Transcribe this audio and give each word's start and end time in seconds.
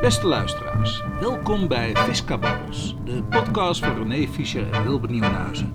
Beste 0.00 0.26
luisteraars, 0.26 1.02
welkom 1.20 1.68
bij 1.68 1.96
Fiscababbels, 1.96 2.96
de 3.04 3.22
podcast 3.22 3.84
van 3.84 3.94
René 3.94 4.28
Fischer 4.28 4.72
en 4.72 4.82
Wilbert 4.82 5.12
Nieuwenhuizen. 5.12 5.72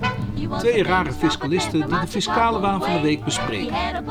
Twee 0.60 0.84
rare 0.84 1.14
fiscalisten 1.14 1.88
die 1.90 2.00
de 2.00 2.08
fiscale 2.08 2.60
waan 2.60 2.82
van 2.82 2.94
de 2.94 3.02
week 3.02 3.24
bespreken. 3.24 4.06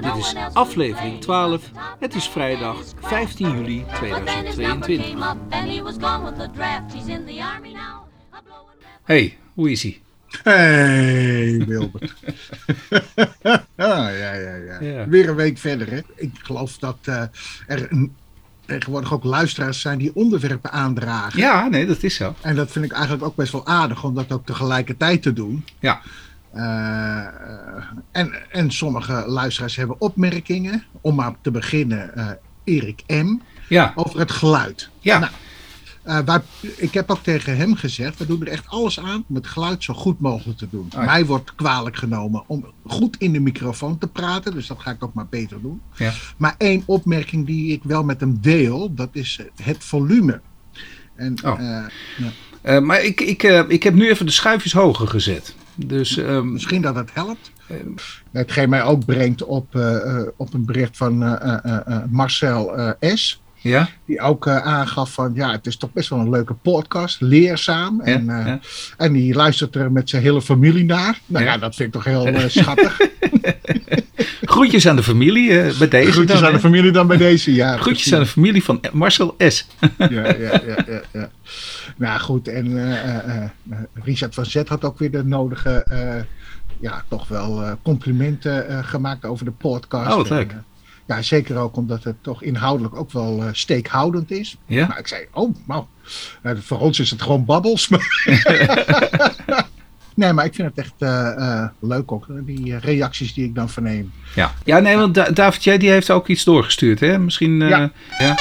Dit 0.00 0.16
is 0.16 0.34
aflevering 0.52 1.20
12, 1.20 1.70
het 1.98 2.14
is 2.14 2.28
vrijdag 2.28 2.76
15 3.00 3.50
juli 3.50 3.84
2022. 3.94 5.06
Hey, 9.04 9.38
hoe 9.54 9.70
is 9.70 9.84
ie? 9.84 10.02
Hey 10.42 11.64
Wilbert. 11.66 12.14
ah, 13.76 14.08
ja, 14.16 14.32
ja, 14.32 14.54
ja, 14.54 14.80
Ja. 14.80 15.08
Weer 15.08 15.28
een 15.28 15.34
week 15.34 15.58
verder. 15.58 15.90
Hè? 15.90 16.00
Ik 16.14 16.32
geloof 16.42 16.78
dat 16.78 16.98
eh, 17.04 17.22
er 17.66 17.92
een, 17.92 18.16
tegenwoordig 18.68 19.12
ook 19.12 19.24
luisteraars 19.24 19.80
zijn 19.80 19.98
die 19.98 20.14
onderwerpen 20.14 20.72
aandragen. 20.72 21.38
Ja, 21.40 21.68
nee, 21.68 21.86
dat 21.86 22.02
is 22.02 22.14
zo. 22.14 22.34
En 22.40 22.56
dat 22.56 22.70
vind 22.70 22.84
ik 22.84 22.92
eigenlijk 22.92 23.24
ook 23.24 23.36
best 23.36 23.52
wel 23.52 23.66
aardig 23.66 24.04
om 24.04 24.14
dat 24.14 24.32
ook 24.32 24.46
tegelijkertijd 24.46 25.22
te 25.22 25.32
doen. 25.32 25.64
Ja, 25.80 26.00
Eh, 26.52 27.18
eh, 27.18 27.26
en, 28.12 28.34
en 28.50 28.70
sommige 28.70 29.24
luisteraars 29.26 29.76
hebben 29.76 30.00
opmerkingen. 30.00 30.84
Om 31.00 31.14
maar 31.14 31.34
te 31.40 31.50
beginnen, 31.50 32.14
eh, 32.16 32.26
Erik 32.64 33.02
M. 33.06 33.36
ja, 33.68 33.92
over 33.94 34.18
het 34.18 34.30
geluid. 34.30 34.88
ja. 35.00 35.18
Nou, 35.18 35.32
eh, 36.08 36.18
waar, 36.24 36.42
ik 36.76 36.94
heb 36.94 37.10
ook 37.10 37.22
tegen 37.22 37.56
hem 37.56 37.74
gezegd, 37.74 38.18
we 38.18 38.26
doen 38.26 38.40
er 38.40 38.48
echt 38.48 38.66
alles 38.68 39.00
aan 39.00 39.24
om 39.28 39.34
het 39.34 39.46
geluid 39.46 39.84
zo 39.84 39.94
goed 39.94 40.20
mogelijk 40.20 40.58
te 40.58 40.66
doen. 40.70 40.86
Ah, 40.94 41.00
ja. 41.00 41.04
Mij 41.10 41.26
wordt 41.26 41.54
kwalijk 41.54 41.96
genomen 41.96 42.42
om 42.46 42.66
goed 42.86 43.16
in 43.18 43.32
de 43.32 43.40
microfoon 43.40 43.98
te 43.98 44.06
praten, 44.06 44.52
dus 44.54 44.66
dat 44.66 44.80
ga 44.80 44.90
ik 44.90 45.04
ook 45.04 45.14
maar 45.14 45.26
beter 45.30 45.60
doen. 45.62 45.80
ja. 45.96 46.12
Maar 46.36 46.54
één 46.58 46.82
opmerking 46.86 47.46
die 47.46 47.72
ik 47.72 47.80
wel 47.82 48.04
met 48.04 48.20
hem 48.20 48.38
deel, 48.40 48.94
dat 48.94 49.08
is 49.12 49.40
het 49.62 49.84
volume. 49.84 50.40
En, 51.14 51.34
Oh. 51.44 51.60
eh, 51.60 51.84
ja, 52.18 52.30
Eh, 52.62 52.80
maar 52.80 53.02
ik, 53.02 53.20
ik, 53.20 53.42
ik 53.68 53.82
heb 53.82 53.94
nu 53.94 54.08
even 54.08 54.26
de 54.26 54.32
schuifjes 54.32 54.72
hoger 54.72 55.08
gezet. 55.08 55.54
Dus 55.74 56.16
ehm, 56.16 56.52
misschien 56.52 56.82
dat 56.82 56.94
het 56.94 57.10
helpt. 57.14 57.50
Hetgeen 58.32 58.68
mij 58.68 58.82
ook 58.82 59.04
brengt 59.04 59.44
op, 59.44 59.74
op 60.36 60.54
een 60.54 60.64
bericht 60.64 60.96
van 60.96 61.18
Marcel 62.10 62.94
S. 63.00 63.40
ja, 63.68 63.88
Die 64.04 64.20
ook 64.20 64.46
eh, 64.46 64.56
aangaf 64.56 65.12
van 65.12 65.32
ja, 65.34 65.50
het 65.50 65.66
is 65.66 65.76
toch 65.76 65.92
best 65.92 66.08
wel 66.08 66.18
een 66.18 66.30
leuke 66.30 66.54
podcast, 66.54 67.20
leerzaam. 67.20 68.00
En, 68.00 68.24
ja, 68.24 68.46
eh, 68.46 68.54
en 68.96 69.12
die 69.12 69.34
luistert 69.34 69.74
er 69.74 69.92
met 69.92 70.10
zijn 70.10 70.22
hele 70.22 70.42
familie 70.42 70.84
naar. 70.84 71.20
Nou 71.26 71.44
ja, 71.44 71.58
dat 71.58 71.74
vind 71.74 71.88
ik 71.88 71.94
toch 71.94 72.04
heel 72.04 72.26
eh, 72.34 72.48
schattig. 72.48 73.00
Groetjes 74.42 74.88
aan 74.88 74.96
de 74.96 75.02
familie 75.02 75.48
bij 75.78 75.88
deze. 75.88 76.12
Groetjes 76.12 76.40
dan, 76.40 76.48
aan 76.48 76.54
de 76.54 76.60
familie 76.60 76.90
dan 76.90 77.06
bij 77.06 77.16
deze. 77.16 77.54
Ja, 77.54 77.76
Groetjes 77.76 78.14
aan 78.14 78.20
de 78.20 78.26
familie 78.26 78.64
van 78.64 78.80
Marcel 78.92 79.34
S. 79.38 79.66
Ja, 79.98 80.08
ja, 80.08 80.34
ja, 80.66 80.84
ja, 80.86 81.02
ja. 81.12 81.30
Nou 81.96 82.20
goed, 82.20 82.48
en 82.48 82.96
Richard 83.94 84.34
van 84.34 84.46
Zet 84.46 84.68
had 84.68 84.84
ook 84.84 84.98
weer 84.98 85.10
de 85.10 85.24
nodige, 85.24 85.86
ja, 86.80 87.04
toch 87.08 87.28
wel 87.28 87.78
complimenten 87.82 88.84
gemaakt 88.84 89.24
over 89.24 89.44
de 89.44 89.50
podcast. 89.50 90.10
Oh, 90.10 90.16
wat 90.16 90.30
leuk. 90.30 90.50
En, 90.50 90.64
ja, 91.08 91.22
zeker 91.22 91.56
ook 91.56 91.76
omdat 91.76 92.04
het 92.04 92.16
toch 92.22 92.42
inhoudelijk 92.42 92.96
ook 92.96 93.12
wel 93.12 93.42
eh, 93.42 93.48
steekhoudend 93.52 94.30
is. 94.30 94.56
Ja? 94.66 94.86
Maar 94.86 94.98
ik 94.98 95.06
zei, 95.06 95.26
oh, 95.32 95.54
nou, 95.66 95.84
voor 96.42 96.78
ons 96.78 97.00
is 97.00 97.10
het 97.10 97.22
gewoon 97.22 97.44
babbels. 97.44 97.88
nee, 100.14 100.32
maar 100.32 100.44
ik 100.44 100.54
vind 100.54 100.68
het 100.68 100.78
echt 100.78 100.92
eh, 100.98 101.28
eh, 101.36 101.68
leuk 101.80 102.12
ook, 102.12 102.26
die 102.28 102.78
reacties 102.78 103.34
die 103.34 103.44
ik 103.44 103.54
dan 103.54 103.68
verneem. 103.68 104.12
Ja, 104.34 104.52
ja 104.64 104.78
nee, 104.78 104.96
want 104.96 105.14
Da- 105.14 105.30
David, 105.30 105.64
jij 105.64 105.78
die 105.78 105.90
heeft 105.90 106.10
ook 106.10 106.28
iets 106.28 106.44
doorgestuurd, 106.44 107.00
hè? 107.00 107.18
Misschien. 107.18 107.58
Ja. 107.58 107.90
ja. 108.18 108.34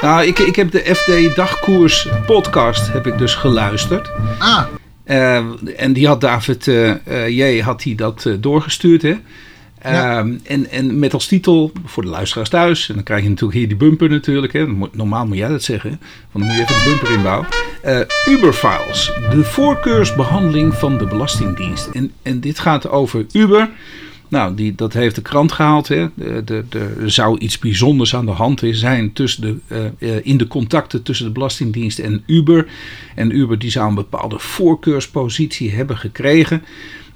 Nou, 0.00 0.24
ik, 0.26 0.38
ik 0.38 0.56
heb 0.56 0.70
de 0.70 0.94
FD 0.94 1.36
Dagkoers 1.36 2.08
podcast 2.26 2.92
heb 2.92 3.06
ik 3.06 3.18
dus 3.18 3.34
geluisterd. 3.34 4.10
Ah, 4.38 4.64
en 5.76 5.92
die 5.92 6.06
had 6.06 6.20
David 6.20 6.68
eh 6.68 7.06
eh, 7.06 7.28
J. 7.56 7.60
had 7.60 7.82
hij 7.82 7.94
dat 7.94 8.26
doorgestuurd, 8.40 9.02
hè? 9.02 9.16
Ja. 9.82 10.18
Ehm, 10.18 10.34
en, 10.44 10.70
en 10.70 10.98
met 10.98 11.14
als 11.14 11.26
titel, 11.26 11.72
voor 11.84 12.02
de 12.02 12.08
luisteraars 12.08 12.48
thuis, 12.48 12.88
en 12.88 12.94
dan 12.94 13.04
krijg 13.04 13.22
je 13.22 13.28
natuurlijk 13.28 13.58
hier 13.58 13.68
die 13.68 13.76
bumper 13.76 14.10
natuurlijk. 14.10 14.52
Hè? 14.52 14.66
Normaal 14.92 15.26
moet 15.26 15.36
jij 15.36 15.48
dat 15.48 15.62
zeggen, 15.62 15.90
want 15.90 16.00
dan 16.32 16.42
moet 16.42 16.54
je 16.54 16.62
even 16.62 16.74
de 16.74 16.90
bumper 16.90 17.16
inbouwen. 17.16 17.46
Eh 17.82 18.00
Uberfiles, 18.28 19.12
de 19.30 19.44
voorkeursbehandeling 19.44 20.74
van 20.74 20.98
de 20.98 21.06
Belastingdienst. 21.06 21.86
En, 21.86 22.12
en 22.22 22.40
dit 22.40 22.58
gaat 22.58 22.88
over 22.88 23.26
Uber. 23.32 23.68
Nou, 24.32 24.54
die, 24.54 24.74
dat 24.74 24.92
heeft 24.92 25.14
de 25.14 25.22
krant 25.22 25.52
gehaald. 25.52 25.88
Hè? 25.88 26.06
Er 27.00 27.10
zou 27.10 27.38
iets 27.38 27.58
bijzonders 27.58 28.14
aan 28.14 28.26
de 28.26 28.32
hand 28.32 28.62
zijn 28.70 29.12
tussen 29.12 29.42
de, 29.42 29.56
eh, 29.98 30.16
eh, 30.16 30.20
in 30.22 30.36
de 30.36 30.46
contacten 30.46 31.02
tussen 31.02 31.26
de 31.26 31.32
Belastingdienst 31.32 31.98
en 31.98 32.22
Uber. 32.26 32.66
En 33.14 33.36
Uber 33.36 33.58
die 33.58 33.70
zou 33.70 33.88
een 33.88 33.94
bepaalde 33.94 34.38
voorkeurspositie 34.38 35.72
hebben 35.72 35.96
gekregen. 35.96 36.62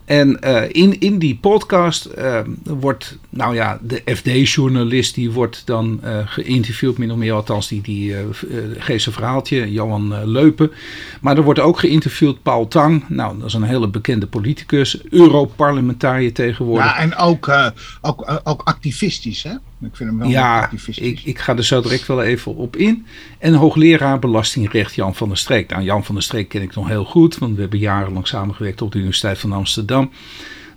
En 0.06 0.40
eh, 0.40 0.62
in, 0.68 1.00
in 1.00 1.18
die 1.18 1.38
podcast 1.40 2.04
eh, 2.04 2.40
wordt, 2.62 3.18
nou 3.36 3.54
ja, 3.54 3.78
de 3.82 4.02
FD-journalist 4.04 5.14
die 5.14 5.30
wordt 5.30 5.62
dan 5.64 5.98
eh, 6.02 6.18
geïnterviewd, 6.24 6.98
min 6.98 7.10
of 7.10 7.16
meer 7.16 7.32
althans, 7.32 7.68
die, 7.68 7.82
die 7.82 8.16
eh, 8.16 8.24
geeft 8.78 9.02
zijn 9.02 9.14
verhaaltje, 9.14 9.72
Johan 9.72 10.14
eh, 10.14 10.20
Leupen. 10.24 10.70
Maar 11.20 11.36
er 11.36 11.42
wordt 11.42 11.60
ook 11.60 11.78
geïnterviewd 11.78 12.42
Paul 12.42 12.68
Tang, 12.68 13.08
nou 13.08 13.38
dat 13.38 13.46
is 13.46 13.54
een 13.54 13.62
hele 13.62 13.88
bekende 13.88 14.26
politicus, 14.26 15.04
Europarlementariër 15.10 16.32
tegenwoordig. 16.32 16.84
ja, 16.86 16.98
en 16.98 17.16
ook, 17.16 17.50
ook, 18.00 18.40
ook 18.44 18.60
activistisch, 18.64 19.42
hè? 19.42 19.52
Ik 19.80 19.96
vind 19.96 20.08
hem 20.08 20.18
wel 20.18 20.28
Ja, 20.28 20.60
activistisch. 20.60 21.06
ik, 21.06 21.20
ik 21.24 21.38
ga 21.38 21.56
er 21.56 21.64
zo 21.64 21.80
direct 21.80 22.06
wel 22.06 22.22
even 22.22 22.54
op 22.54 22.76
in. 22.76 23.06
En 23.38 23.54
hoogleraar 23.54 24.18
belastingrecht 24.18 24.94
Jan 24.94 25.14
van 25.14 25.28
der 25.28 25.36
Streek. 25.36 25.70
Nou, 25.70 25.82
Jan 25.82 26.04
van 26.04 26.14
der 26.14 26.24
Streek 26.24 26.48
ken 26.48 26.62
ik 26.62 26.74
nog 26.74 26.88
heel 26.88 27.04
goed, 27.04 27.38
want 27.38 27.54
we 27.54 27.60
hebben 27.60 27.78
jarenlang 27.78 28.26
samengewerkt 28.26 28.82
op 28.82 28.92
de 28.92 28.98
Universiteit 28.98 29.38
van 29.38 29.52
Amsterdam. 29.52 30.10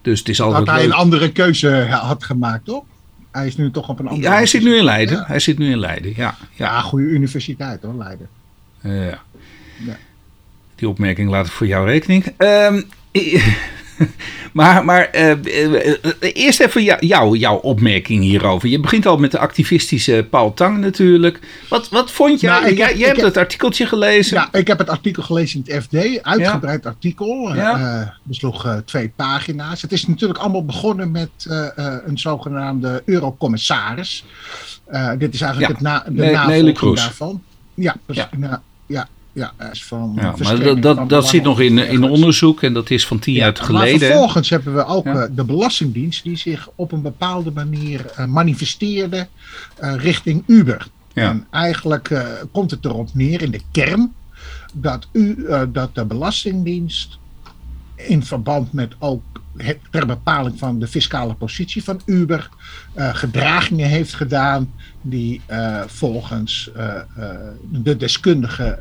Dus 0.01 0.19
het 0.19 0.29
is 0.29 0.41
altijd 0.41 0.65
dat 0.65 0.75
hij 0.75 0.83
leuk. 0.83 0.93
een 0.93 0.99
andere 0.99 1.31
keuze 1.31 1.87
had 1.89 2.23
gemaakt, 2.23 2.65
toch? 2.65 2.83
Hij 3.31 3.47
is 3.47 3.57
nu 3.57 3.71
toch 3.71 3.89
op 3.89 3.99
een 3.99 4.07
andere... 4.07 4.27
Ja, 4.27 4.33
hij 4.33 4.45
zit 4.45 4.63
nu 4.63 4.77
in 4.77 4.83
Leiden. 4.83 5.17
Ja. 5.17 5.23
Hij 5.27 5.39
zit 5.39 5.57
nu 5.57 5.71
in 5.71 5.79
Leiden, 5.79 6.13
ja. 6.15 6.35
ja. 6.55 6.65
Ja, 6.65 6.81
goede 6.81 7.05
universiteit 7.05 7.81
hoor, 7.81 7.93
Leiden. 7.93 8.27
Ja. 8.81 9.21
Ja. 9.85 9.97
Die 10.75 10.89
opmerking 10.89 11.29
laat 11.29 11.45
ik 11.45 11.51
voor 11.51 11.67
jouw 11.67 11.85
rekening. 11.85 12.33
Ehm, 12.37 12.81
maar 14.53 14.85
maar 14.85 15.03
eh, 15.09 15.31
eh, 15.31 15.87
eh, 15.87 15.95
eerst 16.19 16.59
even 16.59 16.83
jou, 16.83 17.05
jou, 17.05 17.37
jouw 17.37 17.55
opmerking 17.55 18.23
hierover. 18.23 18.69
Je 18.69 18.79
begint 18.79 19.05
al 19.05 19.17
met 19.17 19.31
de 19.31 19.39
activistische 19.39 20.27
Paul 20.29 20.53
Tang 20.53 20.77
natuurlijk. 20.77 21.39
Wat, 21.69 21.89
wat 21.89 22.11
vond 22.11 22.39
jij? 22.41 22.49
Nou, 22.61 22.73
jij 22.73 22.97
jij 22.97 23.07
hebt 23.07 23.17
heb- 23.17 23.25
het 23.25 23.37
artikeltje 23.37 23.85
gelezen. 23.85 24.37
Ja, 24.37 24.49
ik 24.59 24.67
heb 24.67 24.77
het 24.77 24.89
artikel 24.89 25.23
gelezen 25.23 25.63
in 25.65 25.73
het 25.73 25.83
FD, 25.83 26.23
uitgebreid 26.23 26.85
artikel. 26.85 27.55
Ja. 27.55 27.79
eh 28.01 28.07
besloeg 28.23 28.65
eh, 28.65 28.77
twee 28.85 29.11
pagina's. 29.15 29.81
Het 29.81 29.91
is 29.91 30.07
natuurlijk 30.07 30.39
allemaal 30.39 30.65
begonnen 30.65 31.11
met 31.11 31.29
eh, 31.49 31.77
eh, 31.77 31.93
een 32.05 32.17
zogenaamde 32.17 33.01
eurocommissaris. 33.05 34.25
Eh, 34.85 35.11
dit 35.17 35.33
is 35.33 35.41
eigenlijk 35.41 35.79
Ja. 35.81 35.93
het 35.93 36.05
na, 36.05 36.11
de 36.15 36.21
Nee, 36.21 36.33
navolging 36.33 36.95
daarvan. 36.95 37.41
Ja, 37.73 37.95
precies. 38.05 38.23
Ja. 38.39 38.47
Ja, 38.47 38.61
ja, 38.85 39.07
ja, 39.33 39.53
is 39.71 39.85
van 39.85 40.13
Ja, 40.15 40.35
maar 40.39 40.59
dat, 40.59 40.81
dat, 40.81 41.09
dat 41.09 41.27
zit 41.27 41.43
nog 41.43 41.59
in, 41.59 41.77
in 41.77 42.03
onderzoek 42.03 42.61
en 42.63 42.73
dat 42.73 42.89
is 42.89 43.07
van 43.07 43.19
tien 43.19 43.33
jaar 43.33 43.53
maar 43.57 43.63
geleden. 43.65 43.99
hè? 43.99 44.05
vervolgens 44.07 44.49
hebben 44.49 44.75
we 44.75 44.85
ook 44.85 45.05
Ja. 45.05 45.23
eh, 45.23 45.29
de 45.35 45.43
Belastingdienst 45.43 46.23
die 46.23 46.37
zich 46.37 46.69
op 46.75 46.91
een 46.91 47.01
bepaalde 47.01 47.51
manier 47.51 48.05
eh, 48.05 48.25
manifesteerde 48.25 49.27
eh, 49.75 49.95
richting 49.95 50.43
Uber. 50.45 50.87
Ja. 51.13 51.29
En 51.29 51.47
eigenlijk 51.51 52.25
komt 52.51 52.71
het 52.71 52.85
erop 52.85 53.09
neer 53.13 53.41
in 53.41 53.51
de 53.51 53.61
kern 53.71 54.13
dat, 54.73 55.07
u, 55.11 55.47
dat 55.71 55.95
de 55.95 56.05
Belastingdienst 56.05 57.17
in 57.95 58.23
verband 58.23 58.73
met 58.73 58.95
ook 58.99 59.21
het, 59.63 59.79
ter 59.89 60.05
bepaling 60.05 60.59
van 60.59 60.79
de 60.79 60.87
fiscale 60.87 61.33
positie 61.33 61.83
van 61.83 62.01
Uber 62.05 62.49
eh, 62.93 63.15
gedragingen 63.15 63.87
heeft 63.87 64.13
gedaan 64.13 64.73
die 65.01 65.41
eh, 65.45 65.81
volgens 65.87 66.71
eh, 66.75 66.95
de 67.71 67.97
deskundige 67.97 68.77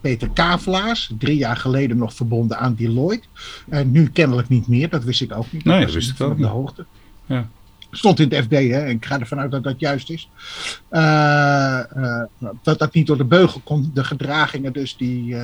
Peter 0.00 0.30
Kavelaars, 0.30 1.12
drie 1.18 1.36
jaar 1.36 1.56
geleden 1.56 1.96
nog 1.96 2.14
verbonden 2.14 2.58
aan 2.58 2.74
Deloitte, 2.74 3.26
en 3.68 3.90
nu 3.90 4.08
kennelijk 4.08 4.48
niet 4.48 4.66
meer, 4.66 4.88
dat 4.88 5.04
wist 5.04 5.20
ik 5.20 5.36
ook 5.36 5.52
niet. 5.52 5.64
Nee, 5.64 5.84
dat 5.84 5.94
wist 5.94 6.10
ik 6.10 6.20
ook 6.20 6.38
de 6.38 6.46
hoogte. 6.46 6.84
Ja. 7.26 7.48
Stond 7.90 8.20
in 8.20 8.32
het 8.32 8.44
FD, 8.44 8.50
hè, 8.50 8.78
en 8.78 8.90
ik 8.90 9.04
ga 9.04 9.20
ervan 9.20 9.38
uit 9.38 9.50
dat 9.50 9.62
dat 9.62 9.80
juist 9.80 10.10
is. 10.10 10.28
Dat 12.62 12.78
dat 12.78 12.94
niet 12.94 13.06
door 13.06 13.16
de 13.16 13.24
beugel 13.24 13.60
komt, 13.64 13.94
de 13.94 14.04
gedragingen 14.04 14.72
dus 14.72 14.96
die 14.96 15.36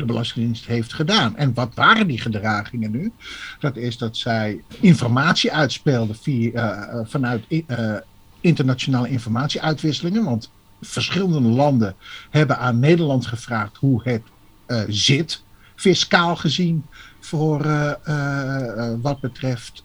de 0.00 0.06
Belastingdienst 0.06 0.66
heeft 0.66 0.92
gedaan. 0.92 1.36
En 1.36 1.54
wat 1.54 1.74
waren 1.74 2.06
die 2.06 2.20
gedragingen 2.20 2.90
nu? 2.90 3.12
Dat 3.58 3.76
is 3.76 3.98
dat 3.98 4.16
zij 4.16 4.60
informatie 4.80 5.52
uitspeelden 5.52 6.16
via, 6.16 6.52
eh, 6.52 6.98
eh, 6.98 7.06
vanuit 7.06 7.44
eh, 7.66 7.94
internationale 8.40 9.08
informatieuitwisselingen. 9.08 10.24
Want 10.24 10.50
verschillende 10.80 11.40
landen 11.48 11.94
hebben 12.30 12.58
aan 12.58 12.78
Nederland 12.78 13.26
gevraagd 13.26 13.76
hoe 13.76 14.00
het 14.04 14.22
zit, 14.88 15.42
fiscaal 15.74 16.36
gezien, 16.36 16.86
voor 17.20 17.62
wat 19.00 19.20
betreft 19.20 19.84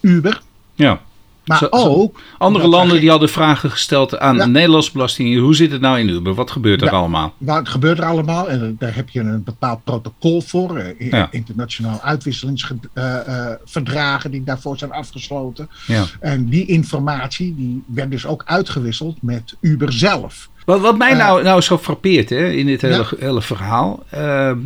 Uber. 0.00 0.42
Ja. 0.74 1.00
Maar 1.46 1.58
Zo- 1.58 1.66
ook... 1.70 2.20
Andere 2.38 2.64
er 2.64 2.70
landen 2.70 3.00
die 3.00 3.10
hadden 3.10 3.28
vragen 3.28 3.70
gesteld 3.70 4.18
aan 4.18 4.38
de 4.38 4.46
Nederlandse 4.46 4.92
belasting. 4.92 5.38
Hoe 5.40 5.54
zit 5.54 5.72
het 5.72 5.80
nou 5.80 5.98
in 5.98 6.08
Uber? 6.08 6.34
Wat 6.34 6.50
gebeurt 6.50 6.82
er 6.82 6.90
allemaal? 6.90 7.34
Nou, 7.38 7.58
het 7.58 7.68
gebeurt 7.68 7.98
er 7.98 8.04
allemaal 8.04 8.48
en 8.48 8.76
daar 8.78 8.94
heb 8.94 9.08
je 9.08 9.20
een 9.20 9.44
bepaald 9.44 9.84
protocol 9.84 10.40
voor. 10.40 10.76
eh. 10.78 11.22
Internationaal 11.30 12.00
uitwisselingsverdragen 12.02 14.30
die 14.30 14.44
daarvoor 14.44 14.78
zijn 14.78 14.92
afgesloten. 14.92 15.68
Ja. 15.86 16.04
En 16.20 16.48
die 16.48 16.66
informatie 16.66 17.54
die 17.54 17.82
werd 17.86 18.10
dus 18.10 18.26
ook 18.26 18.42
uitgewisseld 18.46 19.22
met 19.22 19.54
Uber 19.60 19.92
zelf. 19.92 20.48
Wat, 20.64 20.80
wat 20.80 20.98
mij 20.98 21.10
Eh. 21.12 21.18
nou, 21.18 21.42
nou 21.42 21.60
zo 21.60 21.78
frappeert 21.78 22.30
hè, 22.30 22.50
in 22.50 22.66
dit 22.66 22.80
hele, 22.80 23.06
hele 23.18 23.42
verhaal. 23.42 24.02
ehm, 24.10 24.58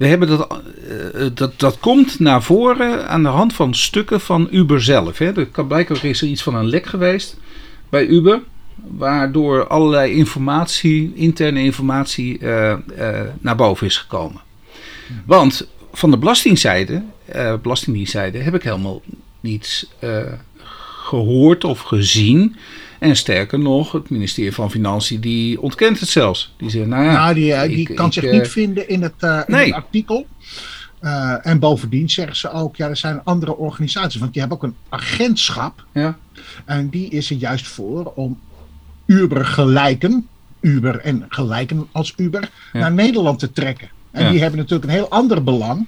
we 0.00 0.06
hebben 0.06 0.28
dat, 0.28 0.62
eh, 1.14 1.26
dat, 1.34 1.58
dat 1.58 1.78
komt 1.78 2.18
naar 2.18 2.42
voren 2.42 3.08
aan 3.08 3.22
de 3.22 3.28
hand 3.28 3.52
van 3.52 3.74
stukken 3.74 4.20
van 4.20 4.48
Uber 4.50 4.82
zelf. 4.82 5.18
Hè. 5.18 5.36
Er 5.36 5.46
kan 5.46 5.66
blijkbaar 5.66 6.04
is 6.04 6.20
er 6.20 6.28
iets 6.28 6.42
van 6.42 6.54
een 6.54 6.68
lek 6.68 6.86
geweest 6.86 7.36
bij 7.88 8.06
Uber. 8.06 8.40
Waardoor 8.74 9.66
allerlei 9.66 10.12
informatie, 10.12 11.12
interne 11.14 11.62
informatie, 11.62 12.38
eh, 12.38 12.72
eh, 12.72 13.26
naar 13.40 13.56
boven 13.56 13.86
is 13.86 13.96
gekomen. 13.96 14.40
Want 15.26 15.68
van 15.92 16.10
de 16.10 16.18
belastingzijde, 16.18 17.02
eh 17.24 17.54
belastingdienstzijde, 17.62 18.38
heb 18.38 18.54
ik 18.54 18.62
helemaal 18.62 19.02
niets 19.40 19.86
eh, 19.98 20.32
gehoord 21.04 21.64
of 21.64 21.80
gezien. 21.80 22.56
En 23.00 23.16
sterker 23.16 23.58
nog, 23.58 23.92
het 23.92 24.10
ministerie 24.10 24.52
van 24.52 24.70
Financiën 24.70 25.20
die 25.20 25.60
ontkent 25.60 26.00
het 26.00 26.08
zelfs. 26.08 26.54
Die 26.58 26.70
zegt, 26.70 26.86
nou 26.86 27.04
ja, 27.04 27.12
nou, 27.12 27.34
die, 27.34 27.52
eh, 27.52 27.68
die 27.68 27.88
ik- 27.88 27.94
kan 27.96 28.06
ik, 28.06 28.12
zich 28.12 28.24
eh, 28.24 28.32
niet 28.32 28.48
vinden 28.48 28.88
in 28.88 29.02
het, 29.02 29.12
eh, 29.18 29.40
in 29.46 29.54
nee. 29.54 29.64
het 29.64 29.74
artikel. 29.74 30.26
En 31.42 31.58
bovendien 31.58 32.10
zeggen 32.10 32.36
ze 32.36 32.50
ook, 32.50 32.76
ja, 32.76 32.88
er 32.88 32.96
zijn 32.96 33.20
andere 33.24 33.56
organisaties, 33.56 34.20
want 34.20 34.32
die 34.32 34.40
hebben 34.40 34.58
ook 34.58 34.64
een 34.64 34.76
agentschap. 34.88 35.84
Ja, 35.92 36.18
En 36.64 36.88
die 36.88 37.08
is 37.10 37.30
er 37.30 37.36
juist 37.36 37.66
voor 37.68 38.12
om 38.14 38.40
Uber 39.06 39.44
gelijken, 39.44 40.28
Uber 40.60 40.98
en 41.00 41.24
gelijken 41.28 41.88
als 41.92 42.12
Uber, 42.16 42.50
Ja. 42.72 42.78
naar 42.80 42.92
Nederland 42.92 43.38
te 43.38 43.52
trekken. 43.52 43.88
En 44.10 44.24
Ja. 44.24 44.30
die 44.30 44.40
hebben 44.40 44.58
natuurlijk 44.58 44.84
een 44.90 44.96
heel 44.96 45.10
ander 45.10 45.44
belang 45.44 45.86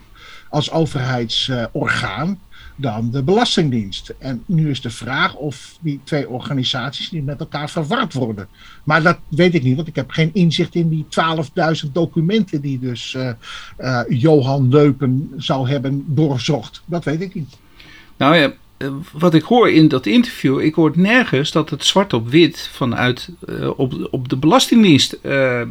als 0.49 0.71
overheidsorgaan 0.71 2.39
dan 2.83 3.11
de 3.11 3.23
Belastingdienst. 3.23 4.15
En 4.19 4.43
nu 4.47 4.71
is 4.71 4.81
de 4.81 4.91
vraag 4.91 5.35
of 5.35 5.77
die 5.81 6.01
twee 6.05 6.29
organisaties 6.29 7.11
niet 7.11 7.25
met 7.25 7.41
elkaar 7.41 7.71
verward 7.71 8.13
worden. 8.13 8.49
Maar 8.85 9.03
dat 9.03 9.19
weet 9.29 9.55
ik 9.55 9.63
niet, 9.63 9.77
want 9.77 9.89
ik 9.89 9.97
heb 9.97 10.11
geen 10.11 10.31
inzicht 10.33 10.75
in 10.75 10.89
die 10.89 11.07
12.000 11.85 11.93
documenten 11.93 12.61
die 12.61 12.79
dus 12.79 13.15
eh, 13.15 13.31
eh, 13.77 14.01
Johan 14.09 14.69
Leupen 14.69 15.31
zou 15.37 15.69
hebben 15.69 16.05
doorzocht. 16.07 16.83
Dat 16.87 17.05
weet 17.05 17.21
ik 17.21 17.35
niet. 17.35 17.57
nou 18.17 18.37
ja, 18.37 18.53
eh, 18.77 18.89
wat 19.13 19.35
ik 19.35 19.43
hoor 19.43 19.71
in 19.71 19.89
dat 19.89 20.07
interview, 20.07 20.61
ik 20.61 20.75
hoor 20.75 20.93
nergens 20.95 21.53
dat 21.53 21.71
het 21.71 21.85
zwart 21.85 22.13
op 22.13 22.29
wit 22.29 22.71
vanuit 22.73 23.29
op, 23.77 24.09
op 24.11 24.29
de 24.29 24.37
Belastingdienst 24.37 25.19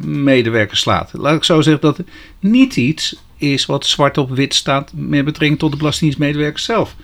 medewerkers 0.03 0.79
slaat. 0.79 1.11
Laat 1.13 1.35
ik 1.35 1.43
zo 1.43 1.61
zeggen 1.61 1.81
dat 1.81 1.99
niet 2.39 2.75
iets 2.75 3.15
is 3.41 3.65
wat 3.65 3.85
zwart 3.85 4.17
op 4.17 4.29
wit 4.29 4.53
staat 4.53 4.91
met 4.95 5.25
betrekking 5.25 5.59
tot 5.59 5.71
de 5.71 5.77
Belastingdienstmedewerkers 5.77 6.63
zelf. 6.63 6.95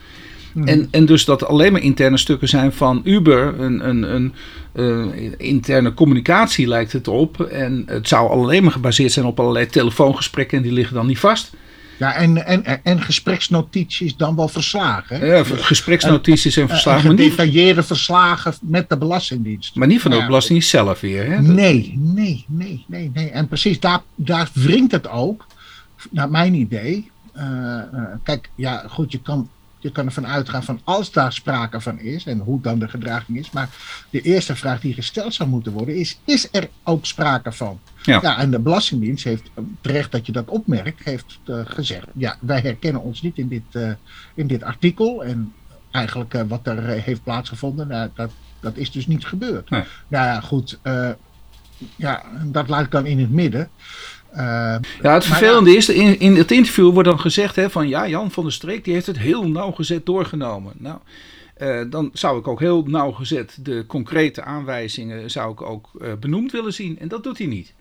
En, 0.66 0.88
en 0.92 1.06
dus 1.06 1.26
dat 1.26 1.46
alleen 1.46 1.72
maar 1.72 1.82
interne 1.82 2.18
stukken 2.18 2.48
zijn 2.48 2.74
van 2.74 3.02
Uber, 3.04 3.60
een, 3.60 3.90
een, 3.90 4.16
een 4.16 4.34
eh, 4.74 5.32
interne 5.38 5.94
communicatie 5.94 6.68
lijkt 6.68 6.92
het 6.92 7.08
op. 7.08 7.42
En 7.42 7.84
het 7.86 8.08
zou 8.08 8.30
alleen 8.30 8.64
maar 8.64 8.72
gebaseerd 8.72 9.12
zijn 9.12 9.26
op 9.26 9.40
allerlei 9.40 9.66
telefoongesprekken 9.68 10.58
en 10.58 10.64
die 10.64 10.72
liggen 10.74 10.96
dan 10.96 11.06
niet 11.08 11.20
vast. 11.20 11.52
Ja, 12.00 12.14
en, 12.16 12.46
en, 12.46 12.84
en 12.84 13.02
gespreksnotities 13.02 14.16
dan 14.16 14.36
wel 14.36 14.48
verslagen. 14.48 15.20
hè? 15.20 15.26
Ja, 15.26 15.44
gespreksnotities 15.44 16.56
en 16.58 16.64
Eh, 16.64 16.70
verslagen, 16.70 17.06
maar 17.08 17.14
niet, 17.16 17.30
gedetailleerde 17.32 17.84
verslagen 17.84 18.54
met 18.62 18.90
de 18.90 18.98
Belastingdienst. 18.98 19.76
maar 19.76 19.88
niet 19.88 20.02
van 20.02 20.12
de 20.12 20.18
Ja. 20.18 20.26
Belastingdienst 20.26 20.70
zelf 20.70 21.00
weer. 21.00 21.26
Hè? 21.32 21.42
Nee, 21.42 21.94
nee, 22.00 22.46
nee, 22.48 22.84
nee, 22.88 23.12
nee. 23.14 23.30
En 23.30 23.48
precies 23.48 23.80
daar, 23.80 24.02
daar 24.16 24.50
wringt 24.54 24.92
het 24.92 25.10
ook, 25.10 25.46
naar 26.12 26.30
mijn 26.30 26.54
idee. 26.54 27.12
Eh, 27.38 27.80
eh, 27.80 28.04
kijk, 28.24 28.50
ja, 28.56 28.84
goed, 28.88 29.12
je 29.12 29.22
kan, 29.22 29.50
je 29.80 29.92
kan 29.92 30.06
ervan 30.06 30.28
uitgaan 30.28 30.64
van 30.64 30.80
als 30.84 31.12
daar 31.12 31.34
sprake 31.34 31.82
van 31.82 32.00
is 32.00 32.26
en 32.26 32.40
hoe 32.40 32.62
dan 32.62 32.80
de 32.80 32.88
gedraging 32.88 33.38
is. 33.38 33.52
Maar 33.52 33.70
de 34.10 34.22
eerste 34.22 34.56
vraag 34.56 34.80
die 34.80 34.94
gesteld 34.94 35.34
zou 35.34 35.50
moeten 35.50 35.72
worden 35.72 35.96
is, 35.96 36.20
is 36.26 36.48
er 36.52 36.70
ook 36.84 37.06
sprake 37.06 37.52
van? 37.52 37.80
Ja. 38.04 38.20
Ja, 38.22 38.38
en 38.38 38.52
de 38.52 38.60
Belastingdienst 38.60 39.24
heeft, 39.24 39.50
eh, 39.54 39.64
terecht 39.82 40.12
dat 40.12 40.26
je 40.26 40.32
dat 40.32 40.48
opmerkt, 40.48 41.04
heeft 41.04 41.40
gezegd, 41.46 42.08
ja, 42.14 42.38
wij 42.40 42.60
herkennen 42.60 43.02
ons 43.02 43.22
niet 43.22 43.38
in 43.38 43.48
dit, 43.48 43.98
in 44.34 44.48
dit 44.48 44.64
artikel. 44.64 45.24
En 45.24 45.54
eigenlijk 45.92 46.44
wat 46.48 46.68
er 46.68 46.84
heeft 46.84 47.24
plaatsgevonden, 47.24 47.88
nou, 47.88 48.10
dat, 48.14 48.32
dat 48.60 48.78
is 48.78 48.92
dus 48.92 49.08
niet 49.08 49.26
gebeurd. 49.26 49.70
Nee. 49.70 49.84
Nou 50.08 50.26
ja, 50.26 50.40
goed, 50.40 50.80
ja, 51.96 52.24
dat 52.44 52.68
laat 52.68 52.86
ik 52.86 52.92
dan 52.92 53.06
in 53.06 53.20
het 53.20 53.32
midden. 53.32 53.70
Eh, 54.32 54.76
Ja, 55.02 55.14
het 55.14 55.26
vervelende 55.26 55.76
is, 55.76 55.90
in, 55.90 56.20
in 56.20 56.36
het 56.36 56.52
interview 56.52 56.94
wordt 56.94 57.10
dan 57.10 57.20
gezegd 57.20 57.56
hè, 57.56 57.70
van 57.70 57.88
ja, 57.88 58.08
Jan 58.08 58.32
van 58.32 58.44
der 58.44 58.54
Streek 58.54 58.84
die 58.84 58.94
heeft 58.94 59.06
het 59.06 59.18
heel 59.18 59.48
nauwgezet 59.48 60.06
doorgenomen. 60.06 60.74
Nou, 60.78 60.98
eh, 61.56 61.82
dan 61.90 62.10
zou 62.14 62.40
ik 62.40 62.48
ook 62.48 62.60
heel 62.60 62.84
nauwgezet 62.84 63.58
de 63.62 63.84
concrete 63.88 64.42
aanwijzingen 64.44 65.32
zou 65.32 65.52
ik 65.52 65.62
ook 65.62 65.90
eh, 66.02 66.14
benoemd 66.20 66.52
willen 66.52 66.74
zien. 66.74 67.00
En 67.00 67.08
dat 67.08 67.24
doet 67.24 67.38
hij 67.38 67.48
niet. 67.48 67.74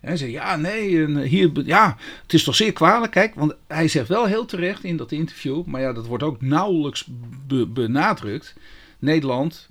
Hij 0.00 0.16
zegt, 0.16 0.32
ja, 0.32 0.56
nee, 0.56 1.04
en 1.04 1.16
hier, 1.22 1.50
ja, 1.64 1.96
het 2.22 2.32
is 2.34 2.44
toch 2.44 2.54
zeer 2.54 2.72
kwalijk. 2.72 3.12
Kijk, 3.12 3.34
want 3.34 3.54
hij 3.66 3.88
zegt 3.88 4.08
wel 4.08 4.24
heel 4.26 4.44
terecht 4.44 4.84
in 4.84 4.96
dat 4.96 5.12
interview, 5.12 5.64
maar 5.64 5.80
ja, 5.80 5.92
dat 5.92 6.06
wordt 6.06 6.22
ook 6.22 6.40
nauwelijks 6.40 7.06
be- 7.46 7.66
benadrukt. 7.66 8.54
Nederland, 8.98 9.68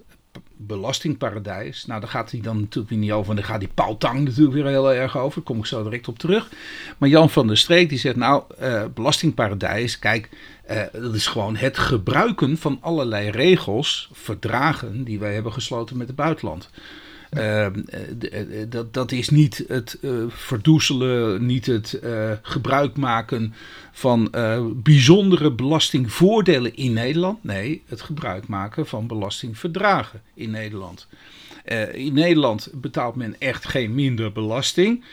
belastingparadijs. 0.62 1.86
Nou, 1.86 2.00
daar 2.00 2.10
gaat 2.10 2.32
hij 2.32 2.42
dan 2.42 2.60
natuurlijk 2.60 2.90
weer 2.90 3.00
niet 3.00 3.12
over. 3.12 3.30
En 3.30 3.36
daar 3.36 3.46
gaat 3.46 3.60
die 3.60 3.70
Paul 3.74 3.98
Tang 3.98 4.24
natuurlijk 4.24 4.54
weer 4.54 4.66
heel 4.66 4.94
erg 4.94 5.18
over. 5.18 5.36
Daar 5.36 5.44
kom 5.44 5.58
ik 5.58 5.66
zo 5.66 5.84
direct 5.84 6.08
op 6.08 6.20
terug. 6.20 6.50
Maar 6.98 7.10
Jan 7.10 7.30
van 7.30 7.48
der 7.48 7.58
Streek 7.58 7.90
die 7.90 7.98
zegt, 7.98 8.16
nou, 8.16 8.44
eh, 8.58 8.84
belastingparadijs, 8.94 10.00
kijk, 10.00 10.30
eh, 10.64 10.82
dat 10.92 11.14
is 11.14 11.28
gewoon 11.28 11.56
het 11.56 11.78
gebruiken 11.78 12.58
van 12.58 12.78
allerlei 12.82 13.30
regels, 13.30 14.10
verdragen 14.14 15.04
die 15.04 15.20
wij 15.20 15.34
hebben 15.34 15.54
gesloten 15.54 15.98
met 15.98 16.08
het 16.08 16.16
buitenland. 16.16 16.70
Eh, 17.30 17.66
eh, 17.66 17.72
d- 18.20 18.30
eh, 18.30 18.42
dat, 18.70 18.94
dat 18.94 19.12
is 19.12 19.30
niet 19.30 19.64
het 19.68 19.98
eh, 20.02 20.12
verdoezelen, 20.28 21.46
niet 21.46 21.66
het 21.66 21.94
eh, 21.94 22.32
gebruik 22.42 22.98
maken 22.98 23.54
van 23.92 24.32
eh, 24.32 24.66
bijzondere 24.74 25.52
belastingvoordelen 25.52 26.76
in 26.76 26.94
Nederland. 26.94 27.44
Nee, 27.44 27.84
het 27.88 28.02
gebruik 28.02 28.48
maken 28.48 28.88
van 28.88 29.08
belastingverdragen 29.08 30.22
in 30.34 30.52
Nederland. 30.52 31.08
Eh, 31.66 31.94
in 31.94 32.14
Nederland 32.14 32.70
betaalt 32.74 33.16
men 33.16 33.36
echt 33.40 33.68
geen 33.68 33.96
minder 33.96 34.32
belasting. 34.32 35.04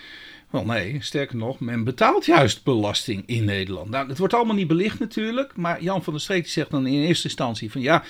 Wel 0.51 0.65
nee, 0.65 0.97
sterker 1.01 1.37
nog, 1.37 1.61
men 1.61 1.85
betaalt 1.85 2.27
juist 2.27 2.65
belasting 2.65 3.23
in 3.27 3.45
Nederland. 3.45 3.91
Nou, 3.91 4.09
het 4.09 4.19
wordt 4.19 4.35
allemaal 4.35 4.55
niet 4.55 4.67
belicht 4.67 4.99
natuurlijk, 4.99 5.57
maar 5.57 5.83
Jan 5.83 6.03
van 6.03 6.13
der 6.13 6.23
Streek 6.23 6.49
zegt 6.49 6.71
dan 6.71 6.87
in 6.87 7.03
eerste 7.03 7.25
instantie 7.25 7.71
van 7.71 7.81
ja, 7.81 8.05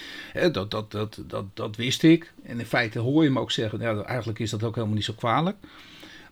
dat, 0.53 0.71
dat, 0.71 0.91
dat, 0.91 1.23
dat, 1.27 1.45
dat 1.55 1.77
wist 1.77 2.03
ik. 2.03 2.33
En 2.43 2.59
in 2.59 2.67
feite 2.67 2.99
hoor 2.99 3.23
je 3.23 3.29
hem 3.29 3.39
ook 3.39 3.51
zeggen, 3.51 3.81
ja, 3.81 4.03
eigenlijk 4.03 4.39
is 4.39 4.51
dat 4.51 4.63
ook 4.63 4.75
helemaal 4.75 4.97
niet 4.97 5.05
zo 5.05 5.13
kwalijk. 5.13 5.57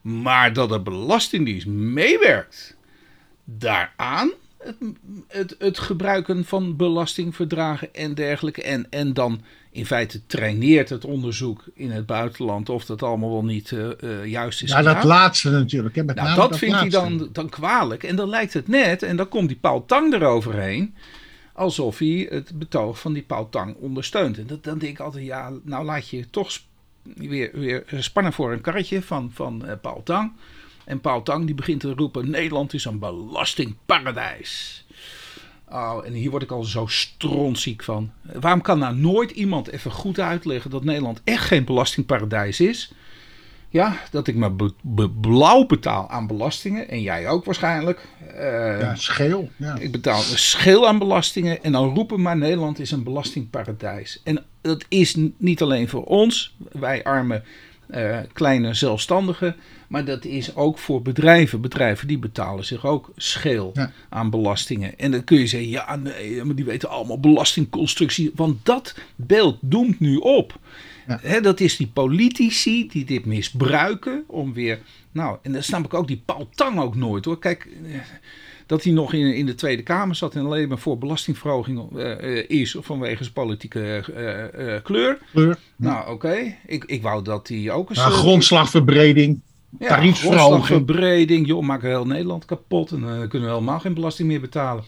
Maar 0.00 0.52
dat 0.52 0.68
de 0.68 0.80
Belastingdienst 0.80 1.66
meewerkt 1.66 2.76
daaraan, 3.44 4.32
het, 4.64 4.76
het, 5.28 5.54
het 5.58 5.78
gebruiken 5.78 6.44
van 6.44 6.76
belastingverdragen 6.76 7.94
en 7.94 8.14
dergelijke. 8.14 8.62
En, 8.62 8.86
en 8.90 9.12
dan 9.12 9.40
in 9.70 9.86
feite 9.86 10.26
traineert 10.26 10.88
het 10.88 11.04
onderzoek 11.04 11.64
in 11.74 11.90
het 11.90 12.06
buitenland 12.06 12.68
of 12.68 12.84
dat 12.84 13.02
allemaal 13.02 13.30
wel 13.30 13.44
niet 13.44 13.72
eh, 13.72 14.02
eh, 14.02 14.26
juist 14.26 14.62
is 14.62 14.70
ja, 14.70 14.82
dat 14.82 14.94
gedaan. 14.94 15.06
laatste 15.06 15.50
natuurlijk. 15.50 15.94
Hè, 15.94 16.04
met 16.04 16.16
Nou, 16.16 16.28
name 16.28 16.48
dat 16.48 16.58
vindt 16.58 16.80
hij 16.80 16.88
dan, 16.88 17.28
dan 17.32 17.48
kwalijk. 17.48 18.02
En 18.02 18.16
dan 18.16 18.28
lijkt 18.28 18.52
het 18.52 18.68
net, 18.68 19.02
en 19.02 19.16
dan 19.16 19.28
komt 19.28 19.48
die 19.48 19.58
Paul 19.60 19.84
Tang 19.84 20.12
eroverheen, 20.12 20.94
alsof 21.52 21.98
hij 21.98 22.26
het 22.30 22.58
betoog 22.58 23.00
van 23.00 23.12
die 23.12 23.22
Paul 23.22 23.48
Tang 23.48 23.76
ondersteunt. 23.76 24.38
En 24.38 24.46
dat, 24.46 24.64
dan 24.64 24.78
denk 24.78 24.92
ik 24.92 25.00
altijd, 25.00 25.24
ja, 25.24 25.52
nou 25.62 25.84
laat 25.84 26.08
je 26.08 26.30
toch 26.30 26.58
weer, 27.02 27.50
weer 27.52 27.84
spannen 27.98 28.32
voor 28.32 28.52
een 28.52 28.60
karretje 28.60 29.02
van, 29.02 29.30
van 29.32 29.66
eh, 29.66 29.74
Paul 29.80 30.02
Tang. 30.02 30.32
En 30.84 31.00
Paul 31.00 31.22
Tang 31.22 31.46
die 31.46 31.54
begint 31.54 31.80
te 31.80 31.92
roepen, 31.96 32.30
Nederland 32.30 32.74
is 32.74 32.84
een 32.84 32.98
belastingparadijs. 32.98 34.84
Oh, 35.68 36.00
en 36.04 36.12
hier 36.12 36.30
word 36.30 36.42
ik 36.42 36.50
al 36.50 36.64
zo 36.64 36.86
strontziek 36.86 37.82
van. 37.82 38.10
Waarom 38.40 38.60
kan 38.60 38.78
nou 38.78 38.96
nooit 38.96 39.30
iemand 39.30 39.68
even 39.68 39.90
goed 39.90 40.18
uitleggen 40.18 40.70
dat 40.70 40.84
Nederland 40.84 41.20
echt 41.24 41.44
geen 41.44 41.64
belastingparadijs 41.64 42.60
is? 42.60 42.92
Ja, 43.68 43.96
dat 44.10 44.26
ik 44.26 44.34
me 44.34 44.50
be- 44.50 44.72
be- 44.82 45.10
blauw 45.10 45.66
betaal 45.66 46.08
aan 46.10 46.26
belastingen. 46.26 46.88
En 46.88 47.02
jij 47.02 47.28
ook 47.28 47.44
waarschijnlijk. 47.44 48.08
Ja, 48.80 48.94
scheel. 48.94 49.50
Ja. 49.56 49.76
Ik 49.78 49.92
betaal 49.92 50.20
schil 50.20 50.88
aan 50.88 50.98
belastingen. 50.98 51.62
En 51.62 51.72
dan 51.72 51.94
roepen 51.94 52.22
maar 52.22 52.36
Nederland 52.36 52.78
is 52.78 52.90
een 52.90 53.02
belastingparadijs. 53.02 54.20
En 54.24 54.44
dat 54.60 54.84
is 54.88 55.16
niet 55.36 55.62
alleen 55.62 55.88
voor 55.88 56.04
ons, 56.04 56.54
wij 56.72 57.04
arme 57.04 57.42
uh, 57.90 58.18
kleine 58.32 58.74
zelfstandigen. 58.74 59.56
Maar 59.88 60.04
dat 60.04 60.24
is 60.24 60.56
ook 60.56 60.78
voor 60.78 61.02
bedrijven. 61.02 61.60
Bedrijven 61.60 62.08
die 62.08 62.18
betalen 62.18 62.64
zich 62.64 62.86
ook 62.86 63.12
scheel 63.16 63.72
aan 64.08 64.30
belastingen. 64.30 64.98
En 64.98 65.10
dan 65.10 65.24
kun 65.24 65.38
je 65.38 65.46
zeggen, 65.46 65.70
ja, 65.70 65.96
nee, 65.96 66.44
maar 66.44 66.54
die 66.54 66.64
weten 66.64 66.88
allemaal 66.88 67.20
belastingconstructie. 67.20 68.32
Want 68.34 68.64
dat 68.64 68.94
beeld 69.16 69.58
doemt 69.60 70.00
nu 70.00 70.16
op. 70.16 70.58
Ja. 71.22 71.40
dat 71.40 71.60
is 71.60 71.76
die 71.76 71.86
politici 71.86 72.88
die 72.88 73.04
dit 73.04 73.24
misbruiken 73.24 74.24
om 74.26 74.52
weer. 74.52 74.78
Nou, 75.12 75.38
en 75.42 75.52
dan 75.52 75.62
snap 75.62 75.84
ik 75.84 75.94
ook 75.94 76.06
die 76.08 76.22
Paul 76.24 76.48
Tang 76.54 76.78
ook 76.78 76.94
nooit 76.96 77.24
hoor. 77.24 77.38
Kijk, 77.38 77.68
eh, 77.84 78.00
dat 78.66 78.82
hij 78.82 78.92
nog 78.92 79.12
in, 79.12 79.34
in 79.34 79.46
de 79.46 79.54
Tweede 79.54 79.82
Kamer 79.82 80.16
zat 80.16 80.34
en 80.34 80.44
alleen 80.44 80.68
maar 80.68 80.78
voor 80.78 80.98
belastingverhoging 80.98 81.96
uh, 81.96 82.48
is 82.48 82.76
vanwege 82.80 83.22
zijn 83.22 83.34
politieke 83.34 84.04
uh, 84.58 84.82
kleur. 84.82 85.18
kleur. 85.32 85.58
Nou, 85.76 86.10
oké. 86.10 86.56
Ik, 86.66 86.84
ik 86.84 87.02
wou 87.02 87.22
dat 87.22 87.48
hij 87.48 87.70
ook 87.70 87.90
een. 87.90 87.96
Nou, 87.96 88.10
grondslagverbreding. 88.10 89.40
Ja. 89.78 89.96
Grondslagverbreding. 89.96 91.46
Joh, 91.46 91.62
maken 91.62 91.88
heel 91.88 92.06
Nederland 92.06 92.44
kapot 92.44 92.90
en 92.90 93.00
dan 93.00 93.28
kunnen 93.28 93.48
we 93.48 93.54
helemaal 93.54 93.80
geen 93.80 93.94
belasting 93.94 94.28
meer 94.28 94.40
betalen. 94.40 94.84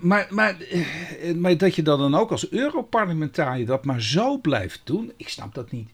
maar, 0.00 0.26
maar, 0.30 0.56
maar 1.36 1.56
dat 1.56 1.74
je 1.74 1.82
dat 1.82 1.98
dan 1.98 2.14
ook 2.14 2.30
als 2.30 2.50
Europarlementariër 2.50 3.66
dat 3.66 3.84
maar 3.84 4.02
zo 4.02 4.38
blijft 4.38 4.80
doen, 4.84 5.12
ik 5.16 5.28
snap 5.28 5.54
dat 5.54 5.70
niet. 5.70 5.88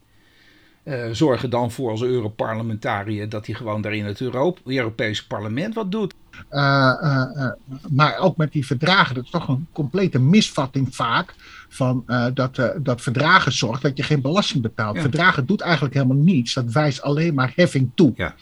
Uh, 0.85 1.05
zorg 1.11 1.43
er 1.43 1.49
dan 1.49 1.71
voor 1.71 1.89
als 1.89 2.03
Europarlementariër 2.03 3.29
dat 3.29 3.45
hij 3.45 3.55
gewoon 3.55 3.81
daar 3.81 3.93
in 3.93 4.05
het 4.05 4.21
Europese 4.65 5.27
parlement 5.27 5.73
wat 5.75 5.91
doet. 5.91 6.13
Uh, 6.51 6.93
uh, 7.03 7.47
maar 7.89 8.17
ook 8.17 8.37
met 8.37 8.51
die 8.51 8.65
verdragen, 8.65 9.15
dat 9.15 9.23
is 9.23 9.29
toch 9.29 9.47
een 9.47 9.67
complete 9.71 10.19
misvatting 10.19 10.95
vaak. 10.95 11.35
Van, 11.69 12.05
dat, 12.33 12.61
dat 12.81 13.01
verdragen 13.01 13.51
zorgt 13.51 13.81
dat 13.81 13.97
je 13.97 14.03
geen 14.03 14.21
belasting 14.21 14.61
betaalt. 14.61 14.99
Verdragen 14.99 15.45
doet 15.45 15.61
eigenlijk 15.61 15.93
helemaal 15.93 16.17
niets. 16.17 16.53
Dat 16.53 16.71
wijst 16.71 17.01
alleen 17.01 17.33
maar 17.33 17.51
heffing 17.55 17.91
toe. 17.95 18.13
Ja. 18.15 18.35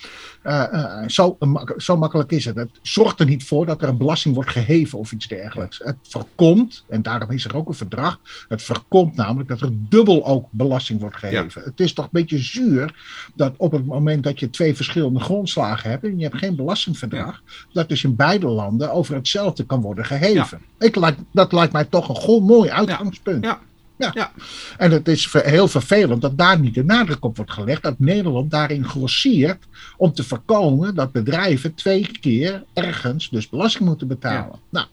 Uh, 0.44 0.66
uh, 0.74 1.08
zo, 1.08 1.38
zo, 1.78 1.98
makkelijk 1.98 2.32
is 2.32 2.46
het. 2.46 2.56
Het 2.56 2.80
zorgt 2.82 3.20
er 3.20 3.26
niet 3.26 3.44
voor 3.44 3.66
dat 3.66 3.82
er 3.82 3.90
een 3.90 3.98
belasting 3.98 4.36
wordt 4.36 4.50
geheven 4.50 5.00
of 5.00 5.12
iets 5.12 5.28
dergelijks. 5.28 5.82
Het 5.84 5.96
voorkomt, 6.02 6.86
en 6.90 7.02
daarom 7.02 7.32
is 7.32 7.46
er 7.46 7.56
ook 7.56 7.68
een 7.68 7.74
verdrag, 7.74 8.20
het 8.48 8.64
voorkomt 8.64 9.16
namelijk 9.16 9.50
dat 9.50 9.62
er 9.62 9.70
dubbel 9.72 10.26
ook 10.26 10.48
belasting 10.50 11.00
wordt 11.00 11.18
geheven. 11.18 11.62
Het 11.64 11.80
is 11.80 11.94
toch 11.94 12.06
een 12.06 12.12
beetje 12.12 12.38
zuur 12.38 12.96
dat 13.36 13.54
op 13.58 13.72
het 13.72 13.86
moment 13.86 14.24
dat 14.24 14.40
je 14.40 14.50
twee 14.50 14.76
verschillende 14.76 15.20
grondslagen 15.20 15.90
hebt 15.90 16.04
en 16.04 16.18
je 16.18 16.24
hebt 16.24 16.38
geen 16.38 16.56
belastingverdrag, 16.56 17.42
dat 17.82 17.90
dus 17.90 18.04
in 18.04 18.16
beide 18.16 18.48
landen 18.48 18.92
over 18.92 19.16
hetzelfde 19.16 19.66
kan 19.66 19.82
worden 19.82 20.06
geheven. 20.06 20.62
Ik, 20.80 20.98
dat 21.32 21.52
lijkt 21.52 21.74
mij 21.74 21.86
toch 21.86 22.10
een 22.10 22.16
goed, 22.16 22.44
mooi 22.44 22.70
uitgangspunt. 22.70 23.46
Ja. 23.46 23.60
Ja. 23.98 24.12
ja. 24.14 24.32
En 24.78 24.92
het 24.92 25.08
is 25.08 25.34
heel 25.34 25.68
vervelend 25.68 26.22
dat 26.22 26.38
daar 26.38 26.60
niet 26.60 26.74
de 26.74 26.84
nadruk 26.84 27.26
op 27.26 27.38
wordt 27.38 27.52
gelegd. 27.52 27.84
Dat 27.84 28.00
Nederland 28.00 28.52
daarin 28.52 28.86
grossiert 28.86 29.64
om 29.98 30.14
te 30.14 30.24
voorkomen 30.24 30.96
dat 30.96 31.12
bedrijven 31.12 31.74
twee 31.74 32.12
keer 32.20 32.64
ergens 32.74 33.30
dus 33.30 33.50
belasting 33.50 33.84
moeten 33.84 34.08
betalen. 34.08 34.60
Nou, 34.70 34.88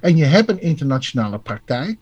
en 0.00 0.16
je 0.16 0.24
hebt 0.24 0.50
een 0.50 0.62
internationale 0.62 1.38
praktijk. 1.38 1.98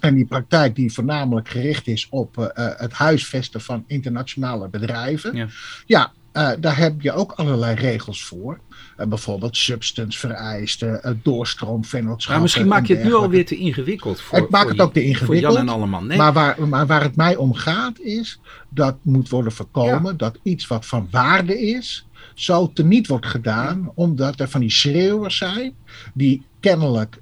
En 0.00 0.14
die 0.14 0.26
praktijk 0.26 0.74
die 0.74 0.92
voornamelijk 0.92 1.48
gericht 1.48 1.86
is 1.86 2.06
op 2.10 2.36
uh, 2.38 2.46
het 2.56 2.92
huisvesten 2.92 3.60
van 3.60 3.84
internationale 3.86 4.68
bedrijven. 4.68 5.36
Ja, 5.36 5.48
ja 5.86 6.12
uh, 6.36 6.50
daar 6.58 6.76
heb 6.76 7.00
je 7.00 7.12
ook 7.12 7.32
allerlei 7.32 7.74
regels 7.74 8.24
voor. 8.24 8.60
Uh, 8.98 9.06
bijvoorbeeld 9.06 9.56
substance 9.56 10.18
vereisten, 10.18 11.00
uh, 11.04 11.12
doorstroomvennootschappen. 11.22 12.32
Maar 12.32 12.42
misschien 12.42 12.68
maak 12.68 12.86
je 12.86 12.94
het 12.94 13.04
nu 13.04 13.14
alweer 13.14 13.46
te 13.46 13.56
ingewikkeld 13.56 14.20
voor, 14.20 14.38
Ik 14.38 14.50
maak 14.50 14.68
het 14.68 14.80
ook 14.80 14.92
te 14.92 15.04
ingewikkeld. 15.04 15.52
Voor 15.52 15.56
Jan 15.56 15.68
en 15.68 15.74
allemaal. 15.74 16.02
Nee. 16.02 16.18
Maar, 16.18 16.32
waar, 16.32 16.68
maar 16.68 16.86
waar 16.86 17.02
het 17.02 17.16
mij 17.16 17.36
om 17.36 17.54
gaat 17.54 18.00
is 18.00 18.40
dat 18.68 18.96
moet 19.02 19.28
worden 19.28 19.52
voorkomen 19.52 20.16
dat 20.16 20.38
iets 20.42 20.66
wat 20.66 20.86
van 20.86 21.08
waarde 21.10 21.60
is, 21.60 22.06
zo 22.34 22.72
teniet 22.72 23.06
wordt 23.06 23.26
gedaan, 23.26 23.90
omdat 23.94 24.40
er 24.40 24.48
van 24.48 24.60
die 24.60 24.70
schreeuwers 24.70 25.36
zijn 25.36 25.74
die 26.14 26.46
kennelijk 26.60 27.20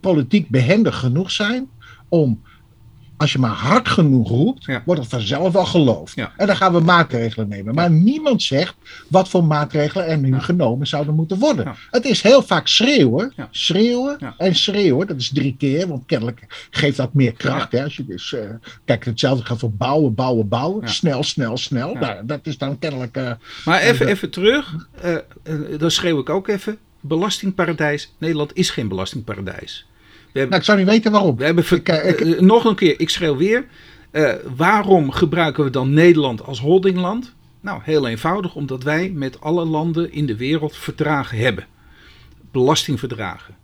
politiek 0.00 0.48
behendig 0.48 0.98
genoeg 0.98 1.30
zijn 1.30 1.68
om 2.08 2.42
als 3.20 3.32
je 3.32 3.38
maar 3.38 3.50
hard 3.50 3.88
genoeg 3.88 4.28
roept, 4.28 4.66
wordt 4.84 5.00
het 5.00 5.10
vanzelf 5.10 5.52
wel 5.52 5.64
geloofd. 5.64 6.16
En 6.36 6.46
dan 6.46 6.56
gaan 6.56 6.72
we 6.72 6.80
maatregelen 6.80 7.48
nemen. 7.48 7.74
Maar 7.74 7.90
niemand 7.90 8.42
zegt 8.42 8.74
wat 9.08 9.28
voor 9.28 9.44
maatregelen 9.44 10.06
er 10.06 10.18
nu 10.18 10.40
genomen 10.40 10.86
zouden 10.86 11.14
moeten 11.14 11.38
worden. 11.38 11.74
Het 11.90 12.04
is 12.04 12.22
heel 12.22 12.42
vaak 12.42 12.68
schreeuwen, 12.68 13.32
schreeuwen 13.50 14.18
en 14.36 14.54
schreeuwen. 14.54 15.06
Dat 15.06 15.16
is 15.16 15.28
drie 15.28 15.56
keer, 15.58 15.88
want 15.88 16.06
kennelijk 16.06 16.68
geeft 16.70 16.96
dat 16.96 17.14
meer 17.14 17.32
kracht. 17.32 17.72
Hè? 17.72 17.82
Als 17.82 17.96
je 17.96 18.06
dus, 18.06 18.32
uh, 18.32 18.40
kijk, 18.84 19.04
hetzelfde 19.04 19.44
gaat 19.44 19.58
voor 19.58 19.72
bouwen, 19.72 20.14
bouwen, 20.14 20.48
bouwen. 20.48 20.88
Snel, 20.88 21.22
snel, 21.22 21.56
snel. 21.56 21.94
Nou, 21.94 22.26
dat 22.26 22.40
is 22.42 22.58
dan 22.58 22.78
kennelijk... 22.78 23.16
Uh, 23.16 23.30
maar 23.64 23.80
even, 23.80 24.06
even 24.06 24.30
terug, 24.30 24.74
uh, 25.04 25.78
dan 25.78 25.90
schreeuw 25.90 26.18
ik 26.18 26.28
ook 26.28 26.48
even. 26.48 26.78
Belastingparadijs. 27.00 28.14
Nederland 28.18 28.50
is 28.54 28.70
geen 28.70 28.88
belastingparadijs. 28.88 29.86
Nou, 30.32 30.54
ik 30.54 30.62
zou 30.62 30.78
niet 30.78 30.86
weten 30.86 31.12
waarom. 31.12 31.36
We 31.36 31.44
hebben 31.44 31.64
ik, 31.70 31.88
ik, 31.88 32.40
nog 32.40 32.64
een 32.64 32.74
keer, 32.74 33.00
ik 33.00 33.10
schreeuw 33.10 33.36
weer. 33.36 33.64
Uh, 34.12 34.32
waarom 34.56 35.10
gebruiken 35.10 35.64
we 35.64 35.70
dan 35.70 35.92
Nederland 35.92 36.42
als 36.44 36.60
holdingland? 36.60 37.34
Nou, 37.60 37.80
heel 37.84 38.08
eenvoudig, 38.08 38.54
omdat 38.54 38.82
wij 38.82 39.10
met 39.10 39.40
alle 39.40 39.64
landen 39.64 40.12
in 40.12 40.26
de 40.26 40.36
wereld 40.36 40.76
verdragen 40.76 41.38
hebben. 41.38 41.66
Belastingverdragen. 42.50 43.56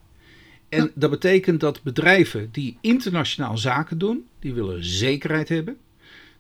En 0.68 0.90
dat 0.94 1.11
betekent 1.11 1.61
dat 1.61 1.82
bedrijven 1.82 2.49
die 2.52 2.78
internationaal 2.80 3.58
zaken 3.58 3.99
doen, 3.99 4.26
die 4.40 4.54
willen 4.54 4.85
zekerheid 4.85 5.49
hebben. 5.49 5.76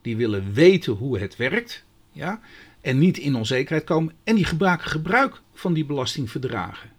Die 0.02 0.16
willen 0.16 0.52
weten 0.52 0.92
hoe 0.92 1.18
het 1.18 1.36
werkt. 1.36 1.84
Ja, 2.12 2.40
en 2.80 2.98
niet 2.98 3.18
in 3.18 3.34
onzekerheid 3.34 3.84
komen. 3.84 4.12
En 4.24 4.34
die 4.34 4.44
gebruiken 4.44 4.90
gebruik 4.90 5.40
van 5.54 5.72
die 5.72 5.84
belastingverdragen. 5.84 6.90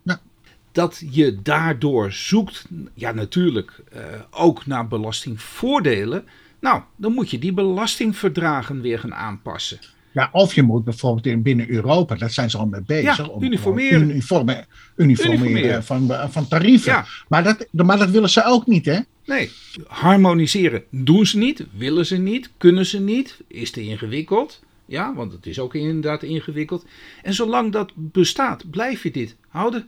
Dat 0.77 1.03
je 1.09 1.41
daardoor 1.41 2.11
zoekt, 2.11 2.65
ja 2.93 3.11
natuurlijk, 3.11 3.83
uh, 3.95 4.01
ook 4.29 4.65
naar 4.65 4.87
belastingvoordelen. 4.87 6.23
Nou, 6.59 6.81
dan 6.95 7.13
moet 7.13 7.29
je 7.29 7.39
die 7.39 7.53
belastingverdragen 7.53 8.81
weer 8.81 8.99
gaan 8.99 9.13
aanpassen. 9.13 9.79
Ja, 10.11 10.29
of 10.31 10.55
je 10.55 10.63
moet 10.63 10.83
bijvoorbeeld 10.83 11.25
in 11.25 11.41
binnen 11.41 11.69
Europa, 11.69 12.15
daar 12.15 12.31
zijn 12.31 12.49
ze 12.49 12.57
al 12.57 12.65
mee 12.65 12.81
bezig. 12.85 13.17
Ja, 13.17 13.29
uniformeren. 13.39 14.09
Uniforme, 14.09 14.65
uniformeren, 14.95 15.83
Van, 15.83 16.11
van 16.29 16.47
tarieven. 16.47 16.91
Ja. 16.91 17.05
Maar, 17.27 17.43
dat, 17.43 17.67
maar 17.71 17.97
dat 17.97 18.09
willen 18.09 18.29
ze 18.29 18.43
ook 18.45 18.67
niet, 18.67 18.85
hè? 18.85 18.99
Nee, 19.25 19.51
harmoniseren 19.87 20.83
doen 20.89 21.25
ze 21.25 21.37
niet, 21.37 21.65
willen 21.77 22.05
ze 22.05 22.17
niet, 22.17 22.49
kunnen 22.57 22.85
ze 22.85 22.99
niet, 22.99 23.39
is 23.47 23.71
te 23.71 23.81
ingewikkeld. 23.81 24.63
Ja, 24.85 25.13
want 25.15 25.31
het 25.31 25.45
is 25.45 25.59
ook 25.59 25.75
inderdaad 25.75 26.23
ingewikkeld. 26.23 26.85
En 27.23 27.33
zolang 27.33 27.71
dat 27.71 27.91
bestaat, 27.95 28.69
blijf 28.69 29.03
je 29.03 29.11
dit 29.11 29.35
houden. 29.47 29.87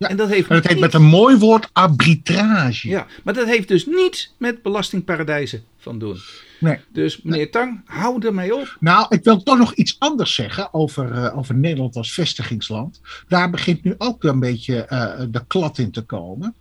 Ja, 0.00 0.08
en 0.08 0.16
dat 0.16 0.28
heeft, 0.28 0.48
dat 0.48 0.66
heeft 0.66 0.80
met 0.80 0.94
een 0.94 1.02
mooi 1.02 1.36
woord 1.36 1.68
arbitrage. 1.72 2.88
Ja, 2.88 3.06
maar 3.24 3.34
dat 3.34 3.46
heeft 3.46 3.68
dus 3.68 3.86
niets 3.86 4.34
met 4.38 4.62
belastingparadijzen 4.62 5.64
van 5.76 5.98
doen. 5.98 6.16
Nee. 6.60 6.78
Dus 6.92 7.22
meneer 7.22 7.50
Tang, 7.50 7.82
hou 7.84 8.26
ermee 8.26 8.54
op. 8.54 8.76
Nou, 8.78 9.06
ik 9.08 9.24
wil 9.24 9.42
toch 9.42 9.58
nog 9.58 9.74
iets 9.74 9.96
anders 9.98 10.34
zeggen 10.34 10.74
over, 10.74 11.12
uh, 11.12 11.38
over 11.38 11.54
Nederland 11.54 11.96
als 11.96 12.12
vestigingsland. 12.12 13.00
Daar 13.28 13.50
begint 13.50 13.84
nu 13.84 13.94
ook 13.98 14.24
een 14.24 14.40
beetje 14.40 14.86
uh, 14.90 15.12
de 15.30 15.44
klad 15.46 15.78
in 15.78 15.90
te 15.90 16.02
komen. 16.02 16.54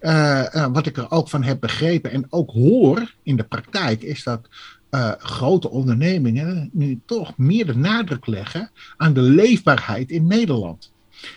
Uh, 0.00 0.66
wat 0.72 0.86
ik 0.86 0.96
er 0.96 1.10
ook 1.10 1.28
van 1.28 1.42
heb 1.42 1.60
begrepen 1.60 2.10
en 2.10 2.26
ook 2.30 2.50
hoor 2.50 3.14
in 3.22 3.36
de 3.36 3.44
praktijk, 3.44 4.02
is 4.02 4.22
dat 4.22 4.48
grote 5.18 5.70
ondernemingen 5.70 6.70
nu 6.72 7.00
toch 7.06 7.36
meer 7.36 7.66
de 7.66 7.76
nadruk 7.76 8.26
leggen 8.26 8.70
aan 8.96 9.12
de 9.12 9.20
leefbaarheid 9.20 10.10
in 10.10 10.26
Nederland. 10.26 10.92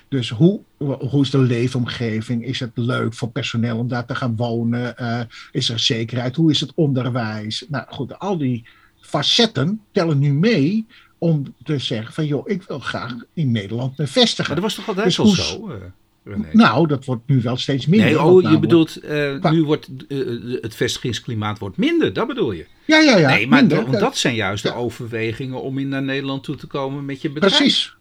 Dus 0.07 0.29
hoe, 0.29 0.59
hoe 0.77 1.21
is 1.21 1.29
de 1.29 1.37
leefomgeving? 1.37 2.45
Is 2.45 2.59
het 2.59 2.71
leuk 2.73 3.13
voor 3.13 3.29
personeel 3.29 3.77
om 3.77 3.87
daar 3.87 4.05
te 4.05 4.15
gaan 4.15 4.35
wonen? 4.35 4.95
Uh, 5.01 5.19
is 5.51 5.69
er 5.69 5.79
zekerheid? 5.79 6.35
Hoe 6.35 6.51
is 6.51 6.59
het 6.59 6.71
onderwijs? 6.75 7.65
Nou 7.69 7.85
goed, 7.89 8.19
al 8.19 8.37
die 8.37 8.65
facetten 8.99 9.81
tellen 9.91 10.19
nu 10.19 10.33
mee 10.33 10.85
om 11.17 11.55
te 11.63 11.77
zeggen 11.77 12.13
van 12.13 12.25
joh, 12.25 12.49
ik 12.49 12.63
wil 12.63 12.79
graag 12.79 13.15
in 13.33 13.51
Nederland 13.51 13.97
me 13.97 14.07
vestigen. 14.07 14.53
Maar 14.53 14.61
dat 14.61 14.63
was 14.63 14.75
toch 14.75 14.87
altijd 14.87 15.05
dus 15.05 15.19
al 15.19 15.27
zo? 15.27 15.69
Uh... 15.69 15.75
René. 16.23 16.47
Nou, 16.51 16.87
dat 16.87 17.05
wordt 17.05 17.27
nu 17.27 17.41
wel 17.41 17.57
steeds 17.57 17.85
minder. 17.85 18.09
Nee, 18.09 18.21
oh, 18.21 18.51
je 18.51 18.59
bedoelt, 18.59 19.03
uh, 19.03 19.43
nu 19.51 19.63
wordt 19.63 19.89
uh, 20.07 20.61
het 20.61 20.75
vestigingsklimaat 20.75 21.59
wordt 21.59 21.77
minder, 21.77 22.13
dat 22.13 22.27
bedoel 22.27 22.51
je? 22.51 22.65
Ja, 22.85 22.99
ja, 22.99 23.17
ja. 23.17 23.29
Nee, 23.29 23.47
maar 23.47 23.59
minder, 23.59 23.91
dat, 23.91 23.99
dat, 23.99 24.17
zijn 24.17 24.35
juist 24.35 24.63
ja. 24.63 24.71
de 24.71 24.77
overwegingen 24.77 25.61
om 25.61 25.77
in 25.77 25.89
naar 25.89 26.03
Nederland 26.03 26.43
toe 26.43 26.55
te 26.55 26.67
komen 26.67 27.05
met 27.05 27.21
je 27.21 27.31
bedrijf. 27.31 27.57
Precies, 27.57 27.95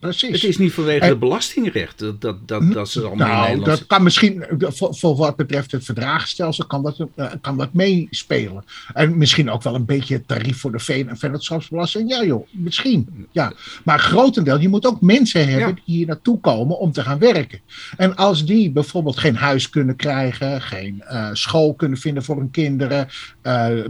precies. 0.00 0.30
Het 0.42 0.44
is 0.50 0.58
niet 0.58 0.72
vanwege 0.72 1.04
het 1.04 1.18
belastingrecht 1.18 1.98
dat, 1.98 2.20
dat, 2.20 2.48
dat, 2.48 2.72
dat 2.72 2.88
ze 2.88 3.00
allemaal 3.00 3.26
in 3.26 3.32
Nou, 3.32 3.48
Nederland 3.48 3.78
dat 3.78 3.86
kan 3.86 4.02
misschien, 4.02 4.44
voor, 4.58 4.94
voor 4.94 5.16
wat 5.16 5.36
betreft 5.36 5.72
het 5.72 5.84
verdragenstelsel, 5.84 6.66
kan 6.66 6.82
dat, 6.82 7.06
eh, 7.14 7.26
kan 7.40 7.56
dat 7.56 7.72
meespelen. 7.72 8.64
En 8.92 9.18
misschien 9.18 9.50
ook 9.50 9.62
wel 9.62 9.74
een 9.74 9.84
beetje 9.84 10.14
het 10.14 10.28
tarief 10.28 10.58
voor 10.60 10.72
de 10.72 10.78
veen- 10.78 11.08
en 11.08 11.16
vennootschapsbelasting. 11.16 12.10
Ja 12.10 12.24
joh, 12.24 12.46
misschien. 12.50 13.26
Ja. 13.30 13.52
Maar 13.84 13.98
grotendeel, 13.98 14.60
je 14.60 14.68
moet 14.68 14.86
ook 14.86 15.00
mensen 15.00 15.48
hebben 15.48 15.68
Ja. 15.68 15.74
die 15.84 15.94
hier 15.96 16.06
naartoe 16.06 16.40
komen 16.40 16.78
om 16.78 16.92
te 16.92 17.02
gaan 17.02 17.18
werken. 17.18 17.60
En 17.96 18.16
als 18.16 18.44
die 18.44 18.70
bijvoorbeeld 18.70 19.18
geen 19.18 19.36
huis 19.36 19.70
kunnen 19.70 19.96
krijgen, 19.96 20.62
geen 20.62 21.02
eh, 21.02 21.28
school 21.32 21.74
kunnen 21.74 21.98
vinden 21.98 22.22
voor 22.24 22.36
hun 22.36 22.50
kinderen, 22.50 23.08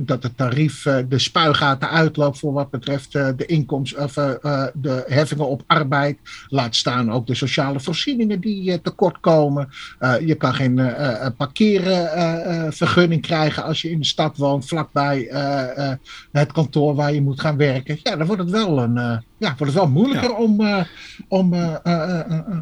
dat 0.00 0.22
het 0.22 0.36
tarief 0.36 0.86
eh, 0.86 0.96
de 1.08 1.18
spuigaten 1.18 1.90
uitloopt 1.90 2.38
voor 2.38 2.52
wat 2.52 2.70
betreft 2.70 3.14
eh, 3.14 3.28
de 3.36 3.46
inkomsten 3.46 4.02
of 4.02 4.16
eh, 4.16 4.30
eh, 4.42 4.66
de 4.74 5.04
heffingen 5.06 5.48
op 5.48 5.62
arbeid. 5.66 6.18
Laat 6.48 6.76
staan 6.76 7.12
ook 7.12 7.26
de 7.26 7.34
sociale 7.34 7.80
voorzieningen 7.80 8.40
die 8.40 8.72
eh, 8.72 8.78
tekort 8.82 9.20
komen. 9.20 9.68
Eh, 9.98 10.14
je 10.26 10.34
kan 10.34 10.54
geen 10.54 10.78
eh, 10.78 11.26
eh, 11.26 11.32
parkeervergunning 11.36 13.22
krijgen 13.22 13.64
als 13.64 13.82
je 13.82 13.90
in 13.90 13.98
de 13.98 14.06
stad 14.06 14.36
woont, 14.36 14.66
vlakbij 14.66 15.28
eh, 15.28 15.90
eh, 15.90 15.96
het 16.32 16.52
kantoor 16.52 16.94
waar 16.94 17.14
je 17.14 17.22
moet 17.22 17.40
gaan 17.40 17.56
werken. 17.56 17.98
Ja, 18.02 18.16
dan 18.16 18.26
wordt 18.26 18.42
het 18.42 18.50
wel, 18.50 18.78
een, 18.78 18.98
eh, 18.98 19.16
ja, 19.38 19.48
wordt 19.58 19.72
het 19.72 19.82
wel 19.82 19.88
moeilijker 19.88 20.30
Ja. 20.30 20.36
om, 20.36 20.60
eh, 20.60 20.84
om 21.28 21.52
eh, 21.52 21.74
eh, 21.82 22.20
eh, 22.20 22.20
eh, 22.28 22.58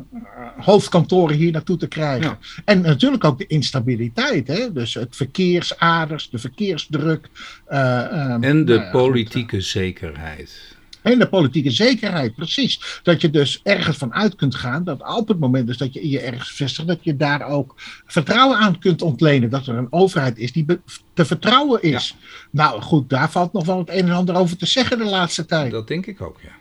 hoofdkantoren 0.58 1.36
hier 1.36 1.52
naartoe 1.52 1.76
te 1.76 1.86
krijgen. 1.88 2.30
Ja. 2.30 2.38
En 2.64 2.80
natuurlijk 2.80 3.24
ook 3.24 3.38
de 3.38 3.46
instabiliteit. 3.46 4.48
Hè? 4.48 4.72
Dus 4.72 4.94
het 4.94 5.16
verkeersaders, 5.16 6.30
de 6.30 6.38
verkeersdruk. 6.78 7.28
eh, 7.64 8.04
ehm, 8.04 8.42
En 8.42 8.64
de 8.64 8.72
nou 8.72 8.84
ja, 8.84 8.90
politieke 8.90 9.60
zekerheid. 9.60 10.76
en 11.02 11.18
de 11.18 11.28
politieke 11.28 11.70
zekerheid, 11.70 12.34
precies. 12.34 13.00
Dat 13.02 13.20
je 13.20 13.30
dus 13.30 13.60
ergens 13.62 13.96
van 13.96 14.14
uit 14.14 14.34
kunt 14.34 14.54
gaan 14.54 14.84
dat 14.84 15.16
op 15.16 15.28
het 15.28 15.38
moment 15.38 15.66
dus 15.66 15.76
dat 15.76 15.94
je 15.94 16.08
je 16.08 16.20
ergens 16.20 16.50
vestigt, 16.50 16.88
dat 16.88 16.98
je 17.02 17.16
daar 17.16 17.42
ook 17.48 17.74
vertrouwen 18.06 18.58
aan 18.58 18.78
kunt 18.78 19.02
ontlenen. 19.02 19.50
Dat 19.50 19.66
er 19.66 19.76
een 19.76 19.92
overheid 19.92 20.38
is 20.38 20.52
die 20.52 20.66
te 21.14 21.24
vertrouwen 21.24 21.82
is. 21.82 22.16
Nou 22.50 22.80
goed, 22.80 23.10
daar 23.10 23.30
valt 23.30 23.52
nog 23.52 23.66
wel 23.66 23.78
het 23.78 23.90
een 23.90 24.06
en 24.06 24.10
ander 24.10 24.36
over 24.36 24.56
te 24.56 24.66
zeggen 24.66 24.98
de 24.98 25.04
laatste 25.04 25.46
tijd. 25.46 25.70
Dat 25.70 25.88
denk 25.88 26.06
ik 26.06 26.20
ook, 26.20 26.38
ja. 26.42 26.56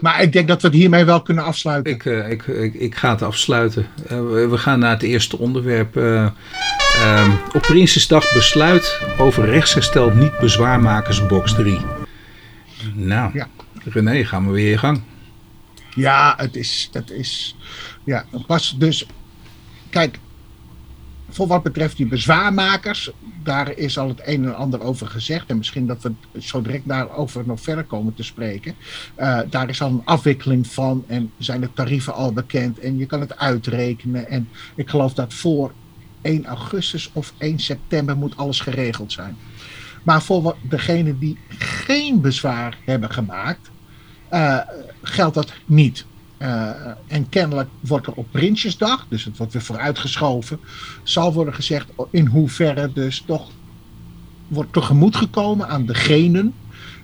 Maar 0.00 0.22
ik 0.22 0.32
denk 0.32 0.48
dat 0.48 0.62
we 0.62 0.68
het 0.68 0.76
hiermee 0.76 1.04
wel 1.04 1.22
kunnen 1.22 1.44
afsluiten. 1.44 1.92
Ik, 1.92 2.04
eh, 2.04 2.30
ik, 2.30 2.46
ik, 2.46 2.74
ik 2.74 2.94
ga 2.94 3.10
het 3.10 3.22
afsluiten. 3.22 3.86
Eh, 4.06 4.18
we, 4.18 4.48
we 4.48 4.58
gaan 4.58 4.78
naar 4.78 4.90
het 4.90 5.02
eerste 5.02 5.38
onderwerp. 5.38 5.94
Eh, 7.00 7.20
ehm, 7.20 7.30
op 7.54 7.62
Prinsesdag 7.62 8.32
besluit 8.32 9.00
over 9.18 9.44
rechtsherstel 9.44 10.10
niet 10.10 10.38
bezwaarmakers 10.38 11.26
box 11.26 11.54
3. 11.54 11.78
Nou, 12.94 13.30
Ja. 13.34 13.48
René, 13.84 14.24
gaan 14.24 14.46
we 14.46 14.52
weer 14.52 14.70
in 14.70 14.78
gang. 14.78 15.02
Ja, 15.94 16.34
het 16.36 16.56
is, 16.56 16.88
het 16.92 17.10
is, 17.10 17.56
ja, 18.04 18.24
pas 18.46 18.74
dus, 18.78 19.06
kijk, 19.90 20.18
voor 21.28 21.46
wat 21.46 21.62
betreft 21.62 21.96
die 21.96 22.06
bezwaarmakers, 22.06 23.10
daar 23.42 23.76
is 23.76 23.98
al 23.98 24.08
het 24.08 24.20
een 24.24 24.44
en 24.44 24.56
ander 24.56 24.80
over 24.82 25.06
gezegd. 25.06 25.50
En 25.50 25.56
misschien 25.56 25.86
dat 25.86 26.02
we 26.02 26.12
zo 26.38 26.62
direct 26.62 26.88
daarover 26.88 27.42
nog 27.46 27.60
verder 27.60 27.84
komen 27.84 28.14
te 28.14 28.22
spreken. 28.22 28.74
Eh, 29.14 29.40
daar 29.50 29.68
is 29.68 29.82
al 29.82 29.88
een 29.88 30.02
afwikkeling 30.04 30.66
van 30.66 31.04
en 31.06 31.32
zijn 31.38 31.60
de 31.60 31.72
tarieven 31.72 32.14
al 32.14 32.32
bekend 32.32 32.78
en 32.78 32.98
je 32.98 33.06
kan 33.06 33.20
het 33.20 33.38
uitrekenen. 33.38 34.28
En 34.28 34.48
ik 34.74 34.88
geloof 34.90 35.14
dat 35.14 35.34
voor 35.34 35.72
1 36.22 36.46
augustus 36.46 37.10
of 37.12 37.32
1 37.38 37.58
september 37.58 38.16
moet 38.16 38.36
alles 38.36 38.60
geregeld 38.60 39.12
zijn. 39.12 39.36
Maar 40.02 40.22
voor 40.22 40.56
degenen 40.68 41.18
die 41.18 41.38
geen 41.58 42.20
bezwaar 42.20 42.78
hebben 42.84 43.10
gemaakt, 43.10 43.70
eh, 44.28 44.58
geldt 45.02 45.34
dat 45.34 45.52
niet. 45.66 46.04
Eh, 46.36 46.70
en 47.06 47.28
kennelijk 47.28 47.68
wordt 47.80 48.06
er 48.06 48.12
op 48.12 48.26
Prinsjesdag, 48.30 49.06
dus 49.08 49.24
het 49.24 49.36
wordt 49.36 49.52
weer 49.52 49.62
vooruitgeschoven, 49.62 50.60
zal 51.02 51.32
worden 51.32 51.54
gezegd 51.54 51.88
in 52.10 52.26
hoeverre 52.26 52.92
dus 52.92 53.22
toch 53.26 53.50
wordt 54.48 54.72
tegemoet 54.72 55.16
gekomen 55.16 55.68
aan 55.68 55.86
degenen 55.86 56.54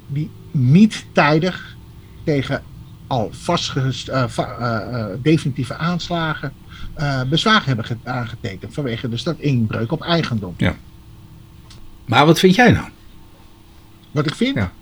die 0.06 0.30
niet 0.50 1.06
tijdig 1.12 1.76
tegen 2.24 2.62
al 3.06 3.28
vastgestelde 3.32 5.18
definitieve 5.22 5.74
aanslagen 5.76 6.52
eh, 6.96 7.20
bezwaar 7.22 7.62
hebben 7.66 7.84
ge- 7.84 7.96
aangetekend 8.04 8.74
vanwege 8.74 9.08
dus 9.08 9.22
dat 9.22 9.36
inbreuk 9.38 9.92
op 9.92 10.02
eigendom. 10.02 10.56
Maar 12.04 12.26
wat 12.26 12.38
vind 12.38 12.54
jij 12.54 12.70
nou? 12.70 12.86
Wat 14.10 14.26
ik 14.26 14.34
vind? 14.34 14.54
Ja. 14.54 14.72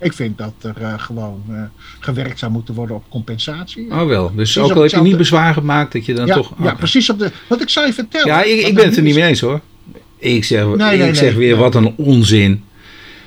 Ik 0.00 0.12
vind 0.12 0.38
dat 0.38 0.52
er 0.60 0.82
eh, 0.82 0.94
gewoon 0.96 1.42
eh, 1.48 1.62
gewerkt 1.98 2.38
zou 2.38 2.52
moeten 2.52 2.74
worden 2.74 2.96
op 2.96 3.04
compensatie. 3.08 3.90
Oh 3.90 4.06
wel, 4.06 4.34
dus 4.34 4.58
ook 4.58 4.72
al 4.72 4.82
heb 4.82 4.90
je 4.90 5.00
niet 5.00 5.16
bezwaar 5.16 5.54
gemaakt, 5.54 5.92
dat 5.92 6.06
je 6.06 6.14
dan 6.14 6.26
ja, 6.26 6.34
toch... 6.34 6.52
ja, 6.62 6.74
precies 6.74 7.10
op 7.10 7.18
de. 7.18 7.30
Wat 7.48 7.60
ik 7.60 7.68
zou 7.68 7.86
je 7.86 7.92
vertellen. 7.92 8.26
Ja, 8.26 8.42
ik, 8.42 8.66
ik 8.66 8.74
ben 8.74 8.84
het 8.84 8.96
er 8.96 9.02
niet 9.02 9.14
mee 9.14 9.24
eens 9.24 9.40
hoor. 9.40 9.60
Ik 10.18 10.44
zeg, 10.44 10.64
Nee, 10.64 10.92
ik 10.92 10.98
nee, 11.00 11.14
zeg 11.14 11.30
nee, 11.30 11.38
weer, 11.38 11.56
wat 11.56 11.74
een 11.74 11.94
onzin. 11.96 12.64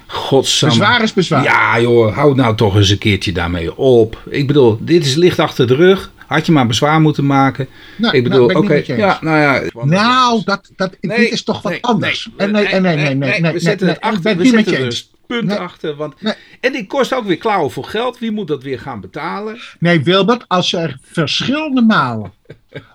Godsamme. 0.07 0.77
Bezwaar 0.77 1.03
is 1.03 1.13
bezwaar. 1.13 1.43
Ja 1.43 1.81
joh, 1.81 2.15
houd 2.15 2.35
nou 2.35 2.55
toch 2.55 2.75
eens 2.75 2.89
een 2.89 2.97
keertje 2.97 3.31
daarmee 3.31 3.77
op. 3.77 4.23
Ik 4.29 4.47
bedoel, 4.47 4.77
dit 4.81 5.05
is 5.05 5.15
licht 5.15 5.39
achter 5.39 5.67
de 5.67 5.75
rug. 5.75 6.11
Had 6.31 6.45
je 6.45 6.51
maar 6.51 6.67
bezwaar 6.67 7.01
moeten 7.01 7.25
maken. 7.25 7.67
Nou, 7.97 8.17
ik 8.17 8.23
bedoel, 8.23 8.47
nou, 8.47 8.63
oké, 8.63 8.83
ja, 8.85 9.17
nou 9.21 9.39
ja. 9.39 9.83
Nou, 9.83 10.41
dat, 10.45 10.71
dat, 10.75 10.97
Nee, 11.01 11.17
dit 11.17 11.31
is 11.31 11.43
toch 11.43 11.61
wat 11.61 11.71
nee, 11.71 11.83
anders. 11.83 12.29
Nee, 12.37 12.47
nee, 12.47 12.79
nee, 12.79 13.15
nee, 13.15 13.39
nee, 13.39 13.51
we 13.51 13.59
zetten 13.59 13.87
het 13.87 14.01
achter. 14.01 14.37
we 14.37 14.45
zetten 14.45 14.77
er 14.77 15.03
punt 15.27 15.57
achter. 15.57 15.95
Want. 15.95 16.13
En 16.59 16.71
die 16.71 16.87
kost 16.87 17.13
ook 17.13 17.25
weer 17.25 17.37
klauwen 17.37 17.71
voor 17.71 17.85
geld. 17.85 18.19
Wie 18.19 18.31
moet 18.31 18.47
dat 18.47 18.63
weer 18.63 18.79
gaan 18.79 19.01
betalen? 19.01 19.59
Nee, 19.79 20.03
Wilbert, 20.03 20.45
als 20.47 20.73
er 20.73 20.97
verschillende 21.01 21.81
malen 21.81 22.33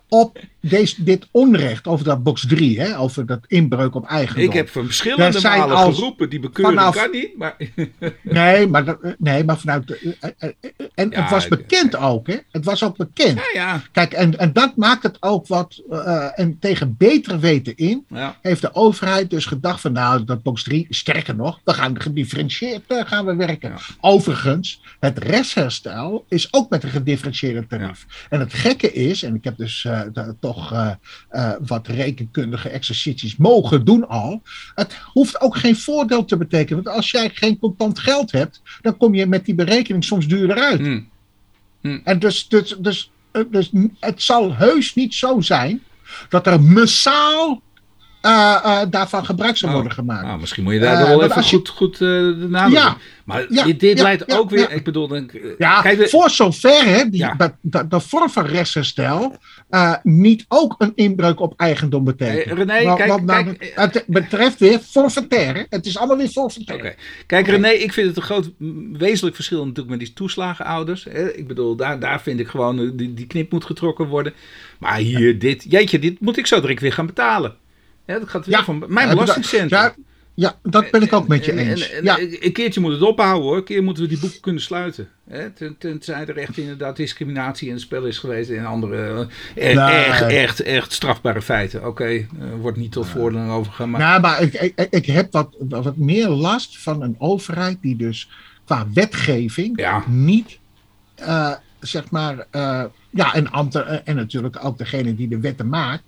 op 0.09 0.38
deze, 0.68 1.05
dit 1.05 1.29
onrecht 1.31 1.87
over 1.87 2.05
dat 2.05 2.22
box 2.22 2.46
3, 2.46 2.81
hè, 2.81 2.98
over 2.98 3.26
dat 3.26 3.40
inbreuk 3.46 3.94
op 3.94 4.07
eigendom. 4.07 4.44
Ik 4.44 4.52
heb 4.52 4.68
verschillende 4.68 5.40
malen 5.42 5.76
als- 5.76 5.94
geroepen. 5.96 6.31
Die 6.31 6.40
bekeuring 6.40 6.79
vanaf- 6.79 6.94
kan 6.96 7.11
niet. 7.11 7.37
Maar 7.38 7.57
Nee, 8.22 8.66
maar, 8.66 8.85
dat- 8.85 9.14
nee, 9.18 9.44
maar 9.44 9.59
vanuit. 9.59 9.87
de- 9.87 10.16
eh, 10.20 10.31
eh, 10.38 10.50
eh, 10.61 10.70
en 10.94 11.11
Ja, 11.11 11.20
het 11.22 11.31
was 11.31 11.48
bekend 11.48 11.96
ook, 11.96 12.26
hè? 12.26 12.37
Het 12.50 12.64
was 12.64 12.83
ook 12.85 12.96
bekend. 12.96 13.38
ja, 13.38 13.44
ja. 13.55 13.83
Kijk, 13.92 14.12
en, 14.12 14.38
en 14.38 14.52
dat 14.52 14.76
maakt 14.76 15.02
het 15.02 15.16
ook 15.20 15.46
wat. 15.46 15.83
en 16.35 16.57
tegen 16.61 16.94
beter 16.98 17.40
weten 17.40 17.76
in. 17.76 18.07
heeft 18.42 18.61
de 18.61 18.74
overheid 18.74 19.31
dus 19.31 19.46
gedacht 19.46 19.81
van 19.81 19.92
nou, 19.92 20.24
dat 20.24 20.42
box 20.42 20.62
3, 20.62 20.87
sterker 20.90 21.37
nog, 21.37 21.61
we 21.64 21.72
gaan 21.74 22.00
gedifferentieerd 22.00 22.83
gaan 22.88 23.26
we 23.26 23.35
werken. 23.37 23.74
Overigens, 24.00 24.81
het 25.00 25.18
restherstel 25.18 26.24
is 26.29 26.52
ook 26.52 26.70
met 26.70 26.83
een 26.85 26.90
gedifferentieerde 26.90 27.66
tarief. 27.66 28.26
En 28.31 28.40
het 28.40 28.55
gekke 28.55 28.92
is, 28.92 29.22
en 29.22 29.35
ik 29.35 29.44
heb 29.44 29.57
dus 29.57 29.87
toch 30.40 30.56
eh, 30.57 30.90
eh, 31.29 31.53
wat 31.66 31.87
rekenkundige 31.87 32.69
exercities 32.69 33.37
mogen 33.37 33.85
doen 33.85 34.09
al, 34.09 34.42
het 34.75 34.97
hoeft 35.12 35.40
ook 35.40 35.57
geen 35.57 35.77
voordeel 35.77 36.25
te 36.25 36.37
betekenen. 36.37 36.83
Want 36.83 36.97
als 36.97 37.11
jij 37.11 37.31
geen 37.35 37.59
contant 37.59 37.99
geld 37.99 38.33
hebt, 38.33 38.62
dan 38.81 38.97
kom 38.97 39.14
je 39.14 39.27
met 39.27 39.45
die 39.45 39.55
berekening 39.55 40.05
soms 40.05 40.27
duurder 40.27 40.57
uit. 40.57 40.81
Hm. 40.81 42.01
En 42.05 42.19
dus, 42.19 42.49
dus, 42.49 42.77
dus, 42.79 43.11
eh, 43.31 43.42
dus 43.51 43.71
het 44.01 44.23
zal 44.23 44.55
heus 44.55 44.95
niet 44.95 45.14
zo 45.14 45.40
zijn 45.40 45.83
dat 46.29 46.47
er 46.47 46.62
massaal 46.62 47.62
eh, 48.27 48.81
eh, 48.83 48.91
daarvan 48.91 49.25
gebruik 49.25 49.57
zal 49.57 49.69
Oh, 49.69 49.75
worden 49.75 49.93
gemaakt. 49.93 50.27
Nou, 50.27 50.41
misschien 50.41 50.62
moet 50.65 50.73
je 50.73 50.79
daar 50.81 51.01
Eh, 51.03 51.07
wel 51.09 51.23
even 51.25 51.43
je- 51.43 51.49
goed, 51.49 51.69
goed 51.69 51.99
de 51.99 52.47
nadruk 52.49 52.79
Ja. 52.79 52.97
Maar 53.25 53.47
Ja, 53.49 53.65
dit, 53.65 53.81
dit 53.81 53.97
ja, 53.99 54.03
leidt 54.03 54.33
ook 54.39 54.51
weer... 54.51 54.71
Ik 54.73 54.85
bedoel, 54.85 55.09
dan, 55.09 55.31
kijk, 55.59 55.99
de- 55.99 56.09
voor 56.09 56.31
zover 56.31 56.85
hè, 56.85 57.11
die, 57.11 57.27
dat- 57.37 57.55
dat- 57.61 57.91
de 57.91 58.01
vorm 58.01 58.31
van 58.31 58.45
rechtsherstel 58.47 59.37
niet 60.03 60.45
ook 60.49 60.75
een 60.79 60.93
inbreuk 60.95 61.41
op 61.41 61.55
eigendom 61.57 62.05
betekent. 62.05 62.59
René, 62.59 62.85
Want- 62.85 62.99
kijk- 62.99 63.27
kijk, 63.59 63.75
het 63.75 64.05
betreft 64.07 64.59
weer 64.59 64.79
forfaitair. 64.79 65.55
hè. 65.55 65.62
Het 65.71 65.87
is 65.87 65.99
allemaal 65.99 66.17
weer 66.17 66.29
forfaitair. 66.29 66.79
Oké. 66.79 66.95
Kijk 67.27 67.47
René, 67.47 67.69
ik 67.69 67.93
vind 67.93 68.07
het 68.09 68.17
een 68.17 68.23
groot 68.23 68.51
wezenlijk 68.93 69.35
verschil 69.37 69.61
natuurlijk 69.61 69.89
met 69.89 69.99
die 69.99 70.12
toeslagenouders. 70.12 71.05
Hè. 71.05 71.33
Ik 71.33 71.47
bedoel, 71.47 71.77
daar, 71.77 71.99
daar 72.01 72.21
vind 72.23 72.41
ik 72.41 72.49
gewoon, 72.49 72.97
die, 72.97 73.15
die 73.15 73.27
knip 73.27 73.53
moet 73.53 73.65
getrokken 73.65 74.07
worden. 74.07 74.35
Maar 74.79 74.97
hier, 74.97 75.39
dit, 75.39 75.65
jeetje, 75.69 75.99
dit 75.99 76.21
moet 76.21 76.37
ik 76.37 76.47
zo 76.47 76.61
direct 76.61 76.81
weer 76.81 76.93
gaan 76.93 77.07
betalen. 77.07 77.55
Ja, 78.07 78.19
dat 78.19 78.29
gaat 78.29 78.47
weer 78.47 78.57
Ja. 78.59 78.64
van 78.64 78.85
mijn 78.88 79.09
belastingcentrum. 79.09 79.81
Ja, 79.81 79.95
ja, 80.35 80.59
dat 80.62 80.90
ben 80.90 81.03
ik 81.03 81.12
ook 81.12 81.29
met 81.29 81.45
je 81.45 81.53
En- 81.53 81.59
eens. 81.59 81.90
En, 81.90 81.97
en, 81.99 82.05
ja. 82.05 82.19
Een 82.40 82.53
keertje 82.53 82.81
moet 82.81 82.92
het 82.92 83.03
ophouden 83.03 83.42
hoor. 83.42 83.57
Een 83.57 83.64
keer 83.64 83.83
moeten 83.83 84.03
we 84.03 84.09
die 84.09 84.19
boeken 84.19 84.40
kunnen 84.40 84.62
sluiten. 84.62 85.09
Hè? 85.29 85.51
Ten- 85.51 85.77
Tenzij 85.79 86.27
er 86.27 86.37
echt 86.37 86.57
inderdaad 86.57 86.97
discriminatie 86.97 87.66
in 87.69 87.73
het 87.75 87.83
spel 87.83 88.05
is 88.05 88.19
geweest. 88.19 88.51
En 88.51 88.64
andere 88.66 89.29
eh, 89.55 89.75
Nee. 89.77 89.85
echt, 89.85 90.23
echt, 90.23 90.61
echt 90.61 90.92
strafbare 90.92 91.42
feiten. 91.42 91.87
Oké, 91.87 92.05
eh, 92.05 92.27
wordt 92.61 92.77
niet 92.79 92.92
tot 92.92 93.07
voordelen 93.07 93.49
overgegaan. 93.49 93.90
Maar 93.90 94.01
Nou, 94.01 94.21
maar 94.21 94.42
ik, 94.42 94.53
ik, 94.55 94.87
ik 94.90 95.07
heb 95.07 95.33
wat, 95.33 95.57
wat 95.69 95.97
meer 95.97 96.29
last 96.29 96.79
van 96.79 97.03
een 97.03 97.14
overheid 97.19 97.79
die 97.81 97.97
dus 97.97 98.29
qua 98.64 98.87
wetgeving 98.95 99.81
Ja. 99.81 100.03
niet, 100.07 100.59
eh, 101.14 101.53
zeg 101.81 102.11
maar, 102.11 102.47
ja, 103.11 103.35
en 103.35 103.51
ambten 103.51 104.07
en 104.07 104.16
natuurlijk 104.16 104.64
ook 104.64 104.79
degene 104.79 105.14
die 105.14 105.29
de 105.29 105.40
wetten 105.40 105.69
maakt, 105.69 106.03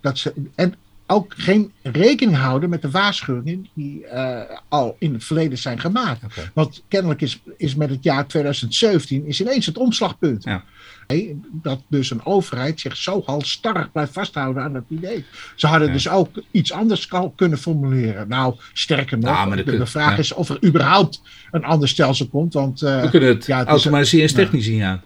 dat 0.00 0.18
ze, 0.18 0.32
en 0.54 0.74
ook 1.10 1.34
geen 1.36 1.72
rekening 1.82 2.36
houden 2.36 2.70
met 2.70 2.82
de 2.82 2.90
waarschuwingen 2.90 3.66
die 3.74 4.06
eh, 4.06 4.40
al 4.68 4.96
in 4.98 5.12
het 5.12 5.24
verleden 5.24 5.58
zijn 5.58 5.80
gemaakt. 5.80 6.22
Want 6.54 6.82
kennelijk 6.88 7.20
is, 7.20 7.42
is 7.56 7.74
met 7.74 7.90
het 7.90 8.02
jaar 8.04 8.26
2017 8.26 9.26
is 9.26 9.40
ineens 9.40 9.66
het 9.66 9.78
omslagpunt. 9.78 10.44
Ja. 10.44 10.64
Nee, 11.06 11.40
dat 11.52 11.80
dus 11.88 12.10
een 12.10 12.24
overheid 12.24 12.80
zich 12.80 12.96
zo 12.96 13.22
halstarrig 13.26 13.92
blijft 13.92 14.12
vasthouden 14.12 14.62
aan 14.62 14.72
dat 14.72 14.84
idee. 14.88 15.24
Ze 15.56 15.66
hadden 15.66 15.86
Ja. 15.88 15.92
dus 15.94 16.08
ook 16.08 16.42
iets 16.50 16.72
anders 16.72 17.08
kunnen 17.36 17.58
formuleren. 17.58 18.28
Nou, 18.28 18.54
sterker 18.72 19.18
nog, 19.18 19.30
Nou, 19.30 19.56
de, 19.64 19.76
de 19.76 19.86
vraag 19.86 20.10
ja. 20.12 20.16
is 20.18 20.32
of 20.34 20.48
er 20.48 20.64
überhaupt 20.64 21.22
een 21.50 21.64
ander 21.64 21.88
stelsel 21.88 22.26
komt. 22.28 22.52
Want 22.52 22.82
eh, 22.82 23.02
We 23.02 23.10
kunnen 23.10 23.28
het 23.28 23.46
ja, 23.46 23.56
het 23.58 23.66
is- 23.66 23.72
automatiseringstechnisch 23.72 24.64
zien. 24.64 24.76
Ja? 24.76 25.02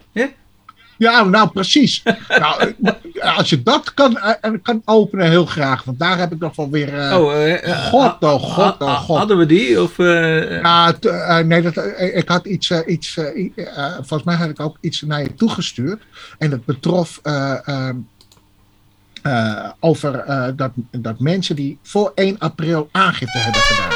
Ja, 1.03 1.23
nou 1.23 1.49
precies. 1.49 2.03
nou, 2.39 2.73
eh, 2.83 3.37
als 3.37 3.49
je 3.49 3.63
dat 3.63 3.93
kan, 3.93 4.17
eh, 4.17 4.51
kan 4.61 4.81
openen, 4.85 5.29
heel 5.29 5.45
graag. 5.45 5.83
Want 5.83 5.99
daar 5.99 6.17
heb 6.17 6.31
ik 6.31 6.39
nog 6.39 6.55
wel 6.55 6.69
weer. 6.69 6.99
eh, 6.99 7.17
Oh, 7.19 7.33
eh, 7.33 7.69
eh, 7.69 7.77
God, 7.85 8.23
oh 8.23 8.41
god, 8.43 8.81
oh 8.81 8.99
god. 8.99 9.17
Hadden 9.17 9.37
we 9.37 9.45
die? 9.45 9.81
Of, 9.81 9.99
eh, 9.99 10.61
Ja, 10.61 10.93
eh, 11.01 11.37
nee, 11.37 11.61
dat, 11.61 11.77
eh, 11.77 12.17
ik 12.17 12.29
had 12.29 12.45
iets, 12.45 12.69
eh, 12.69 12.79
iets 12.85 13.17
eh, 13.17 13.49
eh, 13.55 13.93
volgens 13.93 14.23
mij 14.23 14.35
had 14.35 14.49
ik 14.49 14.59
ook 14.59 14.77
iets 14.81 15.01
naar 15.01 15.21
je 15.21 15.33
toegestuurd. 15.33 16.01
En 16.37 16.49
dat 16.49 16.65
betrof 16.65 17.19
eh, 17.23 17.67
ehm, 17.67 17.95
eh, 19.21 19.69
over 19.79 20.15
eh, 20.19 20.47
dat, 20.55 20.71
dat 20.91 21.19
mensen 21.19 21.55
die 21.55 21.77
voor 21.83 22.11
1 22.15 22.35
april 22.39 22.89
aangifte 22.91 23.37
hebben 23.37 23.61
gedaan. 23.61 23.92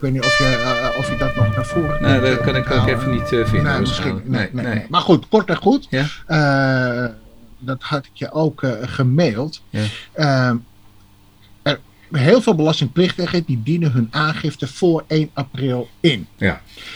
Ik 0.00 0.06
weet 0.06 0.14
niet 0.14 0.24
of 0.24 0.38
je, 0.38 0.44
eh, 0.44 0.98
of 0.98 1.10
je 1.10 1.16
dat 1.16 1.36
nog 1.36 1.54
naar 1.56 1.66
voren 1.66 2.02
nee, 2.02 2.20
dat 2.20 2.38
eh, 2.38 2.44
kan 2.44 2.56
ik 2.56 2.70
ook 2.70 2.86
even 2.86 3.10
niet 3.10 3.32
eh, 3.32 3.46
vinden. 3.46 3.72
Nee, 3.72 3.80
misschien. 3.80 4.22
Nee, 4.24 4.48
nee, 4.52 4.64
nee. 4.66 4.86
Maar 4.88 5.00
goed, 5.00 5.28
kort 5.28 5.48
en 5.48 5.56
goed. 5.56 5.86
Ja? 5.90 6.06
Eh, 6.26 7.10
dat 7.58 7.82
had 7.82 8.04
ik 8.04 8.10
je 8.12 8.32
ook 8.32 8.62
eh, 8.62 8.72
gemaild. 8.82 9.62
Ja. 9.70 9.84
Ehm, 10.12 10.56
er, 11.62 11.80
heel 12.10 12.42
veel 12.42 12.54
belastingplichtigen 12.54 13.44
die 13.44 13.62
dienen 13.62 13.92
hun 13.92 14.08
aangifte 14.10 14.66
voor 14.66 15.04
1 15.06 15.30
april 15.32 15.88
in. 16.00 16.26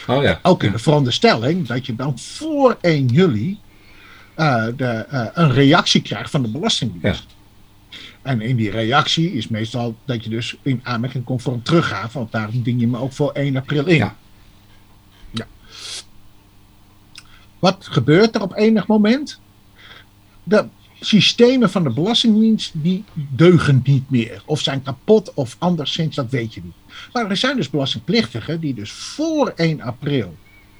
Oh 0.07 0.23
ja. 0.23 0.39
Ook 0.43 0.63
in 0.63 0.73
de 0.73 0.79
veronderstelling 0.79 1.67
dat 1.67 1.87
je 1.87 1.95
dan 1.95 2.19
voor 2.19 2.77
1 2.81 3.07
juli 3.07 3.59
eh, 4.35 4.67
de, 4.77 4.87
eh, 4.87 5.27
een 5.33 5.53
reactie 5.53 6.03
krijgt 6.03 6.31
van 6.31 6.43
de 6.43 6.49
Belastingdienst. 6.49 7.27
En 8.25 8.41
in 8.41 8.57
die 8.57 8.71
reactie 8.71 9.33
is 9.33 9.49
meestal 9.49 9.97
dat 10.05 10.25
je 10.25 10.31
dus 10.31 10.57
in 10.63 10.81
aanmerking 10.83 11.25
komt 11.25 11.43
voor 11.43 11.53
een 11.53 11.63
teruggave, 11.63 12.19
want 12.19 12.33
daarom 12.33 12.63
dien 12.63 12.79
je 12.79 12.87
me 12.87 12.99
ook 12.99 13.13
voor 13.13 13.33
1 13.33 13.57
april 13.57 13.87
in. 13.87 13.97
Ja. 13.97 14.17
Ja. 15.31 15.47
Wat 17.59 17.87
gebeurt 17.91 18.35
er 18.35 18.43
op 18.43 18.57
enig 18.57 18.87
moment? 18.87 19.41
De 20.43 20.67
systemen 21.01 21.71
van 21.71 21.83
de 21.83 21.93
Belastingdienst 21.93 22.73
die 22.75 23.05
deugen 23.13 23.81
niet 23.85 24.11
meer. 24.11 24.43
Of 24.47 24.61
zijn 24.61 24.83
kapot 24.83 25.35
of 25.35 25.57
anderszins, 25.59 26.15
dat 26.15 26.31
weet 26.31 26.55
je 26.55 26.61
niet. 26.65 26.75
Maar 27.13 27.31
er 27.31 27.37
zijn 27.37 27.57
dus 27.57 27.71
belastingplichtigen 27.71 28.61
die 28.61 28.75
dus 28.75 28.93
voor 28.93 29.53
1 29.57 29.81
april 29.81 30.37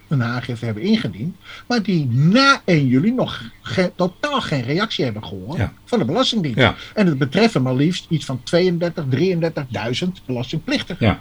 een 0.09 0.23
aangifte 0.23 0.65
hebben 0.65 0.83
ingediend, 0.83 1.37
maar 1.69 1.83
die 1.83 2.07
na 2.11 2.61
1 2.65 2.87
juli 2.87 3.11
nog 3.13 3.43
ge- 3.63 3.93
totaal 3.97 4.41
geen 4.41 4.63
reactie 4.63 5.05
hebben 5.05 5.25
gehoord 5.25 5.59
Ja. 5.59 5.73
van 5.85 5.99
de 5.99 6.05
Belastingdienst. 6.05 6.59
Ja. 6.59 6.75
En 6.95 7.07
het 7.07 7.19
betreffen 7.19 7.63
maar 7.63 7.75
liefst 7.75 8.07
iets 8.09 8.25
van 8.25 8.41
32, 8.43 9.05
33.000 9.09 10.09
belastingplichtigen. 10.27 11.07
Ja. 11.07 11.21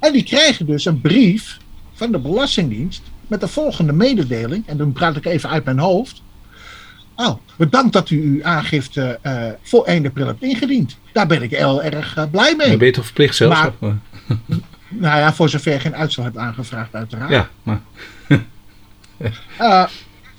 En 0.00 0.12
die 0.12 0.22
krijgen 0.24 0.66
dus 0.66 0.84
een 0.84 1.00
brief 1.00 1.58
van 1.92 2.12
de 2.12 2.18
Belastingdienst 2.18 3.02
met 3.26 3.40
de 3.40 3.48
volgende 3.48 3.92
mededeling, 3.92 4.66
en 4.66 4.76
dan 4.76 4.92
praat 4.92 5.16
ik 5.16 5.24
even 5.24 5.50
uit 5.50 5.64
mijn 5.64 5.78
hoofd. 5.78 6.22
Oh, 7.16 7.36
bedankt 7.56 7.92
dat 7.92 8.10
u 8.10 8.22
uw 8.22 8.44
aangifte 8.44 9.18
eh, 9.22 9.44
voor 9.62 9.84
1 9.84 10.06
april 10.06 10.26
hebt 10.26 10.42
ingediend. 10.42 10.96
Daar 11.12 11.26
ben 11.26 11.42
ik 11.42 11.50
heel 11.50 11.82
erg 11.82 12.16
eh, 12.16 12.24
blij 12.30 12.54
mee. 12.56 12.68
Dan 12.68 12.78
ben 12.78 12.86
je 12.86 12.92
toch 12.92 13.04
verplicht 13.04 13.36
zelf? 13.36 13.52
Maar- 13.52 13.72
of, 13.80 13.94
eh? 14.48 14.56
Nou 14.90 15.18
ja, 15.18 15.34
voor 15.34 15.48
zover 15.48 15.72
je 15.72 15.80
geen 15.80 15.96
uitstel 15.96 16.24
hebt 16.24 16.36
aangevraagd, 16.36 16.94
uiteraard. 16.94 17.30
ja, 17.30 17.48
maar 17.62 17.80
Eh, 19.56 19.84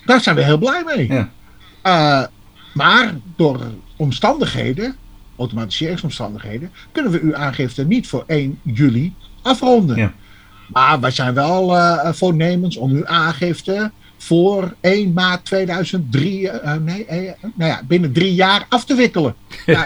daar 0.05 0.21
zijn 0.21 0.35
we 0.35 0.43
heel 0.43 0.57
blij 0.57 0.83
mee. 0.85 1.07
Ja. 1.07 1.29
Eh, 1.81 2.27
maar 2.73 3.13
door 3.35 3.61
omstandigheden, 3.95 4.95
automatiseringsomstandigheden, 5.37 6.71
kunnen 6.91 7.11
we 7.11 7.19
uw 7.21 7.35
aangifte 7.35 7.85
niet 7.85 8.07
voor 8.07 8.23
1 8.27 8.59
juli 8.61 9.13
afronden. 9.41 9.97
Ja. 9.97 10.13
Maar 10.67 10.99
wij 10.99 11.11
zijn 11.11 11.33
wel 11.33 11.77
eh, 11.77 12.13
voornemens 12.13 12.77
om 12.77 12.91
uw 12.91 13.07
aangifte 13.07 13.91
voor 14.21 14.73
1 14.81 15.13
maart 15.13 15.45
2003, 15.45 16.49
eh, 16.49 16.73
nee, 16.73 17.05
eh, 17.05 17.17
nou 17.55 17.71
ja, 17.71 17.81
binnen 17.87 18.11
drie 18.11 18.33
jaar 18.33 18.65
af 18.69 18.85
te 18.85 18.95
wikkelen. 18.95 19.35
Ja, 19.65 19.85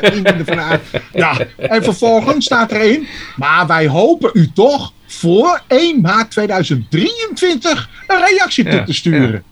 ja, 1.14 1.38
en 1.58 1.84
vervolgens 1.84 2.46
staat 2.46 2.72
erin, 2.72 3.08
maar 3.36 3.68
wij 3.68 3.88
hopen 3.88 4.30
u 4.34 4.52
toch 4.54 4.94
voor 5.06 5.62
1 5.68 6.02
maart 6.02 6.32
2023 6.32 7.90
een 8.08 8.26
reactie 8.28 8.64
toe 8.64 8.74
Ja, 8.74 8.84
te 8.84 8.94
sturen. 8.94 9.44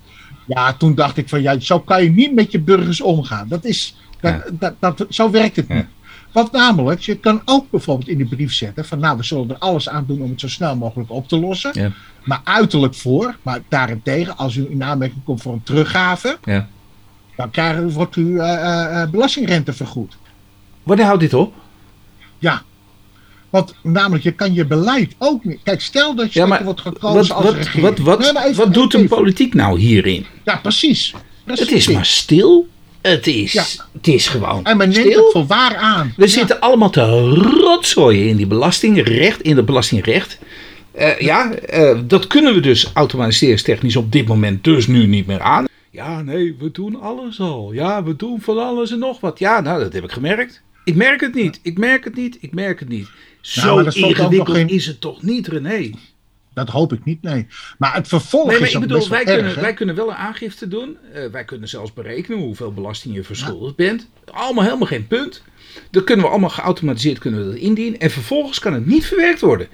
Ja. 0.48 0.74
toen 0.74 0.96
dacht 0.96 1.18
ik 1.18 1.30
van, 1.30 1.42
ja, 1.42 1.60
zo 1.60 1.80
kan 1.80 2.04
je 2.04 2.10
niet 2.10 2.34
met 2.34 2.52
je 2.52 2.60
burgers 2.60 3.02
omgaan. 3.02 3.48
Dat 3.48 3.66
is, 3.66 3.96
dat, 4.20 4.42
dat, 4.52 4.74
dat, 4.80 5.06
zo 5.10 5.32
werkt 5.32 5.56
het 5.56 5.68
niet. 5.68 5.86
Want 6.34 6.52
namelijk, 6.52 7.02
je 7.02 7.18
kan 7.18 7.42
ook 7.46 7.70
bijvoorbeeld 7.70 8.08
in 8.10 8.18
die 8.18 8.26
brief 8.28 8.54
zetten 8.54 8.86
van, 8.86 9.00
nou, 9.00 9.18
we 9.18 9.24
zullen 9.24 9.50
er 9.50 9.58
alles 9.58 9.90
aan 9.90 10.04
doen 10.08 10.22
om 10.22 10.30
het 10.30 10.40
zo 10.40 10.48
snel 10.48 10.76
mogelijk 10.76 11.12
op 11.12 11.28
te 11.28 11.40
lossen. 11.40 11.72
Ja. 11.74 11.92
Maar 12.24 12.42
uiterlijk 12.44 12.96
voor, 12.96 13.36
maar 13.42 13.60
daarentegen, 13.70 14.38
als 14.38 14.56
u 14.56 14.68
in 14.70 14.84
aanmerking 14.84 15.24
komt 15.24 15.42
voor 15.42 15.54
een 15.54 15.64
teruggave, 15.64 16.38
Ja. 16.44 16.68
dan 17.36 17.52
krijgen, 17.52 17.90
wordt 17.92 18.16
u 18.16 18.40
eh, 18.40 19.02
eh, 19.02 19.10
belastingrente 19.10 19.74
vergoed. 19.74 20.18
wanneer 20.84 21.06
houdt 21.06 21.22
dit 21.22 21.34
op? 21.34 21.54
Ja. 22.40 22.62
Want 23.50 23.76
namelijk, 23.84 24.24
je 24.24 24.32
kan 24.32 24.54
je 24.54 24.66
beleid 24.66 25.16
ook 25.18 25.44
niet. 25.44 25.60
Kijk, 25.64 25.82
stel 25.82 26.16
dat 26.16 26.34
je 26.34 26.40
Ja, 26.40 26.46
maar 26.46 26.64
wordt 26.64 26.82
gekozen 26.82 27.18
Wat, 27.18 27.32
als 27.32 27.46
wat, 27.46 27.54
regering. 27.54 27.84
wat, 27.84 27.98
wat, 27.98 28.20
Nee, 28.20 28.34
maar 28.34 28.44
even- 28.46 28.64
wat 28.64 28.74
doet 28.74 28.92
de 28.92 29.08
politiek 29.08 29.54
nou 29.54 29.80
hierin? 29.80 30.26
Ja, 30.44 30.56
precies. 30.58 31.14
precies. 31.44 31.66
Het 31.66 31.78
is 31.78 31.88
maar 31.88 32.06
stil. 32.06 32.68
Het 33.04 33.28
is, 33.28 33.52
Ja. 33.52 33.64
het 33.92 34.08
is 34.08 34.28
gewoon 34.28 34.64
En 34.66 34.78
men 34.78 34.90
neemt 34.90 35.06
stil. 35.08 35.24
het 35.24 35.32
voor 35.32 35.46
waar 35.46 35.76
aan. 35.76 36.14
We 36.18 36.24
Ja. 36.24 36.30
zitten 36.30 36.60
allemaal 36.60 36.90
te 36.90 37.02
rotzooien 37.62 38.28
in 38.28 38.36
die 38.36 38.48
belastingrecht, 38.48 39.42
in 39.42 39.56
het 39.58 39.66
belastingrecht. 39.66 40.38
Ja, 41.20 41.54
eh, 41.54 42.00
dat 42.06 42.28
kunnen 42.28 42.54
we 42.54 42.60
dus 42.60 42.92
automatiseringstechnisch 42.94 43.96
op 43.96 44.12
dit 44.12 44.28
moment 44.28 44.64
dus 44.64 44.88
nu 44.88 45.06
niet 45.08 45.28
meer 45.28 45.42
aan. 45.42 45.66
Ja, 45.90 46.22
nee, 46.22 46.56
we 46.60 46.72
doen 46.72 47.02
alles 47.02 47.40
al. 47.40 47.74
Ja, 47.74 48.04
we 48.04 48.16
doen 48.16 48.42
van 48.42 48.58
alles 48.58 48.92
en 48.92 49.00
nog 49.00 49.20
wat. 49.20 49.40
Ja, 49.40 49.60
nou, 49.62 49.80
dat 49.84 49.94
heb 49.94 50.04
ik 50.04 50.12
gemerkt. 50.12 50.62
Ik 50.84 50.96
merk 50.96 51.22
het 51.22 51.34
niet. 51.34 51.60
Ik 51.64 51.78
merk 51.78 52.04
het 52.04 52.16
niet. 52.16 52.38
Ik 52.42 52.54
merk 52.54 52.80
het 52.80 52.90
niet. 52.90 53.08
Zo 53.42 53.78
ook 53.80 53.86
nog 53.86 53.96
ingewikkeld 53.96 54.58
geen- 54.58 54.70
is 54.70 54.86
het 54.86 55.02
toch 55.02 55.22
niet, 55.22 55.48
René? 55.48 55.90
Dat 56.54 56.70
hoop 56.70 56.94
ik 56.94 57.06
niet, 57.06 57.22
nee. 57.22 57.48
Maar 57.78 57.94
het 57.94 58.08
vervolg 58.08 58.48
Nee, 58.48 58.60
maar 58.60 58.68
is 58.68 58.74
ik 58.74 58.80
bedoel, 58.80 59.10
wij 59.10 59.26
erg, 59.26 59.36
kunnen, 59.36 59.54
hè? 59.54 59.62
wij 59.62 59.74
kunnen 59.74 59.96
wel 59.96 60.10
een 60.10 60.16
aangifte 60.16 60.68
doen. 60.68 60.98
Eh, 61.14 61.26
wij 61.26 61.46
kunnen 61.46 61.70
zelfs 61.70 61.94
berekenen 61.94 62.40
hoeveel 62.40 62.74
belasting 62.74 63.16
je 63.16 63.24
verschuldigd 63.24 63.76
bent. 63.76 64.10
Allemaal 64.32 64.64
helemaal 64.64 64.88
geen 64.88 65.08
punt. 65.08 65.44
Dat 65.92 66.04
kunnen 66.04 66.26
we 66.26 66.32
allemaal 66.32 66.50
geautomatiseerd 66.50 67.20
kunnen 67.20 67.40
we 67.40 67.52
dat 67.52 67.62
indienen. 67.62 68.00
En 68.00 68.12
vervolgens 68.12 68.60
kan 68.60 68.74
het 68.74 68.86
niet 68.86 69.06
verwerkt 69.06 69.42
worden. 69.42 69.68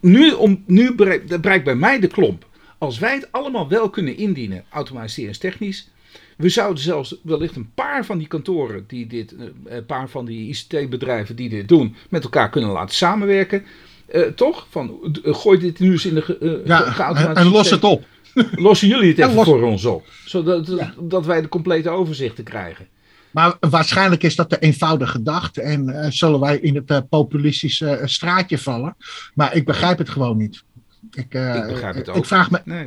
Nu, 0.00 0.32
om, 0.32 0.62
nu 0.66 0.94
bereikt 0.94 1.64
bij 1.64 1.74
mij 1.74 2.00
de 2.00 2.06
klomp. 2.06 2.46
Als 2.78 2.98
wij 2.98 3.14
het 3.14 3.32
allemaal 3.32 3.68
wel 3.68 3.90
kunnen 3.90 4.16
indienen, 4.16 4.64
automatiseringstechnisch. 4.70 5.88
We 6.36 6.48
zouden 6.48 6.82
zelfs 6.82 7.16
wellicht 7.22 7.56
een 7.56 7.70
paar 7.74 8.04
van 8.04 8.18
die 8.18 8.26
kantoren, 8.26 8.84
die 8.86 9.06
dit, 9.06 9.34
eh, 9.36 9.46
een 9.64 9.86
paar 9.86 10.08
van 10.08 10.24
die 10.24 10.48
ICT-bedrijven 10.48 11.36
die 11.36 11.48
dit 11.48 11.68
doen, 11.68 11.96
met 12.08 12.24
elkaar 12.24 12.50
kunnen 12.50 12.70
laten 12.70 12.94
samenwerken. 12.94 13.64
Eh, 14.06 14.22
toch? 14.22 14.66
Van, 14.70 14.98
eh, 15.24 15.34
gooi 15.34 15.58
dit 15.58 15.78
nu 15.78 15.90
eens 15.92 16.06
in 16.06 16.14
de 16.14 16.22
ge- 16.22 16.62
Ja, 16.64 16.84
en, 16.86 16.92
geautomatiseerde 16.92 17.40
en 17.40 17.46
los 17.56 17.70
het 17.70 17.84
op. 17.84 18.04
Lossen 18.66 18.88
jullie 18.88 19.08
het 19.08 19.18
even 19.18 19.34
los- 19.34 19.44
voor 19.44 19.62
ons 19.62 19.84
op? 19.84 20.06
Zodat 20.24 20.66
Ja. 20.66 20.94
dat 21.00 21.26
wij 21.26 21.40
de 21.40 21.48
complete 21.48 21.88
overzichten 21.90 22.44
krijgen. 22.44 22.86
Maar 23.30 23.56
waarschijnlijk 23.60 24.22
is 24.22 24.36
dat 24.36 24.50
de 24.50 24.58
eenvoudig 24.58 25.10
gedacht. 25.10 25.58
En 25.58 26.12
zullen 26.12 26.40
wij 26.40 26.58
in 26.58 26.74
het 26.86 27.08
populistische 27.08 28.00
straatje 28.04 28.58
vallen. 28.58 28.96
Maar 29.34 29.54
ik 29.56 29.64
begrijp 29.64 29.98
het 29.98 30.08
gewoon 30.08 30.36
niet. 30.36 30.62
Ik, 31.10 31.18
Ik 31.22 31.30
begrijp 31.68 31.94
het 31.94 32.08
Ik 32.08 32.16
ook. 32.16 32.26
vraag 32.26 32.50
me. 32.50 32.60
Nee. 32.64 32.86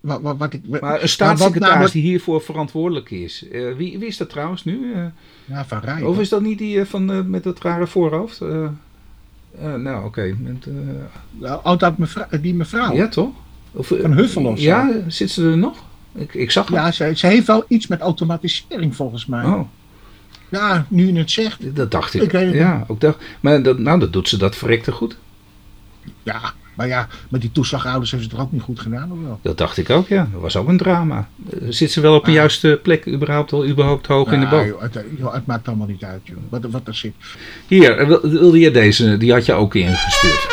wat, 0.00 0.20
wat, 0.20 0.36
wat 0.36 0.52
ik, 0.52 0.80
Maar 0.80 1.02
een 1.02 1.08
staatssecretaris 1.08 1.68
namelijk- 1.72 1.92
die 1.92 2.02
hiervoor 2.02 2.40
verantwoordelijk 2.42 3.10
is. 3.10 3.44
wie, 3.50 3.98
wie 3.98 4.06
is 4.06 4.16
dat 4.16 4.28
trouwens 4.30 4.64
nu? 4.64 4.94
Ja, 5.44 5.64
van 5.64 5.80
Rij. 5.80 6.02
of 6.02 6.20
is 6.20 6.28
dat 6.28 6.40
niet 6.42 6.58
die 6.58 6.84
van, 6.84 7.30
met 7.30 7.42
dat 7.42 7.60
rare 7.60 7.86
voorhoofd? 7.86 8.40
Eh, 9.60 9.74
nou, 9.74 10.04
oké. 10.04 10.36
met, 10.38 10.66
eh, 11.40 11.76
dat 11.78 11.98
mevrouw, 11.98 12.26
die 12.40 12.54
mevrouw. 12.54 12.94
ja, 12.94 13.08
toch? 13.08 13.30
Of, 13.72 13.90
eh, 13.90 14.00
Van 14.00 14.12
Huffel 14.12 14.44
of 14.44 14.58
zo. 14.58 14.64
Ja, 14.64 14.92
zit 15.06 15.30
ze 15.30 15.50
er 15.50 15.58
nog? 15.58 15.84
Ik, 16.14 16.34
ik 16.34 16.50
zag 16.50 16.68
haar. 16.68 16.84
Ja, 16.84 16.92
ze, 16.92 17.12
ze 17.16 17.26
heeft 17.26 17.46
wel 17.46 17.64
iets 17.68 17.86
met 17.86 18.00
automatisering 18.00 18.96
volgens 18.96 19.26
mij. 19.26 19.44
Oh, 19.44 19.60
Ja, 20.48 20.86
nu 20.88 21.06
je 21.06 21.18
het 21.18 21.30
zegt. 21.30 21.76
dat 21.76 21.90
dacht 21.90 22.14
ik. 22.14 22.22
Ik 22.22 22.30
weet 22.30 22.46
het 22.46 22.54
ja, 22.54 22.84
ook 22.86 23.00
dacht, 23.00 23.24
maar 23.40 23.62
dat, 23.62 23.78
nou, 23.78 23.98
dat 24.00 24.12
doet 24.12 24.28
ze 24.28 24.36
dat 24.36 24.56
verrekte 24.56 24.92
goed. 24.92 25.16
Ja, 26.22 26.52
Maar 26.74 26.86
ja, 26.86 27.06
met 27.28 27.40
die 27.40 27.52
toeslagouders 27.52 28.10
heeft 28.10 28.22
ze 28.22 28.28
het 28.28 28.38
er 28.38 28.44
ook 28.44 28.52
niet 28.52 28.62
goed 28.62 28.80
gedaan, 28.80 29.12
of 29.12 29.18
wel? 29.22 29.38
Dat 29.42 29.58
dacht 29.58 29.76
ik 29.76 29.90
ook, 29.90 30.08
ja. 30.08 30.28
Dat 30.32 30.40
was 30.40 30.56
ook 30.56 30.68
een 30.68 30.76
drama. 30.76 31.28
Eh, 31.50 31.58
Zit 31.68 31.90
ze 31.92 32.00
wel 32.00 32.14
op 32.14 32.26
een 32.26 32.32
juiste 32.32 32.80
plek, 32.82 33.06
überhaupt, 33.08 33.50
wel 33.50 33.66
überhaupt 33.66 34.06
hoog 34.06 34.32
in 34.32 34.40
de 34.40 34.46
boom? 34.46 34.66
joh, 34.66 34.80
het, 34.82 35.04
joh, 35.18 35.34
het 35.34 35.46
maakt 35.46 35.68
allemaal 35.68 35.86
niet 35.86 36.04
uit, 36.04 36.20
joh. 36.24 36.36
Wat, 36.48 36.64
wat 36.70 36.82
er 36.88 36.94
zit. 36.94 37.12
Hier, 37.66 37.96
eh, 37.98 38.06
wil- 38.06 38.20
wilde 38.30 38.58
je 38.58 38.70
deze? 38.70 39.16
Die 39.16 39.32
had 39.32 39.46
je 39.46 39.52
ook 39.52 39.74
ingestuurd. 39.74 40.46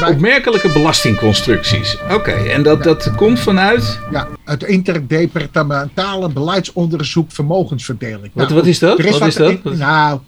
Maar- 0.00 0.10
Opmerkelijke 0.10 0.68
belastingconstructies. 0.72 1.96
Oké, 2.10 2.30
en 2.30 2.62
dat, 2.62 2.82
dat 2.82 3.14
komt 3.14 3.40
vanuit... 3.40 4.00
Ja, 4.12 4.28
het 4.44 4.62
interdepartementale 4.62 6.28
beleidsonderzoek 6.28 7.32
vermogensverdeling. 7.32 8.30
Wat, 8.32 8.44
Nou, 8.48 8.54
wat 8.54 8.66
is 8.66 8.78
dat? 8.78 8.98
er 8.98 9.10
Wat 9.18 9.26
is 9.26 9.34
dat? 9.34 9.50
in- 9.50 9.78
nou, 9.78 10.20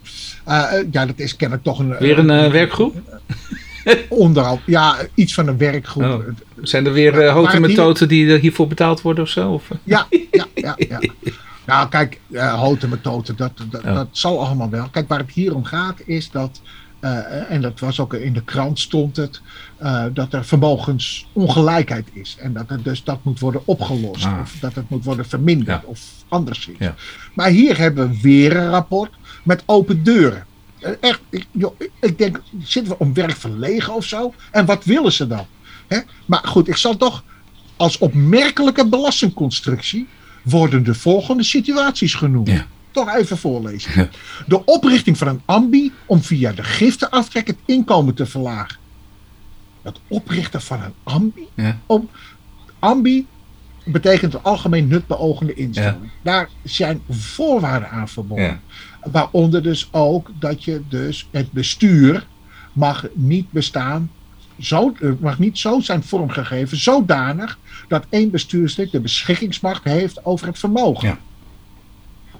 eh, 0.45 0.79
eh, 0.79 0.85
ja, 0.91 1.05
dat 1.05 1.19
is 1.19 1.35
kennelijk 1.35 1.65
toch 1.65 1.79
een... 1.79 1.95
Weer 1.99 2.17
een 2.19 2.29
eh, 2.29 2.51
werkgroep? 2.51 2.95
Onderhand, 4.09 4.61
ja, 4.65 4.97
iets 5.13 5.33
van 5.33 5.47
een 5.47 5.57
werkgroep. 5.57 6.03
Oh. 6.03 6.27
Zijn 6.61 6.85
er 6.85 6.93
weer 6.93 7.23
uh, 7.23 7.31
houten 7.31 7.61
methoden 7.61 8.07
die 8.07 8.33
eh, 8.33 8.41
hiervoor 8.41 8.67
betaald 8.67 9.01
worden 9.01 9.23
of 9.23 9.29
zo? 9.29 9.51
Of? 9.51 9.69
eh? 9.71 9.77
Ja, 9.83 10.07
ja, 10.31 10.45
ja, 10.53 10.75
ja. 10.77 10.99
Nou, 11.65 11.89
kijk, 11.89 12.19
uh, 12.29 12.53
houten 12.53 12.89
methoden, 12.89 13.35
dat, 13.35 13.51
dat, 13.83 14.07
zal 14.11 14.45
allemaal 14.45 14.69
wel. 14.69 14.87
Kijk, 14.91 15.07
waar 15.07 15.19
het 15.19 15.31
hier 15.31 15.55
om 15.55 15.63
gaat 15.63 16.01
is 16.05 16.31
dat, 16.31 16.61
eh, 16.99 17.51
en 17.51 17.61
dat 17.61 17.79
was 17.79 17.99
ook 17.99 18.13
in 18.13 18.33
de 18.33 18.43
krant 18.43 18.79
stond 18.79 19.15
het, 19.15 19.41
eh, 19.77 20.05
dat 20.13 20.33
er 20.33 20.45
vermogensongelijkheid 20.45 22.07
is. 22.13 22.37
En 22.39 22.53
dat 22.53 22.69
het 22.69 22.83
dus 22.83 23.03
dat 23.03 23.23
moet 23.23 23.39
worden 23.39 23.61
opgelost. 23.65 24.25
Ah. 24.25 24.39
Of 24.41 24.55
dat 24.59 24.75
het 24.75 24.89
moet 24.89 25.03
worden 25.03 25.25
verminderd 25.25 25.81
Ja. 25.81 25.87
of 25.87 25.99
anderszins. 26.27 26.77
Ja. 26.79 26.95
Maar 27.33 27.49
hier 27.49 27.77
hebben 27.77 28.09
we 28.09 28.21
weer 28.21 28.55
een 28.55 28.69
rapport 28.69 29.11
met 29.43 29.63
open 29.65 30.03
deuren. 30.03 30.45
Echt, 30.99 31.21
ik, 31.29 31.45
joh, 31.51 31.75
ik- 31.79 31.91
ik 32.01 32.17
denk, 32.17 32.41
zitten 32.63 32.91
we 32.93 32.99
om 32.99 33.13
werk 33.13 33.35
verlegen 33.35 33.93
of 33.93 34.05
zo? 34.05 34.33
En 34.51 34.65
wat 34.65 34.83
willen 34.85 35.11
ze 35.11 35.27
dan? 35.27 35.45
Hè? 35.87 35.99
Maar 36.25 36.41
goed, 36.43 36.67
ik 36.67 36.77
zal 36.77 36.97
toch 36.97 37.23
als 37.77 37.97
opmerkelijke 37.97 38.87
belastingconstructie 38.87 40.07
worden 40.43 40.83
de 40.83 40.93
volgende 40.93 41.43
situaties 41.43 42.13
genoemd. 42.13 42.47
Ja. 42.49 42.65
Toch 42.91 43.15
even 43.15 43.37
voorlezen. 43.37 43.91
Ja. 43.95 44.09
De 44.47 44.65
oprichting 44.65 45.17
van 45.17 45.27
een 45.27 45.41
ambi 45.45 45.91
om 46.05 46.21
via 46.21 46.51
de 46.51 46.63
giftenaftrek 46.63 47.47
het 47.47 47.57
inkomen 47.65 48.13
te 48.13 48.25
verlagen. 48.25 48.77
Het 49.81 49.99
oprichten 50.07 50.61
van 50.61 50.81
een 50.81 50.93
ambi 51.03 51.47
Ja. 51.55 51.79
om 51.85 52.09
ambi 52.79 53.27
betekent 53.85 54.33
een 54.33 54.43
algemeen 54.43 54.87
nutbeogende 54.87 55.53
instelling. 55.53 56.11
Daar 56.21 56.49
zijn 56.63 57.01
voorwaarden 57.09 57.89
aan 57.89 58.07
verbonden. 58.09 58.61
Waaronder 59.11 59.63
dus 59.63 59.87
ook 59.91 60.31
dat 60.39 60.63
je 60.63 60.81
dus 60.89 61.27
het 61.31 61.51
bestuur 61.51 62.27
mag 62.73 63.05
niet 63.13 63.51
bestaan, 63.51 64.11
zo, 64.59 64.93
eh, 65.01 65.11
mag 65.19 65.39
niet 65.39 65.57
zo 65.57 65.79
zijn 65.79 66.03
vormgegeven, 66.03 66.77
zodanig 66.77 67.57
dat 67.87 68.05
één 68.09 68.31
bestuurslid 68.31 68.91
de 68.91 68.99
beschikkingsmacht 68.99 69.83
heeft 69.83 70.25
over 70.25 70.47
het 70.47 70.59
vermogen. 70.59 71.07
Ja. 71.07 71.17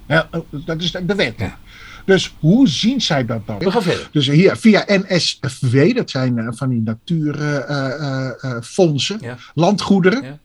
Ja, 0.08 0.28
eh, 0.32 0.40
dat 0.66 0.82
is 0.82 0.92
de 0.92 1.16
wet. 1.16 1.34
Ja. 1.38 1.58
Dus 2.06 2.34
hoe 2.40 2.68
zien 2.68 3.02
zij 3.02 3.26
dat 3.26 3.48
dan? 3.48 3.60
We 3.60 3.72
gaan 3.72 3.82
verder. 3.82 4.10
Dus 4.12 4.28
hier 4.28 4.56
via 4.56 4.84
NSV, 4.88 5.94
dat 5.96 6.10
zijn 6.10 6.38
eh, 6.38 6.48
van 6.52 6.70
die 6.70 6.82
natuurfondsen, 6.82 9.18
Ja. 9.22 9.38
landgoederen, 9.54 10.24
Ja. 10.24 10.40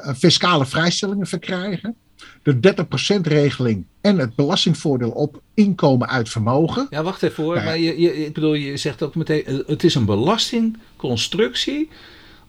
eh, 0.00 0.14
fiscale 0.14 0.66
vrijstellingen 0.66 1.26
verkrijgen. 1.26 1.94
De 2.44 2.56
30%-regeling 2.56 3.84
en 4.00 4.18
het 4.18 4.34
belastingvoordeel 4.34 5.10
op 5.10 5.40
inkomen 5.54 6.08
uit 6.08 6.28
vermogen. 6.28 6.86
Ja, 6.90 7.02
wacht 7.02 7.22
even 7.22 7.44
hoor. 7.44 7.56
Ja. 7.56 7.64
Maar 7.64 7.78
je, 7.78 8.00
je, 8.00 8.24
ik 8.26 8.32
bedoel, 8.32 8.54
je 8.54 8.76
zegt 8.76 9.02
ook 9.02 9.14
meteen, 9.14 9.62
het 9.66 9.84
is 9.84 9.94
een 9.94 10.04
belastingconstructie 10.04 11.88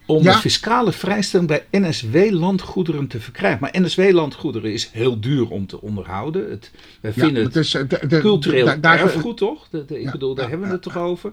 om 0.06 0.24
Ja. 0.24 0.32
de 0.32 0.38
fiscale 0.38 0.92
vrijstelling 0.92 1.48
bij 1.50 1.66
NSW-landgoederen 1.72 3.08
te 3.08 3.20
verkrijgen. 3.20 3.60
Maar 3.62 3.82
NSW-landgoederen 3.82 4.74
is 4.74 4.90
heel 4.92 5.20
duur 5.20 5.50
om 5.50 5.68
te 5.68 5.82
onderhouden. 5.82 6.50
Het, 6.50 6.72
wij 7.02 7.12
Ja, 7.16 7.24
vinden 7.26 7.44
het 7.44 7.56
is, 7.56 7.74
eh, 7.74 7.84
de- 7.88 8.08
de- 8.08 8.20
cultureel 8.20 8.82
daar- 8.82 9.00
erfgoed, 9.00 9.38
toch? 9.38 9.68
De- 9.70 9.86
de- 9.86 9.98
ik 10.00 10.06
Ja, 10.06 10.12
bedoel, 10.12 10.36
daar 10.36 10.50
hebben 10.50 10.68
we 10.68 10.74
het 10.74 10.82
toch 10.84 10.98
over? 10.98 11.32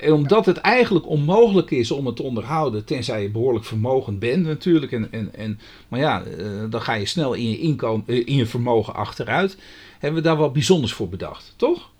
En 0.00 0.12
omdat 0.12 0.46
het 0.46 0.56
eigenlijk 0.56 1.08
onmogelijk 1.08 1.70
is 1.70 1.90
om 1.90 2.06
het 2.06 2.16
te 2.16 2.22
onderhouden, 2.22 2.84
tenzij 2.84 3.22
je 3.22 3.30
behoorlijk 3.30 3.64
vermogend 3.64 4.18
bent 4.18 4.44
natuurlijk. 4.46 4.92
En, 4.92 5.08
en, 5.12 5.34
en, 5.34 5.60
maar 5.88 6.00
ja, 6.00 6.22
eh, 6.22 6.46
dan 6.70 6.80
ga 6.82 6.92
je 6.94 7.06
snel 7.06 7.34
in 7.34 7.50
je, 7.50 7.58
inkomen, 7.58 8.04
eh, 8.06 8.16
in 8.26 8.34
je 8.36 8.46
vermogen 8.46 8.94
achteruit. 8.94 9.56
Hebben 9.98 10.22
we 10.22 10.28
daar 10.28 10.36
wat 10.36 10.52
bijzonders 10.52 10.92
voor 10.92 11.08
bedacht, 11.08 11.54
toch? 11.56 11.90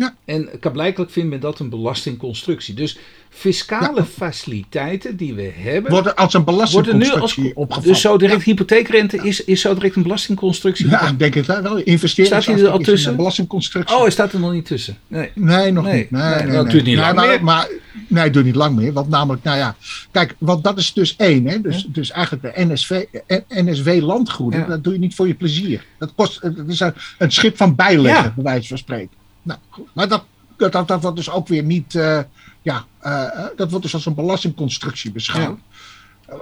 Ja. 0.00 0.14
En 0.24 0.48
blijkbaar 0.72 1.06
vindt 1.08 1.30
men 1.30 1.40
dat 1.40 1.58
een 1.58 1.68
belastingconstructie. 1.68 2.74
Dus 2.74 2.98
fiscale 3.28 3.96
Ja. 4.00 4.04
faciliteiten 4.04 5.16
die 5.16 5.34
we 5.34 5.52
hebben, 5.54 5.90
worden 5.90 6.16
als 6.16 6.34
een 6.34 6.44
worden 6.44 6.66
nu 6.66 6.80
als... 6.82 6.84
belastingconstructie 6.94 7.56
opgevat. 7.56 7.84
Dus 7.84 8.00
zo 8.00 8.16
direct 8.18 8.42
hypotheekrente 8.42 9.16
is, 9.16 9.44
is 9.44 9.60
zo 9.60 9.74
direct 9.74 9.96
een 9.96 10.02
belastingconstructie. 10.02 10.88
Ja, 10.88 11.08
ik 11.08 11.18
denk 11.18 11.34
het 11.34 11.46
wel. 11.46 11.76
Investeren 11.76 12.26
Staat 12.26 12.54
hij 12.54 12.64
er 12.64 12.70
al 12.70 12.78
tussen? 12.78 13.10
Een 13.10 13.16
belastingconstructie. 13.16 13.96
Oh, 13.96 14.02
hij 14.02 14.10
staat 14.10 14.32
er 14.32 14.40
nog 14.40 14.52
niet 14.52 14.66
tussen. 14.66 14.98
Nee. 15.06 15.30
Nee, 15.34 15.72
nog 15.72 15.84
Nee, 15.84 15.96
niet. 15.96 16.10
Nee, 16.10 16.22
nee, 16.22 16.42
nee, 16.42 16.52
dat 16.52 16.64
nee. 16.64 16.72
duurt 16.72 16.84
niet 16.84 16.96
lang 16.98 17.14
maar, 17.16 17.26
meer. 17.26 17.44
Maar, 17.44 17.68
nee, 18.06 18.24
het 18.24 18.32
duurt 18.32 18.44
niet 18.44 18.54
lang 18.54 18.76
meer. 18.76 18.92
Want 18.92 19.08
namelijk, 19.08 19.42
nou 19.44 19.58
ja, 19.58 19.76
kijk, 20.10 20.34
want 20.38 20.64
dat 20.64 20.78
is 20.78 20.92
dus 20.92 21.16
één. 21.16 21.46
Hè? 21.46 21.60
Dus, 21.60 21.86
dus 21.88 22.10
eigenlijk 22.10 22.54
de 22.54 22.64
NSV, 22.64 23.04
NSW-landgoeden, 23.48 24.60
Ja. 24.60 24.66
dat 24.66 24.84
doe 24.84 24.92
je 24.92 24.98
niet 24.98 25.14
voor 25.14 25.26
je 25.26 25.34
plezier. 25.34 25.84
Dat, 25.98 26.12
kost, 26.14 26.42
dat 26.42 26.68
is 26.68 26.80
een, 26.80 26.94
een 27.18 27.32
schip 27.32 27.56
van 27.56 27.74
bijleggen, 27.74 28.32
bij 28.34 28.44
wijze 28.44 28.68
van 28.68 28.78
spreken. 28.78 29.18
Nou, 29.42 29.58
goed. 29.70 29.88
Maar 29.92 30.08
dat, 30.08 30.24
dat, 30.56 30.72
dat, 30.72 30.88
dat 30.88 31.02
wordt 31.02 31.16
dus 31.16 31.30
ook 31.30 31.48
weer 31.48 31.62
niet, 31.62 31.94
eh, 31.94 32.20
ja, 32.62 32.84
eh, 32.98 33.24
eh, 33.24 33.46
dat 33.56 33.68
wordt 33.70 33.84
dus 33.84 33.94
als 33.94 34.06
een 34.06 34.14
belastingconstructie 34.14 35.12
beschouwd. 35.12 35.58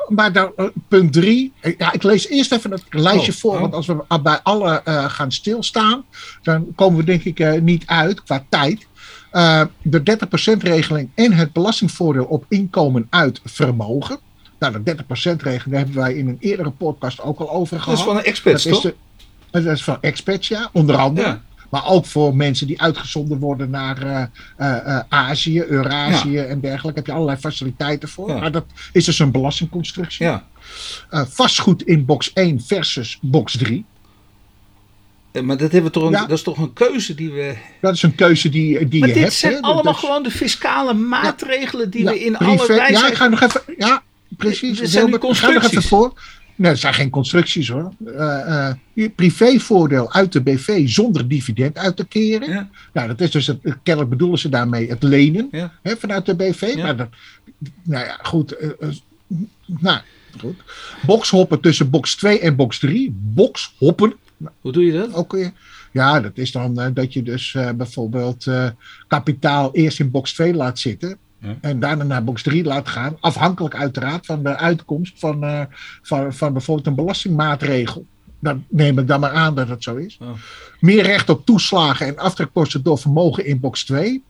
Maar 0.08 0.32
dan, 0.32 0.52
punt 0.88 1.12
drie. 1.12 1.52
Ja, 1.78 1.92
ik 1.92 2.02
lees 2.02 2.28
eerst 2.28 2.52
even 2.52 2.70
het 2.70 2.84
lijstje 2.90 3.32
Oh, 3.32 3.38
voor. 3.38 3.54
oh. 3.54 3.60
Want 3.60 3.74
als 3.74 3.86
we 3.86 4.04
bij 4.22 4.40
alle 4.42 4.82
gaan 5.08 5.32
stilstaan. 5.32 6.04
dan 6.42 6.74
komen 6.74 6.98
we 6.98 7.04
denk 7.04 7.24
ik 7.24 7.62
niet 7.62 7.86
uit 7.86 8.22
qua 8.22 8.44
tijd. 8.48 8.86
De 9.82 10.18
30%-regeling 10.18 11.10
en 11.14 11.32
het 11.32 11.52
belastingvoordeel 11.52 12.24
op 12.24 12.44
inkomen 12.48 13.06
uit 13.10 13.40
vermogen. 13.44 14.18
Nou, 14.58 14.82
de 14.82 14.96
30%-regeling 14.96 15.62
daar 15.64 15.78
hebben 15.78 15.96
wij 15.96 16.14
in 16.14 16.28
een 16.28 16.36
eerdere 16.40 16.70
podcast 16.70 17.20
ook 17.20 17.38
al 17.38 17.50
over 17.50 17.74
Dat 17.74 17.82
gehad. 17.84 17.98
is 17.98 18.04
van 18.04 18.16
een 18.16 18.24
expert, 18.24 18.62
Dat 18.62 18.72
is, 18.72 18.80
toch? 18.80 18.82
de, 18.82 18.94
dat 19.50 19.64
is 19.64 19.84
van 19.84 19.98
experts, 20.00 20.48
ja, 20.48 20.68
onder 20.72 20.96
andere. 20.96 21.28
Ja. 21.28 21.42
Maar 21.68 21.86
ook 21.86 22.06
voor 22.06 22.36
mensen 22.36 22.66
die 22.66 22.80
uitgezonden 22.80 23.38
worden 23.38 23.70
naar 23.70 24.02
eh, 24.02 24.22
eh, 24.56 24.96
eh, 24.96 25.04
Azië, 25.08 25.62
Eurazië 25.62 26.38
en 26.38 26.60
dergelijke. 26.60 26.98
Heb 26.98 27.06
je 27.06 27.12
allerlei 27.12 27.38
faciliteiten 27.38 28.08
voor. 28.08 28.28
Ja. 28.28 28.38
Maar 28.38 28.52
dat 28.52 28.64
is 28.92 29.04
dus 29.04 29.18
een 29.18 29.30
belastingconstructie. 29.30 30.26
Ja. 30.26 30.46
Vastgoed 31.10 31.82
in 31.82 32.04
box 32.04 32.32
1 32.32 32.60
versus 32.60 33.18
box 33.22 33.56
3. 33.56 33.84
Eh, 35.32 35.42
Maar 35.42 35.56
dat, 35.56 35.72
hebben 35.72 35.90
we 35.92 35.98
toch 35.98 36.04
een, 36.04 36.10
Ja. 36.10 36.20
dat 36.26 36.36
is 36.38 36.42
toch 36.42 36.58
een 36.58 36.72
keuze 36.72 37.14
die 37.14 37.30
we. 37.32 37.56
Dat 37.80 37.94
is 37.94 38.02
een 38.02 38.14
keuze 38.14 38.48
die, 38.48 38.88
die 38.88 39.00
Maar 39.00 39.08
je 39.08 39.14
dit 39.14 39.22
hebt. 39.22 39.34
zijn 39.36 39.60
allemaal 39.60 39.92
Dus- 39.92 40.00
gewoon 40.02 40.22
de 40.22 40.30
fiscale 40.30 40.94
maatregelen 40.94 41.90
die 41.90 42.02
ja, 42.04 42.10
we 42.10 42.24
in 42.24 42.32
privé- 42.36 42.50
alle 42.50 42.66
wijze. 42.76 42.92
Ja, 42.92 43.08
ik 43.08 43.14
ga 43.14 43.28
nog 43.28 43.40
even. 43.40 43.60
Ja, 43.78 44.02
precies. 44.28 44.78
Dit 44.78 44.90
zijn 44.90 45.10
Wilbert, 45.10 45.22
ik 45.32 45.36
ga 45.36 45.46
nog 45.46 45.54
even 45.56 45.60
constructies. 45.60 45.88
voor. 45.90 46.12
Nee, 46.58 46.70
dat 46.70 46.80
zijn 46.80 46.94
geen 46.94 47.10
constructies 47.10 47.68
hoor. 47.68 47.92
Eh, 48.16 48.72
hier, 48.92 49.10
privévoordeel 49.10 50.12
uit 50.12 50.32
de 50.32 50.40
BV 50.42 50.88
zonder 50.88 51.28
dividend 51.28 51.78
uit 51.78 51.96
te 51.96 52.06
keren. 52.06 52.50
Ja. 52.50 52.68
Nou, 52.92 53.08
dat 53.08 53.20
is 53.20 53.30
dus 53.30 53.46
het, 53.46 53.58
kennelijk 53.82 54.10
bedoelen 54.10 54.38
ze 54.38 54.48
daarmee 54.48 54.88
het 54.88 55.02
lenen 55.02 55.48
Ja. 55.50 55.72
hè, 55.82 55.96
vanuit 55.96 56.26
de 56.26 56.34
BV. 56.36 56.72
Ja. 56.76 56.82
Maar 56.82 56.96
dat, 56.96 57.08
nou 57.82 58.04
ja, 58.04 58.18
goed. 58.22 58.52
eh, 58.52 58.68
nou, 59.66 60.00
goed. 60.40 60.56
Boxhoppen 61.06 61.60
tussen 61.60 61.90
box 61.90 62.14
2 62.16 62.40
en 62.40 62.56
box 62.56 62.78
3. 62.78 63.10
Boxhoppen, 63.20 64.14
Hoe 64.60 64.72
doe 64.72 64.84
je 64.84 64.92
dat? 64.92 65.14
ook. 65.14 65.38
Ja, 65.92 66.20
dat 66.20 66.32
is 66.34 66.52
dan 66.52 66.90
dat 66.94 67.12
je 67.12 67.22
dus 67.22 67.56
bijvoorbeeld 67.76 68.46
kapitaal 69.06 69.74
eerst 69.74 70.00
in 70.00 70.10
box 70.10 70.32
2 70.32 70.54
laat 70.54 70.78
zitten. 70.78 71.18
En 71.60 71.80
daarna 71.80 72.04
naar 72.04 72.24
box 72.24 72.42
3 72.42 72.64
laat 72.64 72.88
gaan. 72.88 73.16
Afhankelijk 73.20 73.74
uiteraard 73.74 74.26
van 74.26 74.42
de 74.42 74.56
uitkomst 74.56 75.18
van, 75.18 75.44
eh, 75.44 75.62
van, 76.02 76.34
van 76.34 76.52
bijvoorbeeld 76.52 76.86
een 76.86 76.94
belastingmaatregel. 76.94 78.06
Dan 78.40 78.64
neem 78.68 78.98
ik 78.98 79.06
dan 79.06 79.20
maar 79.20 79.30
aan 79.30 79.54
dat 79.54 79.68
het 79.68 79.82
zo 79.82 79.96
is. 79.96 80.18
Oh. 80.20 80.28
Meer 80.80 81.02
recht 81.02 81.28
op 81.28 81.46
toeslagen 81.46 82.06
en 82.06 82.18
aftrekposten 82.18 82.82
door 82.82 82.98
vermogen 82.98 83.44
in 83.44 83.60
box 83.60 83.84
2. 83.84 84.22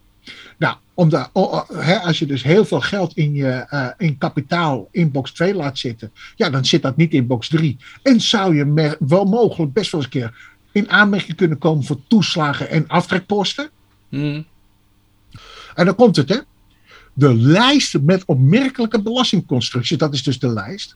Nou, 0.57 0.75
om 0.93 1.09
de, 1.09 1.29
als 2.03 2.19
je 2.19 2.25
dus 2.25 2.43
heel 2.43 2.65
veel 2.65 2.81
geld 2.81 3.13
in 3.13 3.33
je 3.33 3.47
eh, 3.47 3.87
in 3.97 4.17
kapitaal 4.17 4.87
in 4.91 5.11
box 5.11 5.31
2 5.31 5.55
laat 5.55 5.77
zitten, 5.77 6.11
ja, 6.35 6.49
dan 6.49 6.65
zit 6.65 6.81
dat 6.81 6.97
niet 6.97 7.13
in 7.13 7.27
box 7.27 7.47
3. 7.47 7.77
En 8.03 8.21
zou 8.21 8.55
je 8.55 8.95
wel 8.99 9.25
mogelijk 9.25 9.73
best 9.73 9.91
wel 9.91 10.01
eens 10.01 10.13
een 10.13 10.19
keer 10.21 10.51
in 10.71 10.89
aanmerking 10.89 11.37
kunnen 11.37 11.57
komen 11.57 11.83
voor 11.83 11.99
toeslagen 12.07 12.69
en 12.69 12.87
aftrekposten. 12.87 13.69
Hm. 14.09 14.41
En 15.75 15.85
dan 15.85 15.95
komt 15.95 16.15
het, 16.15 16.29
hè. 16.29 16.37
De 17.19 17.35
lijst 17.35 18.01
met 18.01 18.25
opmerkelijke 18.25 19.01
belastingconstructies, 19.01 19.97
dat 19.97 20.13
is 20.13 20.23
dus 20.23 20.39
de 20.39 20.47
lijst, 20.47 20.95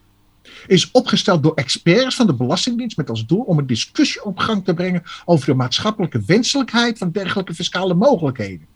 is 0.66 0.90
opgesteld 0.90 1.42
door 1.42 1.54
experts 1.54 2.14
van 2.14 2.26
de 2.26 2.34
Belastingdienst 2.34 2.96
met 2.96 3.10
als 3.10 3.26
doel 3.26 3.40
om 3.40 3.58
een 3.58 3.66
discussie 3.66 4.24
op 4.24 4.38
gang 4.38 4.64
te 4.64 4.74
brengen 4.74 5.02
over 5.24 5.46
de 5.46 5.54
maatschappelijke 5.54 6.22
wenselijkheid 6.26 6.98
van 6.98 7.10
dergelijke 7.10 7.54
fiscale 7.54 7.94
mogelijkheden. 7.94 8.66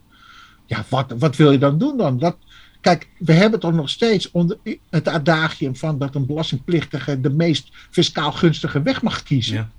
Ja, 0.66 0.84
wat, 0.88 1.14
wat 1.18 1.36
wil 1.36 1.52
je 1.52 1.58
dan 1.58 1.78
doen 1.78 1.96
dan? 1.96 2.18
Dat, 2.18 2.36
Kijk, 2.80 3.08
we 3.18 3.32
hebben 3.32 3.60
toch 3.60 3.72
nog 3.72 3.88
steeds 3.88 4.30
onder 4.30 4.58
het 4.90 5.08
adagium 5.08 5.76
van 5.76 5.98
dat 5.98 6.14
een 6.14 6.26
belastingplichtige 6.26 7.20
de 7.20 7.30
meest 7.30 7.68
fiscaal 7.90 8.32
gunstige 8.32 8.82
weg 8.82 9.02
mag 9.02 9.22
kiezen. 9.22 9.54
Ja. 9.54 9.70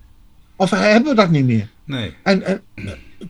Of 0.56 0.70
hebben 0.70 1.10
we 1.10 1.16
dat 1.16 1.30
niet 1.30 1.46
meer? 1.46 1.70
Nee. 1.84 2.14
En, 2.24 2.44
en 2.44 2.62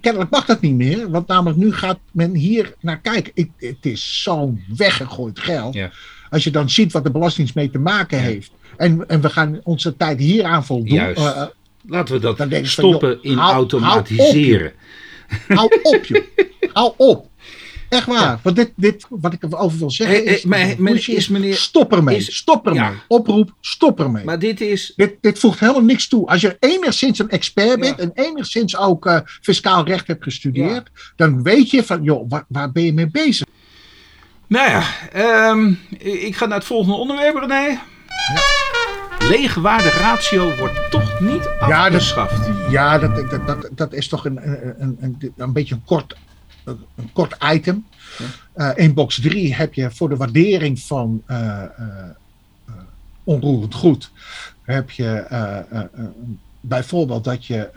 kennelijk 0.01 0.31
mag 0.31 0.45
dat 0.45 0.61
niet 0.61 0.73
meer, 0.75 1.09
want 1.09 1.27
namelijk 1.27 1.57
nu 1.59 1.73
gaat 1.73 1.99
men 2.11 2.35
hier 2.35 2.73
naar 2.79 2.99
kijken. 2.99 3.31
Ik, 3.35 3.49
het 3.57 3.85
is 3.85 4.23
zo'n 4.23 4.63
weggegooid 4.77 5.39
geld. 5.39 5.73
Ja. 5.73 5.91
Als 6.29 6.43
je 6.43 6.51
dan 6.51 6.69
ziet 6.69 6.91
wat 6.91 7.03
de 7.03 7.11
Belastingdienst 7.11 7.55
mee 7.55 7.69
te 7.69 7.79
maken 7.79 8.19
heeft. 8.19 8.51
En, 8.77 9.07
en 9.07 9.21
we 9.21 9.29
gaan 9.29 9.59
onze 9.63 9.97
tijd 9.97 10.19
hier 10.19 10.43
aan 10.43 10.65
voldoen. 10.65 10.95
Juist. 10.95 11.17
Eh, 11.19 11.41
eh, 11.41 11.47
Laten 11.87 12.13
we 12.15 12.21
dat 12.21 12.37
van, 12.37 12.65
stoppen 12.65 13.09
joh, 13.09 13.31
in 13.31 13.37
hou- 13.37 13.53
automatiseren. 13.53 14.73
hou 15.47 15.79
op, 15.83 16.05
joh. 16.05 16.23
hou 16.73 16.93
op. 16.97 17.28
Echt 17.89 18.05
waar. 18.05 18.39
Want 18.43 18.55
dit, 18.55 18.71
dit, 18.75 19.05
wat 19.09 19.33
ik 19.33 19.43
erover 19.43 19.79
wil 19.79 19.91
zeggen 19.91 20.15
Hey, 20.15 20.25
hey, 20.25 20.35
is, 20.35 20.43
maar- 20.43 20.75
bullshit. 20.77 21.15
is 21.15 21.27
meneer- 21.27 21.55
stop 21.55 21.93
ermee. 21.93 22.15
is- 22.15 22.35
stop 22.35 22.65
ermee. 22.67 22.81
Ja. 22.81 22.93
Oproep, 23.07 23.53
stop 23.61 23.99
ermee. 23.99 24.23
Maar 24.23 24.39
dit 24.39 24.61
is. 24.61 24.93
Dit, 24.95 25.15
dit 25.21 25.39
voegt 25.39 25.59
helemaal 25.59 25.81
niks 25.83 26.07
toe. 26.07 26.27
Als 26.27 26.41
je 26.41 26.57
enigszins 26.59 27.19
een 27.19 27.29
expert 27.29 27.79
bent 27.79 27.97
Ja. 27.97 28.03
en 28.03 28.11
enigszins 28.13 28.77
ook 28.77 29.05
eh, 29.05 29.19
fiscaal 29.41 29.85
recht 29.85 30.07
hebt 30.07 30.23
gestudeerd, 30.23 30.89
dan 31.15 31.43
weet 31.43 31.69
je 31.69 31.83
van, 31.83 32.03
joh, 32.03 32.25
waar, 32.29 32.45
waar 32.47 32.71
ben 32.71 32.83
je 32.83 32.93
mee 32.93 33.09
bezig? 33.11 33.47
Nou 34.47 34.69
ja, 34.69 34.83
ehm, 35.11 35.73
ik 36.07 36.35
ga 36.35 36.45
naar 36.45 36.57
het 36.57 36.67
volgende 36.67 36.97
onderwerp, 36.97 37.35
René. 37.35 37.79
Leegwaarde 39.29 39.89
ratio 39.89 40.55
wordt 40.55 40.91
toch 40.91 41.19
niet 41.19 41.43
Ja, 41.59 41.89
dat- 41.89 41.99
afgeschaft. 42.01 42.49
Ja, 42.69 42.97
dat, 42.99 43.15
dat, 43.29 43.47
dat, 43.47 43.69
dat 43.75 43.93
is 43.93 44.07
toch 44.07 44.25
een, 44.25 44.39
een, 44.81 44.97
een, 44.99 45.33
een 45.37 45.53
beetje 45.53 45.75
een 45.75 45.83
kort, 45.85 46.15
een 46.95 47.11
kort 47.13 47.37
item. 47.53 47.85
Eh, 48.53 48.71
in 48.75 48.93
box 48.93 49.21
3 49.21 49.55
heb 49.55 49.73
je 49.73 49.91
voor 49.91 50.09
de 50.09 50.15
waardering 50.15 50.79
van 50.79 51.23
eh, 51.25 51.63
eh, 51.63 51.69
onroerend 53.23 53.73
goed, 53.73 54.11
heb 54.61 54.89
je 54.91 55.25
bijvoorbeeld 56.61 57.23
dat 57.23 57.45
je 57.45 57.69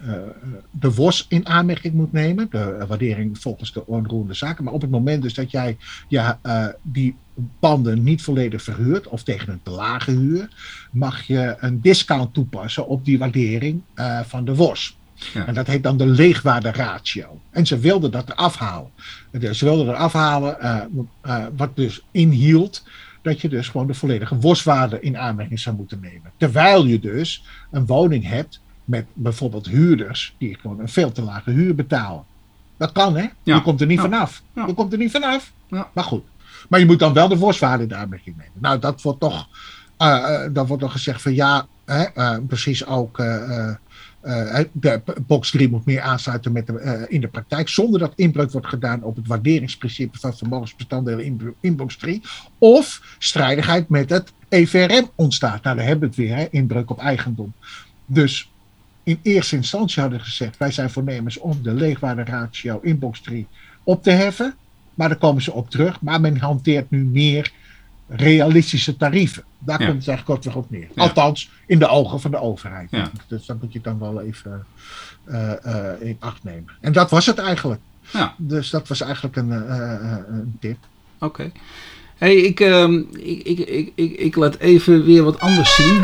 de 0.71 0.95
WOS 0.95 1.27
in 1.29 1.47
aanmerking 1.47 1.95
moet 1.95 2.13
nemen, 2.13 2.47
de 2.51 2.85
waardering 2.89 3.39
volgens 3.39 3.73
de 3.73 3.87
onroerende 3.87 4.35
zaken. 4.35 4.65
Maar 4.65 4.73
op 4.73 4.81
het 4.81 4.91
moment 4.91 5.23
dus 5.23 5.35
dat 5.35 5.51
jij 5.51 5.77
die 6.83 7.17
panden 7.59 8.03
niet 8.03 8.23
volledig 8.23 8.63
verhuurt 8.63 9.09
of 9.09 9.23
tegen 9.23 9.53
een 9.53 9.63
te 9.63 9.71
lage 9.71 10.11
huur, 10.11 10.49
mag 10.91 11.23
je 11.23 11.57
een 11.59 11.81
discount 11.81 12.35
toepassen 12.35 12.87
op 12.87 13.05
die 13.05 13.19
waardering 13.19 13.83
van 14.25 14.45
de 14.45 14.55
WOS. 14.55 14.97
Ja. 15.33 15.47
En 15.47 15.55
dat 15.55 15.67
heet 15.67 15.83
dan 15.83 15.97
de 15.97 16.07
leegwaarde 16.07 16.71
ratio. 16.71 17.41
En 17.51 17.67
ze 17.67 17.79
wilden 17.79 18.11
dat 18.11 18.31
eraf 18.31 18.57
halen. 18.57 18.91
Ze 19.53 19.65
wilden 19.65 19.89
eraf 19.89 20.13
halen, 20.13 20.61
eh, 20.61 20.81
eh, 21.21 21.45
wat 21.57 21.77
dus 21.77 22.03
inhield 22.11 22.83
dat 23.23 23.41
je 23.41 23.49
dus 23.49 23.69
gewoon 23.69 23.87
de 23.87 23.95
volledige 23.95 24.37
WOS-waarde 24.37 25.01
in 25.01 25.19
aanmerking 25.19 25.61
zou 25.61 25.77
moeten 25.77 26.01
nemen. 26.01 26.31
Terwijl 26.37 26.87
je 26.87 26.99
dus 27.01 27.45
een 27.71 27.87
woning 27.87 28.29
hebt 28.29 28.61
met 28.85 29.07
bijvoorbeeld 29.13 29.67
huurders 29.67 30.35
die 30.39 30.59
gewoon 30.61 30.81
een 30.81 30.89
veel 30.89 31.13
te 31.13 31.23
lage 31.23 31.51
huur 31.51 31.75
betalen. 31.75 32.25
Dat 32.77 32.93
kan 32.93 33.17
hè? 33.17 33.27
Ja. 33.43 33.55
Je 33.55 33.63
komt 33.63 33.81
er 33.81 33.87
niet 33.87 33.97
Ja. 33.97 34.03
vanaf. 34.03 34.43
Je 34.55 34.75
komt 34.75 34.93
er 34.93 34.99
niet 34.99 35.11
vanaf. 35.11 35.53
Ja. 35.69 35.89
Maar 35.93 36.05
goed. 36.05 36.25
Maar 36.69 36.81
je 36.81 36.87
moet 36.87 36.99
dan 36.99 37.13
wel 37.13 37.29
de 37.29 37.37
WOS-waarde 37.37 37.85
in 37.85 37.95
aanmerking 37.95 38.37
nemen. 38.37 38.53
Nou, 38.55 38.79
dat 38.79 39.03
wordt 39.03 39.21
toch, 39.21 39.49
eh, 39.97 40.41
dan 40.53 40.67
wordt 40.67 40.83
toch 40.83 40.93
gezegd 40.93 41.23
van 41.23 41.35
ja, 41.35 41.67
eh, 41.93 42.37
precies 42.47 42.87
ook. 42.87 43.19
eh, 43.19 44.59
eh, 44.59 44.67
de 44.73 45.03
box 45.27 45.51
3 45.51 45.71
moet 45.71 45.85
meer 45.85 46.01
aansluiten 46.01 46.53
met 46.53 46.73
in 47.09 47.21
de 47.21 47.29
praktijk, 47.29 47.69
zonder 47.69 48.01
dat 48.01 48.13
inbreuk 48.17 48.51
wordt 48.51 48.67
gedaan 48.67 49.03
op 49.03 49.17
het 49.17 49.27
waarderingsprincipe 49.27 50.19
van 50.19 50.37
vermogensbestanddelen 50.37 51.25
in, 51.25 51.55
in 51.61 51.77
box 51.77 51.97
3. 51.97 52.23
Of 52.59 53.17
strijdigheid 53.19 53.89
met 53.89 54.11
het 54.11 54.33
EVRM 54.49 55.11
ontstaat. 55.15 55.63
Nou, 55.63 55.77
daar 55.77 55.87
hebben 55.87 56.11
we 56.11 56.17
het 56.17 56.27
weer, 56.27 56.37
hè, 56.37 56.47
inbreuk 56.51 56.91
op 56.91 56.99
eigendom. 56.99 57.53
Dus 58.07 58.51
in 59.03 59.19
eerste 59.23 59.57
instantie 59.57 60.03
hadden 60.03 60.21
gezegd, 60.21 60.57
wij 60.57 60.71
zijn 60.73 60.91
voornemens 60.91 61.39
om 61.39 61.63
de 61.63 61.75
leegwaarde 61.75 62.25
ratio 62.25 62.81
in 62.83 62.99
box 62.99 63.21
3 63.21 63.47
op 63.83 64.03
te 64.03 64.11
heffen. 64.11 64.55
Maar 64.95 65.09
daar 65.09 65.19
komen 65.19 65.43
ze 65.43 65.53
op 65.53 65.71
terug. 65.71 66.01
Maar 66.01 66.21
men 66.21 66.39
hanteert 66.39 66.91
nu 66.91 67.05
meer 67.05 67.53
realistische 68.09 68.97
tarieven. 68.97 69.45
Daar 69.65 69.81
Ja. 69.81 69.87
komt 69.87 69.99
het 69.99 70.09
eigenlijk 70.09 70.25
kortweg 70.43 70.55
op 70.65 70.71
neer. 70.71 70.89
Ja. 70.95 71.03
Althans, 71.03 71.51
in 71.67 71.79
de 71.79 71.89
ogen 71.89 72.21
van 72.21 72.31
de 72.31 72.41
overheid. 72.41 72.91
Ja. 72.91 73.11
Dus 73.29 73.47
dat 73.47 73.63
moet 73.63 73.73
je 73.73 73.81
dan 73.81 73.99
wel 73.99 74.21
even 74.21 74.67
eh, 75.25 75.65
eh, 75.65 76.01
in 76.01 76.17
acht 76.19 76.45
nemen. 76.45 76.73
En 76.81 76.93
dat 76.93 77.11
was 77.11 77.27
het 77.27 77.39
eigenlijk. 77.39 77.81
Ja. 78.13 78.35
Dus 78.39 78.71
dat 78.71 78.89
was 78.89 79.01
eigenlijk 79.01 79.37
een, 79.37 79.53
eh, 79.53 80.17
een 80.29 80.57
tip. 80.61 80.77
Oké. 81.19 81.53
Hey, 82.17 82.35
ik, 82.37 82.61
ehm, 82.61 83.03
ik, 83.13 83.43
ik, 83.47 83.59
ik, 83.59 83.93
ik, 83.95 84.13
ik 84.19 84.37
laat 84.37 84.57
even 84.57 85.05
weer 85.05 85.23
wat 85.23 85.41
anders 85.41 85.75
zien. 85.75 86.01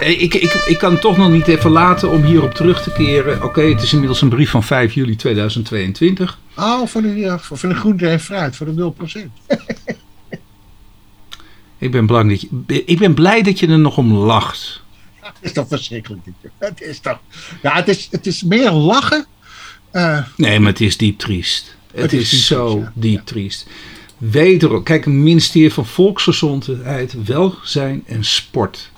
Ik, 0.00 0.34
ik, 0.34 0.52
ik 0.52 0.78
kan 0.78 0.92
het 0.92 1.00
toch 1.00 1.16
nog 1.16 1.30
niet 1.30 1.46
even 1.48 1.70
laten 1.70 2.10
om 2.10 2.22
hierop 2.22 2.54
terug 2.54 2.82
te 2.82 2.92
keren. 2.92 3.42
Oké, 3.42 3.60
het 3.62 3.82
is 3.82 3.92
inmiddels 3.92 4.22
een 4.22 4.28
brief 4.28 4.50
van 4.50 4.62
5 4.62 4.92
juli 4.92 5.16
2022. 5.16 6.38
Oh, 6.56 6.86
van 6.86 7.02
de, 7.02 7.36
van 7.38 7.68
de 7.68 7.74
groente 7.74 8.08
en 8.08 8.20
fruit, 8.20 8.56
voor 8.56 8.66
de 8.74 8.92
0%. 8.96 9.26
Ik 11.78 11.90
ben, 11.90 12.06
blij 12.06 12.22
dat 12.28 12.40
je, 12.40 12.48
ik 12.84 12.98
ben 12.98 13.14
blij 13.14 13.42
dat 13.42 13.58
je 13.58 13.66
er 13.66 13.78
nog 13.78 13.96
om 13.98 14.12
lacht. 14.12 14.82
Het 15.20 15.32
is 15.40 15.52
toch 15.52 15.68
verschrikkelijk. 15.68 16.20
Het 16.58 16.80
is 16.82 16.98
toch. 17.00 17.18
Ja, 17.62 17.74
het 17.74 17.88
is, 17.88 18.08
het 18.10 18.26
is 18.26 18.42
meer 18.42 18.70
lachen. 18.70 19.26
eh, 19.90 20.18
Nee, 20.36 20.58
maar 20.60 20.70
het 20.70 20.80
is 20.80 20.96
diep 20.96 21.18
triest. 21.18 21.76
Het, 21.92 22.00
Het 22.00 22.12
is, 22.12 22.46
zo 22.46 22.78
ja. 22.78 22.92
diep 22.94 23.20
triest. 23.26 23.66
Wederom, 24.18 24.82
kijk, 24.82 25.04
het 25.04 25.14
ministerie 25.14 25.72
van 25.72 25.86
Volksgezondheid, 25.86 27.24
Welzijn 27.24 28.02
en 28.06 28.24
Sport. 28.24 28.90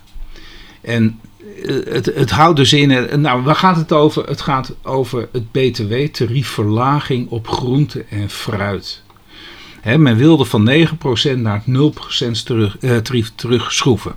En 0.81 1.21
eh, 1.64 1.75
het, 1.93 2.07
het 2.14 2.31
houdt 2.31 2.57
dus 2.57 2.73
in, 2.73 2.90
eh, 2.90 3.16
nou, 3.16 3.43
waar 3.43 3.55
gaat 3.55 3.77
het 3.77 3.93
over? 3.93 4.27
Het 4.29 4.40
gaat 4.40 4.75
over 4.83 5.29
het 5.33 5.53
BTW-tariefverlaging 5.53 7.29
op 7.31 7.49
groente 7.49 8.05
en 8.11 8.31
fruit. 8.31 9.03
Men 9.85 10.16
wilde 10.16 10.45
van 10.45 10.62
9% 10.62 11.37
naar 11.37 11.62
0% 11.66 12.45
terug, 12.45 12.79
eh, 12.79 12.97
tarief 12.97 13.33
terugschroeven. 13.35 14.14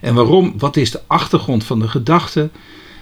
En 0.00 0.14
waarom? 0.14 0.54
Wat 0.58 0.76
is 0.76 0.90
de 0.90 1.00
achtergrond 1.06 1.64
van 1.64 1.78
de 1.78 1.88
gedachte? 1.88 2.50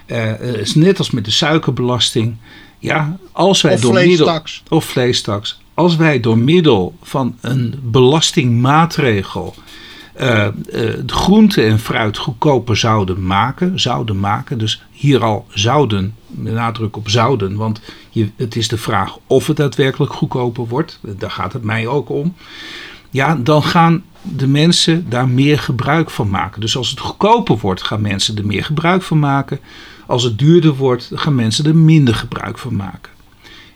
Eh, 0.05 0.41
is 0.41 0.75
net 0.75 0.97
als 0.97 1.11
met 1.11 1.25
de 1.25 1.31
suikerbelasting. 1.31 2.35
Ja, 2.79 3.17
als 3.31 3.61
wij 3.61 3.73
of 3.73 3.81
door 3.81 3.93
middel 3.93 4.15
vleestaks. 4.15 4.63
of 4.69 4.85
vleestaks. 4.85 5.59
Als 5.73 5.95
wij 5.95 6.19
door 6.19 6.37
middel 6.37 6.95
van 7.01 7.37
een 7.41 7.79
belastingmaatregel 7.83 9.55
eh, 10.17 10.47
de 11.05 11.13
groente 11.13 11.63
en 11.63 11.79
fruit 11.79 12.17
goedkoper 12.17 12.77
zouden 12.77 13.25
maken, 13.25 13.79
zouden 13.79 14.19
maken, 14.19 14.57
dus 14.57 14.83
hier 14.91 15.23
al 15.23 15.45
zouden, 15.49 16.15
met 16.27 16.53
nadruk 16.53 16.97
op 16.97 17.09
zouden, 17.09 17.55
want 17.55 17.81
je, 18.09 18.29
het 18.35 18.55
is 18.55 18.67
de 18.67 18.77
vraag 18.77 19.17
of 19.27 19.47
het 19.47 19.57
daadwerkelijk 19.57 20.13
goedkoper 20.13 20.67
wordt, 20.67 20.99
daar 21.01 21.31
gaat 21.31 21.53
het 21.53 21.63
mij 21.63 21.87
ook 21.87 22.09
om. 22.09 22.35
Ja, 23.09 23.35
dan 23.35 23.63
gaan 23.63 24.03
de 24.21 24.47
mensen 24.47 25.09
daar 25.09 25.29
meer 25.29 25.59
gebruik 25.59 26.09
van 26.09 26.29
maken. 26.29 26.61
Dus 26.61 26.77
als 26.77 26.89
het 26.89 26.99
goedkoper 26.99 27.57
wordt, 27.57 27.83
gaan 27.83 28.01
mensen 28.01 28.37
er 28.37 28.45
meer 28.45 28.63
gebruik 28.63 29.01
van 29.01 29.19
maken. 29.19 29.59
Als 30.05 30.23
het 30.23 30.39
duurder 30.39 30.75
wordt, 30.75 31.11
gaan 31.13 31.35
mensen 31.35 31.65
er 31.65 31.75
minder 31.75 32.15
gebruik 32.15 32.57
van 32.57 32.75
maken. 32.75 33.11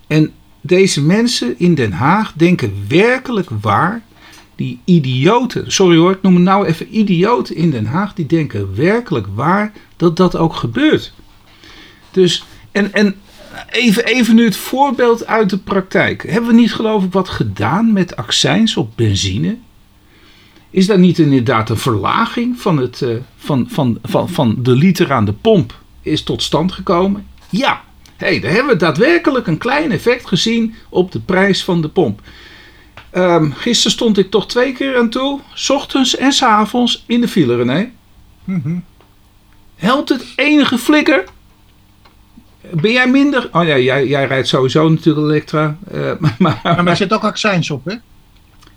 En 0.07 0.31
deze 0.61 1.01
mensen 1.01 1.59
in 1.59 1.75
Den 1.75 1.91
Haag 1.91 2.33
denken 2.35 2.73
werkelijk 2.87 3.49
waar, 3.61 4.01
die 4.61 4.79
idioten, 4.85 5.71
sorry 5.71 5.97
hoor, 5.97 6.11
ik 6.11 6.21
noem 6.21 6.35
het 6.35 6.43
nou 6.43 6.65
even 6.65 6.97
idioten 6.97 7.55
in 7.55 7.71
Den 7.71 7.85
Haag, 7.85 8.13
die 8.13 8.25
denken 8.25 8.75
werkelijk 8.75 9.27
waar 9.35 9.73
dat 9.97 10.17
dat 10.17 10.35
ook 10.35 10.55
gebeurt. 10.55 11.13
Dus, 12.11 12.43
en, 12.71 12.93
en 12.93 13.15
even, 13.69 14.05
even 14.05 14.35
nu 14.35 14.43
het 14.43 14.57
voorbeeld 14.57 15.27
uit 15.27 15.49
de 15.49 15.57
praktijk. 15.57 16.23
Hebben 16.29 16.49
we 16.49 16.55
niet 16.55 16.73
geloof 16.73 17.03
ik 17.03 17.13
wat 17.13 17.29
gedaan 17.29 17.93
met 17.93 18.15
accijns 18.15 18.77
op 18.77 18.91
benzine? 18.95 19.57
Is 20.69 20.87
daar 20.87 20.99
niet 20.99 21.19
inderdaad 21.19 21.69
een 21.69 21.77
verlaging 21.77 22.59
van, 22.59 22.77
het, 22.77 23.01
eh, 23.01 23.15
van, 23.37 23.67
van, 23.69 23.97
van, 24.03 24.29
van 24.29 24.55
de 24.59 24.75
liter 24.75 25.11
aan 25.11 25.25
de 25.25 25.33
pomp 25.33 25.79
is 26.01 26.23
tot 26.23 26.43
stand 26.43 26.71
gekomen? 26.71 27.27
Ja, 27.49 27.81
hey, 28.15 28.39
daar 28.39 28.51
hebben 28.51 28.71
we 28.71 28.79
daadwerkelijk 28.79 29.47
een 29.47 29.57
klein 29.57 29.91
effect 29.91 30.27
gezien 30.27 30.73
op 30.89 31.11
de 31.11 31.19
prijs 31.19 31.63
van 31.63 31.81
de 31.81 31.89
pomp. 31.89 32.21
Ehm 33.11 33.51
gisteren 33.51 33.91
stond 33.91 34.17
ik 34.17 34.29
toch 34.31 34.47
twee 34.47 34.73
keer 34.73 34.97
aan 34.97 35.09
toe, 35.09 35.39
s 35.53 35.69
ochtends 35.69 36.15
en 36.17 36.31
s 36.31 36.41
avonds 36.43 37.03
in 37.07 37.21
de 37.21 37.27
file, 37.27 37.55
René. 37.55 37.91
Mhm. 38.43 38.75
Helpt 39.75 40.09
het 40.09 40.25
enige 40.35 40.77
flikker? 40.77 41.23
Ben 42.73 42.91
jij 42.91 43.07
minder? 43.09 43.49
Oh 43.51 43.63
ja, 43.65 43.77
jij, 43.77 44.07
jij 44.07 44.25
rijdt 44.27 44.47
sowieso 44.47 44.89
natuurlijk 44.89 45.27
Elektra. 45.27 45.77
eh, 45.91 46.11
maar, 46.19 46.35
maar, 46.39 46.59
Maar 46.63 46.87
er 46.87 46.95
zit 46.95 47.13
ook 47.13 47.23
accijns 47.23 47.69
op, 47.71 47.85
hè? 47.85 47.95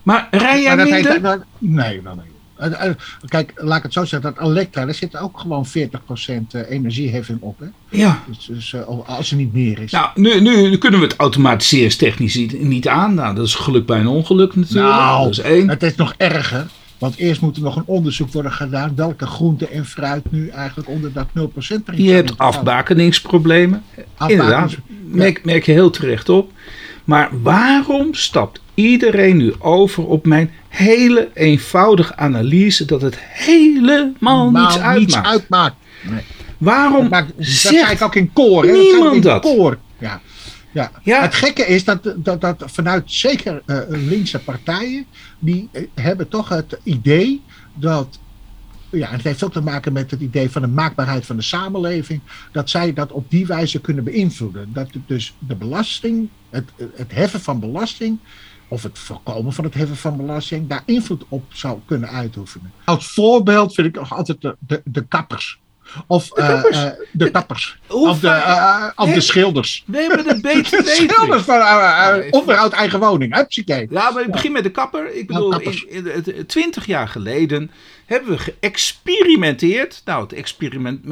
maar 0.03 0.29
rij 0.31 0.61
jij 0.62 0.77
Maar 0.77 0.85
dat 0.85 0.94
minder? 0.94 1.12
heet, 1.12 1.23
dat- 1.23 1.44
nee, 1.59 2.01
wel 2.03 2.14
nee. 2.14 2.25
Eh, 2.72 2.88
eh, 2.88 2.94
Kijk, 3.29 3.53
laat 3.57 3.77
ik 3.77 3.83
het 3.83 3.92
zo 3.92 4.05
zeggen, 4.05 4.35
dat 4.35 4.48
Elektra, 4.48 4.85
daar 4.85 4.94
zit 4.94 5.16
ook 5.16 5.38
gewoon 5.38 5.66
40% 5.66 6.55
eh, 6.55 6.70
energieheffing 6.70 7.40
op. 7.40 7.59
Hè? 7.59 7.66
Ja. 7.88 8.22
Dus, 8.27 8.46
dus 8.46 8.74
als 9.07 9.31
er 9.31 9.37
niet 9.37 9.53
meer 9.53 9.79
is. 9.79 9.92
Nou, 9.92 10.09
nu, 10.14 10.40
nu, 10.40 10.79
kunnen 10.79 11.00
we 11.00 11.07
het 11.07 11.16
automatiseringstechnisch 11.16 12.35
niet, 12.35 12.62
niet 12.62 12.88
aan. 12.88 13.14
Nou, 13.14 13.35
dat 13.35 13.46
is 13.46 13.55
geluk 13.55 13.87
bij 13.87 14.00
een 14.00 14.07
ongeluk 14.07 14.57
natuurlijk. 14.57 14.94
Nou, 14.94 15.22
dat 15.22 15.33
is 15.33 15.38
één. 15.38 15.68
Het 15.68 15.83
is 15.83 15.94
nog 15.94 16.14
erger. 16.16 16.66
Want 16.98 17.16
eerst 17.16 17.40
moet 17.40 17.57
er 17.57 17.62
nog 17.62 17.77
een 17.77 17.87
onderzoek 17.87 18.33
worden 18.33 18.53
gedaan. 18.53 18.92
welke 18.96 19.27
groente 19.27 19.68
en 19.68 19.86
fruit 19.86 20.32
nu 20.32 20.49
eigenlijk 20.49 20.89
onder 20.89 21.12
dat 21.12 21.26
0% 21.28 21.32
tarief 21.84 22.01
Je 22.01 22.11
hebt 22.11 22.39
afbakeningsproblemen. 22.39 23.82
Inderdaad, 24.26 24.76
merk, 25.05 25.45
merk 25.45 25.66
je 25.66 25.72
heel 25.72 25.91
terecht 25.91 26.28
op. 26.28 26.51
Maar 27.05 27.28
waarom 27.43 28.14
stapt 28.14 28.61
iedereen 28.75 29.37
nu 29.37 29.55
over 29.59 30.07
op 30.07 30.27
mijn 30.27 30.51
hele 30.68 31.31
eenvoudige 31.35 32.16
analyse 32.16 32.85
dat 32.85 33.03
het 33.03 33.18
helemaal 33.18 34.51
niets 34.51 34.79
uitmaakt? 34.79 34.99
Niets 34.99 35.16
uitmaakt. 35.16 35.77
Nee. 36.03 36.22
Waarom 36.59 37.01
Dat, 37.01 37.11
maakt, 37.11 37.33
dat 37.37 37.47
zegt 37.47 37.75
zei 37.75 37.93
ik 37.93 38.03
ook 38.03 38.14
in 38.14 38.33
koor. 38.33 38.64
Hè? 38.64 38.72
niemand 38.72 39.22
dat? 39.22 39.45
in 39.45 39.57
koor. 39.57 39.79
Ja. 39.99 40.20
Ja. 40.75 40.91
Ja. 41.03 41.22
Het 41.22 41.35
gekke 41.35 41.66
is 41.66 41.85
dat, 41.85 42.14
dat, 42.16 42.41
dat 42.41 42.62
vanuit 42.66 43.03
zeker 43.07 43.62
eh, 43.66 43.79
linkse 43.89 44.39
partijen, 44.39 45.07
die 45.39 45.68
eh, 45.72 45.83
hebben 45.95 46.29
toch 46.29 46.49
het 46.49 46.79
idee 46.83 47.43
dat, 47.75 48.18
ja, 48.91 49.11
het 49.11 49.22
heeft 49.22 49.43
ook 49.45 49.53
te 49.53 49.61
maken 49.61 49.93
met 49.93 50.11
het 50.11 50.20
idee 50.20 50.51
van 50.51 50.62
de 50.62 50.68
maakbaarheid 50.68 51.27
van 51.27 51.37
de 51.37 51.43
samenleving, 51.43 52.20
dat 52.53 52.70
zij 52.70 52.93
dat 52.93 53.12
op 53.12 53.31
die 53.31 53.47
wijze 53.47 53.81
kunnen 53.81 54.05
beïnvloeden. 54.05 54.72
Dat 54.72 54.89
dus 55.07 55.35
de 55.39 55.55
belasting, 55.55 56.29
het, 56.51 56.70
het 56.95 57.12
heffen 57.12 57.41
van 57.41 57.61
belasting, 57.61 58.18
of 58.69 58.83
het 58.83 58.99
voorkomen 58.99 59.53
van 59.53 59.65
het 59.65 59.75
heffen 59.75 59.97
van 59.97 60.17
belasting, 60.17 60.69
daar 60.69 60.83
invloed 60.87 61.25
op 61.29 61.45
zou 61.49 61.79
kunnen 61.87 62.09
uitoefenen. 62.09 62.73
Als 62.85 63.07
voorbeeld 63.12 63.75
vind 63.75 63.87
ik 63.87 63.95
nog 63.95 64.12
altijd 64.17 64.41
de, 64.41 64.57
de, 64.59 64.81
de 64.85 65.07
kappers. 65.09 65.59
Of 66.07 66.29
De 66.29 66.41
eh, 66.41 66.49
kappers? 66.49 66.77
eh, 66.85 66.91
de 67.12 67.31
kappers. 67.31 67.79
Hoe 67.87 68.09
Of 68.09 68.21
de, 68.21 68.29
eh, 68.29 68.89
of 68.97 69.09
Hè? 69.09 69.15
de 69.15 69.21
schilders. 69.21 69.83
We 69.87 69.99
hebben 69.99 70.25
de 70.25 70.41
De 70.49 70.61
BTW. 70.61 70.87
schilders 70.89 71.43
van 71.43 71.61
onderhoud 72.31 72.73
eigen 72.73 73.01
woning. 73.01 73.35
Hupsakee. 73.35 73.87
Ja, 73.91 74.11
maar 74.11 74.23
ik 74.23 74.31
begin 74.33 74.53
met 74.53 74.62
de 74.62 74.71
kapper. 74.71 75.15
Ik 75.15 75.27
bedoel, 75.27 75.51
kappers. 75.51 75.85
in, 75.85 76.07
in, 76.15 76.37
in- 76.37 76.47
20 76.47 76.87
jaar 76.87 77.09
geleden 77.09 77.71
hebben 78.07 78.31
we 78.31 78.39
geëxperimenteerd. 78.39 80.03
Nou, 80.05 80.23
het 80.23 80.33
experiment 80.33 81.05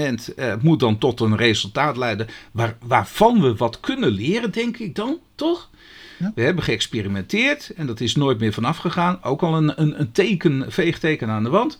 moet 0.62 0.80
dan 0.80 0.98
tot 0.98 1.20
een 1.20 1.36
resultaat 1.36 1.96
leiden 1.96 2.26
waar, 2.52 2.76
waarvan 2.86 3.40
we 3.42 3.54
wat 3.56 3.80
kunnen 3.80 4.10
leren, 4.10 4.50
denk 4.52 4.76
ik 4.76 4.94
dan, 4.94 5.18
toch? 5.34 5.70
Ja. 6.22 6.32
We 6.34 6.42
hebben 6.42 6.64
geëxperimenteerd 6.64 7.72
en 7.76 7.86
dat 7.86 8.00
is 8.00 8.16
nooit 8.16 8.38
meer 8.38 8.52
vanaf 8.52 8.76
gegaan. 8.76 9.22
Ook 9.22 9.42
al 9.42 9.56
een, 9.56 9.80
een, 9.80 10.00
een 10.00 10.12
teken, 10.12 10.72
veegteken 10.72 11.28
aan 11.28 11.42
de 11.42 11.50
wand. 11.50 11.78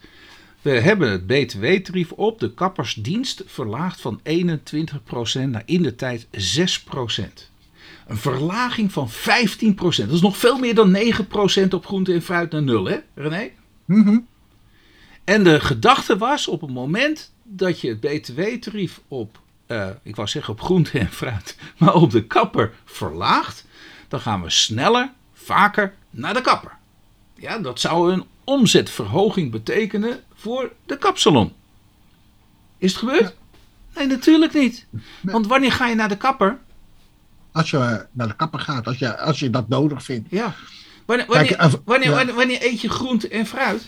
We 0.62 0.70
hebben 0.70 1.10
het 1.10 1.26
btw-tarief 1.26 2.12
op 2.12 2.40
de 2.40 2.54
kappersdienst 2.54 3.42
verlaagd 3.46 4.00
van 4.00 4.20
21% 4.28 5.48
naar 5.48 5.62
in 5.64 5.82
de 5.82 5.94
tijd 5.94 6.26
6%. 6.26 6.28
Een 8.06 8.16
verlaging 8.16 8.92
van 8.92 9.10
15%. 9.10 9.12
Dat 9.66 9.94
is 9.96 10.20
nog 10.20 10.36
veel 10.36 10.58
meer 10.58 10.74
dan 10.74 10.96
9% 10.96 11.68
op 11.70 11.86
groente 11.86 12.12
en 12.12 12.22
fruit 12.22 12.50
naar 12.50 12.62
nul, 12.62 12.84
hè 12.84 12.96
René? 13.14 13.50
Mhm. 13.84 14.18
En 15.24 15.44
de 15.44 15.60
gedachte 15.60 16.18
was 16.18 16.48
op 16.48 16.60
het 16.60 16.70
moment 16.70 17.32
dat 17.42 17.80
je 17.80 17.88
het 17.88 18.00
btw-tarief 18.00 19.00
op, 19.08 19.40
eh, 19.66 19.88
ik 20.02 20.16
wou 20.16 20.28
zeggen 20.28 20.52
op 20.52 20.60
groente 20.60 20.98
en 20.98 21.10
fruit, 21.10 21.56
maar 21.78 21.94
op 21.94 22.10
de 22.10 22.24
kapper 22.24 22.72
verlaagt, 22.84 23.66
dan 24.12 24.20
gaan 24.20 24.42
we 24.42 24.50
sneller, 24.50 25.10
vaker 25.32 25.94
naar 26.10 26.34
de 26.34 26.40
kapper. 26.40 26.72
Ja, 27.34 27.58
dat 27.58 27.80
zou 27.80 28.12
een 28.12 28.24
omzetverhoging 28.44 29.50
betekenen 29.50 30.20
voor 30.34 30.72
de 30.86 30.98
kapsalon. 30.98 31.52
Is 32.78 32.90
het 32.90 32.98
gebeurd? 33.00 33.34
Nee, 33.96 34.06
natuurlijk 34.06 34.52
niet. 34.52 34.86
Want 35.20 35.46
wanneer 35.46 35.72
ga 35.72 35.86
je 35.88 35.94
naar 35.94 36.08
de 36.08 36.16
kapper? 36.16 36.58
Als 37.52 37.70
je 37.70 37.76
eh, 37.76 37.96
naar 38.12 38.28
de 38.28 38.36
kapper 38.36 38.60
gaat, 38.60 38.86
als 38.86 38.98
je, 38.98 39.18
als 39.18 39.38
je 39.38 39.50
dat 39.50 39.68
nodig 39.68 40.02
vindt. 40.02 40.30
Ja. 40.30 40.54
Wanneer, 41.04 41.56
eh, 41.56 41.72
wanneer, 41.84 42.34
wanneer 42.34 42.62
eet 42.62 42.80
je 42.80 42.88
groente 42.88 43.28
en 43.28 43.46
fruit? 43.46 43.84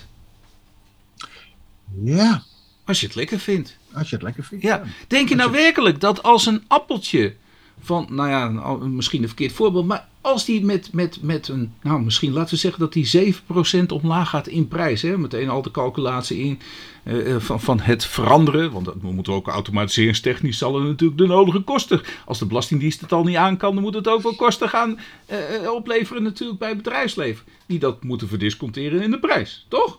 Ja, 2.02 2.42
Als 2.84 3.00
je 3.00 3.06
het 3.06 3.14
lekker 3.14 3.38
vindt. 3.38 3.76
als 3.92 4.08
je 4.08 4.14
het 4.14 4.24
lekker 4.24 4.44
vindt. 4.44 4.64
Ja. 4.64 4.82
Denk 5.06 5.28
je 5.28 5.34
nou 5.34 5.50
werkelijk 5.50 6.00
dat 6.00 6.22
als 6.22 6.46
een 6.46 6.64
appeltje 6.68 7.36
van, 7.80 8.06
nou 8.10 8.28
ja, 8.28 8.48
misschien 8.86 9.22
een 9.22 9.28
verkeerd 9.28 9.52
voorbeeld, 9.52 9.86
maar 9.86 10.08
als 10.20 10.44
die 10.44 10.64
met, 10.64 10.92
met, 10.92 11.18
met 11.22 11.48
een, 11.48 11.72
nou 11.82 12.02
misschien 12.02 12.32
laten 12.32 12.54
we 12.54 12.60
zeggen 12.60 12.80
dat 12.80 12.92
die 12.92 13.34
7% 13.82 13.86
omlaag 13.88 14.28
gaat 14.28 14.46
in 14.46 14.68
prijs, 14.68 15.02
hè? 15.02 15.18
meteen 15.18 15.48
al 15.48 15.62
de 15.62 15.70
calculatie 15.70 16.38
in 16.38 16.60
eh, 17.02 17.34
eh, 17.34 17.40
van, 17.40 17.60
van 17.60 17.80
het 17.80 18.04
veranderen, 18.04 18.72
want 18.72 18.86
we 19.00 19.12
moeten 19.12 19.32
ook 19.32 19.48
automatiseringstechnisch 19.48 20.58
zal 20.58 20.76
er 20.78 20.84
natuurlijk 20.84 21.18
de 21.18 21.26
nodige 21.26 21.60
kosten, 21.60 22.00
als 22.26 22.38
de 22.38 22.46
Belastingdienst 22.46 23.00
het 23.00 23.12
al 23.12 23.24
niet 23.24 23.36
aan 23.36 23.56
kan, 23.56 23.74
dan 23.74 23.82
moet 23.82 23.94
het 23.94 24.08
ook 24.08 24.22
wel 24.22 24.34
kosten 24.34 24.68
gaan 24.68 24.98
eh, 25.26 25.38
opleveren 25.74 26.22
natuurlijk 26.22 26.58
bij 26.58 26.68
het 26.68 26.76
bedrijfsleven, 26.82 27.44
die 27.66 27.78
dat 27.78 28.02
moeten 28.02 28.28
verdisconteren 28.28 29.02
in 29.02 29.10
de 29.10 29.18
prijs, 29.18 29.66
toch? 29.68 29.98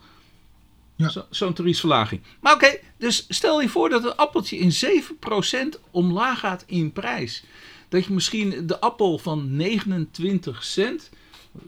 Ja. 0.98 1.10
Zo- 1.10 1.26
Zo'n 1.30 1.54
tariefsverlaging. 1.54 2.22
Maar 2.40 2.54
oké, 2.54 2.78
dus 2.98 3.26
stel 3.30 3.62
je 3.62 3.70
voor 3.70 3.90
dat 3.90 4.04
een 4.04 4.16
appeltje 4.16 4.58
in 4.58 4.72
7% 4.72 5.80
omlaag 5.92 6.40
gaat 6.40 6.64
in 6.68 6.92
prijs. 6.92 7.44
Dat 7.90 8.06
je 8.06 8.14
misschien 8.14 8.68
de 8.68 8.80
appel 8.80 9.18
van 9.18 9.56
29 9.56 10.64
cent, 10.64 11.10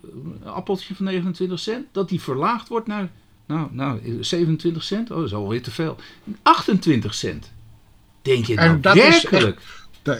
een 0.03 0.43
appeltje 0.43 0.95
van 0.95 1.05
29 1.05 1.59
cent, 1.59 1.85
dat 1.91 2.09
die 2.09 2.21
verlaagd 2.21 2.67
wordt 2.67 2.87
naar, 2.87 3.09
nou, 3.45 3.67
nou 3.71 4.17
27 4.23 4.83
cent. 4.83 5.11
Oh, 5.11 5.17
dat 5.17 5.25
is 5.25 5.33
alweer 5.33 5.61
te 5.61 5.71
veel. 5.71 5.97
28 6.41 7.13
cent. 7.13 7.51
Denk 8.21 8.45
je 8.45 8.55
En 8.55 8.67
nou 8.67 8.79
dat 8.79 8.93
werkelijk? 8.93 9.61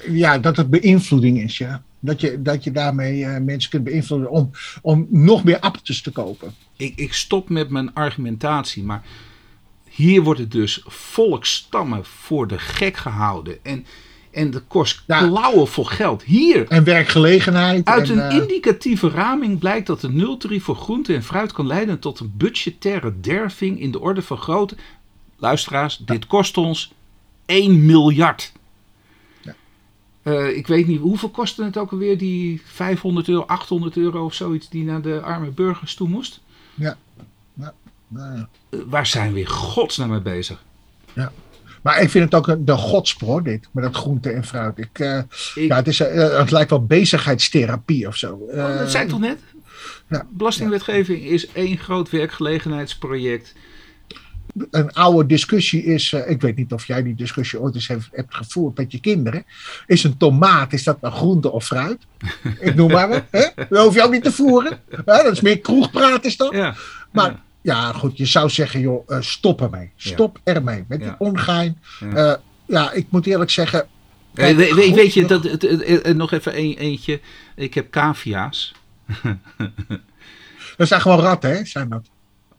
Ja, 0.10 0.38
dat 0.38 0.58
het 0.58 0.70
beïnvloeding 0.70 1.42
is, 1.42 1.58
ja. 1.58 1.84
Dat 2.00 2.22
je, 2.22 2.42
dat 2.42 2.64
je 2.64 2.72
daarmee 2.72 3.26
eh, 3.26 3.42
mensen 3.42 3.70
kunt 3.70 3.84
beïnvloeden 3.84 4.30
om, 4.30 4.52
om 4.82 5.08
nog 5.10 5.44
meer 5.44 5.60
appeltjes 5.60 6.02
te 6.02 6.12
kopen. 6.12 6.54
ik, 6.76 6.94
ik 6.96 7.14
stop 7.14 7.50
met 7.50 7.70
mijn 7.70 7.94
argumentatie, 7.94 8.84
maar 8.84 9.04
hier 9.90 10.22
wordt 10.22 10.40
het 10.40 10.52
dus 10.52 10.84
volkstammen 10.86 12.06
voor 12.06 12.48
de 12.48 12.60
gek 12.60 12.98
gehouden. 12.98 13.66
En, 13.66 13.86
en 14.38 14.52
dat 14.52 14.64
kost 14.68 15.04
Ja. 15.08 15.28
klauwen 15.28 15.68
vol 15.68 15.84
geld. 15.84 16.24
Hier, 16.24 16.68
En 16.68 16.84
werkgelegenheid. 16.84 17.86
uit 17.86 18.10
en, 18.10 18.18
een 18.18 18.30
eh, 18.30 18.36
indicatieve 18.38 19.10
raming 19.10 19.60
blijkt 19.60 19.88
dat 19.88 20.02
de 20.02 20.10
nultarief 20.12 20.64
voor 20.64 20.76
groente 20.76 21.14
en 21.14 21.24
fruit 21.24 21.52
kan 21.52 21.68
leiden 21.68 22.00
tot 22.00 22.20
een 22.20 22.34
budgettaire 22.38 23.20
derving 23.20 23.80
in 23.80 23.92
de 23.92 24.00
orde 24.00 24.22
van 24.22 24.38
grootte. 24.38 24.76
Luisteraars, 25.38 25.98
dit 25.98 26.28
kost 26.28 26.58
ons 26.58 26.94
1 27.46 27.86
miljard. 27.86 28.52
Ja. 29.42 29.56
Eh, 30.22 30.58
ik 30.58 30.68
weet 30.68 30.88
niet, 30.88 31.00
hoeveel 31.00 31.30
kostte 31.30 31.64
het 31.64 31.78
ook 31.78 31.92
alweer, 31.92 32.18
die 32.18 32.62
500 32.66 33.28
euro, 33.28 33.44
800 33.46 33.98
euro 33.98 34.26
of 34.26 34.34
zoiets, 34.34 34.70
die 34.70 34.84
naar 34.84 35.02
de 35.02 35.22
arme 35.22 35.50
burgers 35.50 35.96
toe 35.96 36.08
moest? 36.10 36.40
ja. 36.76 36.98
Ja. 37.60 37.74
Nou 38.08 38.36
ja. 38.38 38.50
Eh, 38.70 38.80
waar 38.88 39.08
zijn 39.08 39.34
we 39.34 39.40
in 39.40 39.48
godsnaam 39.48 40.10
mee 40.10 40.22
bezig? 40.22 40.64
Maar 41.88 42.02
ik 42.02 42.10
vind 42.10 42.32
het 42.32 42.36
ook 42.50 42.66
de 42.66 42.72
godspoor, 42.78 43.44
dit, 43.44 43.68
met 43.72 43.84
dat 43.84 43.96
groente 43.96 44.30
en 44.30 44.44
fruit. 44.46 44.78
Ik, 44.78 45.00
eh, 45.00 45.18
Ik- 45.18 45.68
ja, 45.68 45.76
het, 45.76 45.88
is, 45.88 46.00
eh, 46.00 46.38
het 46.38 46.52
lijkt 46.52 46.70
wel 46.70 46.86
bezigheidstherapie 46.86 48.08
of 48.08 48.16
zo. 48.16 48.34
Oh, 48.34 48.56
dat 48.56 48.80
Eh, 48.80 48.86
zei 48.88 49.04
ik 49.04 49.10
toch 49.10 49.20
net? 49.20 49.38
ja. 50.10 50.26
Belastingwetgeving 50.30 51.24
is 51.26 51.48
één 51.52 51.78
groot 51.78 52.10
werkgelegenheidsproject. 52.10 53.54
een 54.72 54.94
oude 54.94 55.26
discussie 55.28 55.84
is, 55.84 56.14
ik 56.14 56.42
weet 56.42 56.56
niet 56.56 56.72
of 56.74 56.86
jij 56.88 57.04
die 57.04 57.16
discussie 57.16 57.60
ooit 57.60 57.76
eens 57.76 57.88
heeft, 57.88 58.08
hebt 58.12 58.36
gevoerd 58.36 58.78
met 58.78 58.92
je 58.92 59.00
kinderen. 59.00 59.46
Is 59.88 60.04
een 60.04 60.18
tomaat, 60.18 60.74
is 60.74 60.84
dat 60.84 61.02
nou 61.02 61.14
groente 61.14 61.52
of 61.52 61.66
fruit? 61.66 61.98
Ik 62.60 62.76
noem 62.76 62.92
maar 62.92 63.10
wat. 63.10 63.24
Dat 63.70 63.84
hoef 63.86 63.94
je 63.96 64.04
ook 64.04 64.12
niet 64.12 64.24
te 64.24 64.32
voeren. 64.32 64.80
Dat 65.06 65.32
is 65.32 65.42
meer 65.42 65.60
kroegpraat 65.60 66.26
is 66.26 66.38
dat. 66.38 66.54
Ja. 66.54 66.76
Maar 67.12 67.40
Ja. 67.62 67.92
goed, 67.94 68.18
je 68.18 68.26
zou 68.26 68.50
zeggen, 68.50 68.80
joh, 68.80 69.04
eh, 69.12 69.22
stop 69.22 69.62
ermee. 69.62 69.92
Stop 69.96 70.40
ermee. 70.44 70.86
Met 70.88 71.00
die 71.00 71.14
ongein. 71.18 71.78
Ja. 72.00 72.40
Ja. 72.68 72.92
ik 72.92 73.06
moet 73.10 73.26
eerlijk 73.26 73.50
zeggen. 73.52 73.82
Eh, 73.82 73.88
kijk, 74.34 74.58
we- 74.58 74.74
we- 74.76 74.82
goed, 74.82 74.96
weet 74.96 75.14
je, 75.14 75.26
dat, 75.26 75.44
het- 75.44 75.62
het- 75.62 76.04
het- 76.04 76.18
nog 76.18 76.32
even 76.32 76.58
een, 76.58 76.76
eentje. 76.78 77.20
Ik 77.56 77.74
heb 77.74 77.90
cavia's. 77.92 78.74
Dat 80.78 80.88
zijn 80.88 81.02
gewoon 81.02 81.20
ratten, 81.20 81.50
hè? 81.50 81.66
Zijn 81.66 81.90
dat. 81.90 82.10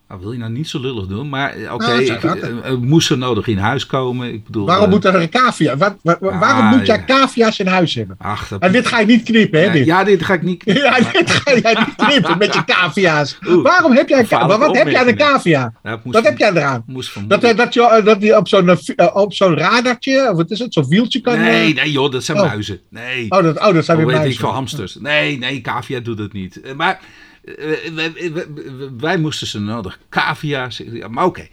Nou, 0.09 0.21
wil 0.21 0.33
je 0.33 0.39
nou 0.39 0.51
niet 0.53 0.69
zo 0.69 0.81
lullig 0.81 1.07
doen, 1.07 1.29
maar 1.29 1.53
eh, 1.55 1.73
oké, 1.75 1.87
Nou, 1.87 2.07
ratten. 2.21 2.63
eh, 2.63 2.71
eh, 2.71 2.79
moest 2.79 3.07
zo 3.07 3.17
nodig 3.17 3.47
in 3.47 3.59
huis 3.59 3.87
komen. 3.87 4.33
Ik 4.33 4.45
bedoel, 4.45 4.67
Waarom 4.67 4.91
moet 4.91 5.05
er 5.05 5.15
een 5.15 5.29
cavia? 5.29 5.77
Waar- 5.77 5.97
waar- 6.03 6.19
Ah, 6.21 6.41
waarom 6.41 6.65
moet 6.77 6.87
jij 6.87 6.97
ja. 6.97 7.05
cavia's 7.05 7.59
in 7.59 7.67
huis 7.67 7.95
hebben? 7.95 8.17
Ach, 8.19 8.49
dat, 8.49 8.61
En 8.63 8.73
dit 8.73 8.87
ga 8.87 9.01
je 9.01 9.07
niet 9.07 9.23
knippen, 9.23 9.59
hè? 9.61 9.67
ja, 9.67 9.73
dit. 9.73 9.85
ja, 9.87 10.05
dit 10.05 10.23
ga 10.25 10.35
ik 10.35 10.43
niet. 10.43 10.63
Ja, 10.85 10.99
dit 11.13 11.31
ga 11.31 11.57
jij 11.57 11.75
niet 11.87 11.95
knippen 12.07 12.39
met 12.39 12.55
je 12.55 12.65
cavia's. 12.65 13.39
Oeh, 13.49 13.63
Waarom 13.63 13.93
heb 13.93 14.09
jij 14.09 14.25
cavia? 14.25 14.59
Wat 14.59 14.77
heb 14.77 14.89
jij 14.89 15.01
aan 15.01 15.09
een 15.09 15.17
cavia? 15.17 15.73
Ja, 15.83 16.01
moest 16.05 16.17
Wat 16.17 16.25
heb 16.25 16.39
jij 16.39 16.51
eraan? 16.51 16.85
Dat, 17.27 17.41
dat, 17.57 17.75
je, 17.75 18.01
dat 18.05 18.21
die 18.21 18.37
op 18.37 18.49
zo'n 18.49 18.71
op 19.13 19.33
zo'n 19.35 19.57
radartje, 19.57 20.29
of 20.31 20.37
wat 20.37 20.51
is 20.51 20.59
het, 20.59 20.73
zo'n 20.73 20.89
wieltje 20.89 21.21
kan... 21.21 21.41
Nee, 21.41 21.75
nee 21.75 21.91
joh, 21.91 22.11
dat 22.13 22.25
zijn 22.25 22.39
Oh. 22.39 22.47
muizen. 22.47 22.81
Nee. 22.91 23.27
Oh, 23.31 23.43
dat, 23.43 23.59
oh, 23.59 23.75
dat 23.75 23.85
zijn 23.85 23.97
Hoe 23.99 24.07
weer 24.07 24.07
weet 24.07 24.15
ik 24.17 24.21
muizen. 24.23 24.41
van 24.41 24.55
hamsters? 24.55 24.95
Nee, 24.95 25.39
nee, 25.39 25.61
cavia 25.61 26.01
doet 26.01 26.19
het 26.19 26.33
niet. 26.33 26.61
Maar 26.77 27.01
wij, 28.99 29.19
moesten 29.19 29.47
ze 29.47 29.61
nodig 29.61 29.99
cavia. 30.09 30.71
Maar 31.09 31.25
oké, 31.25 31.49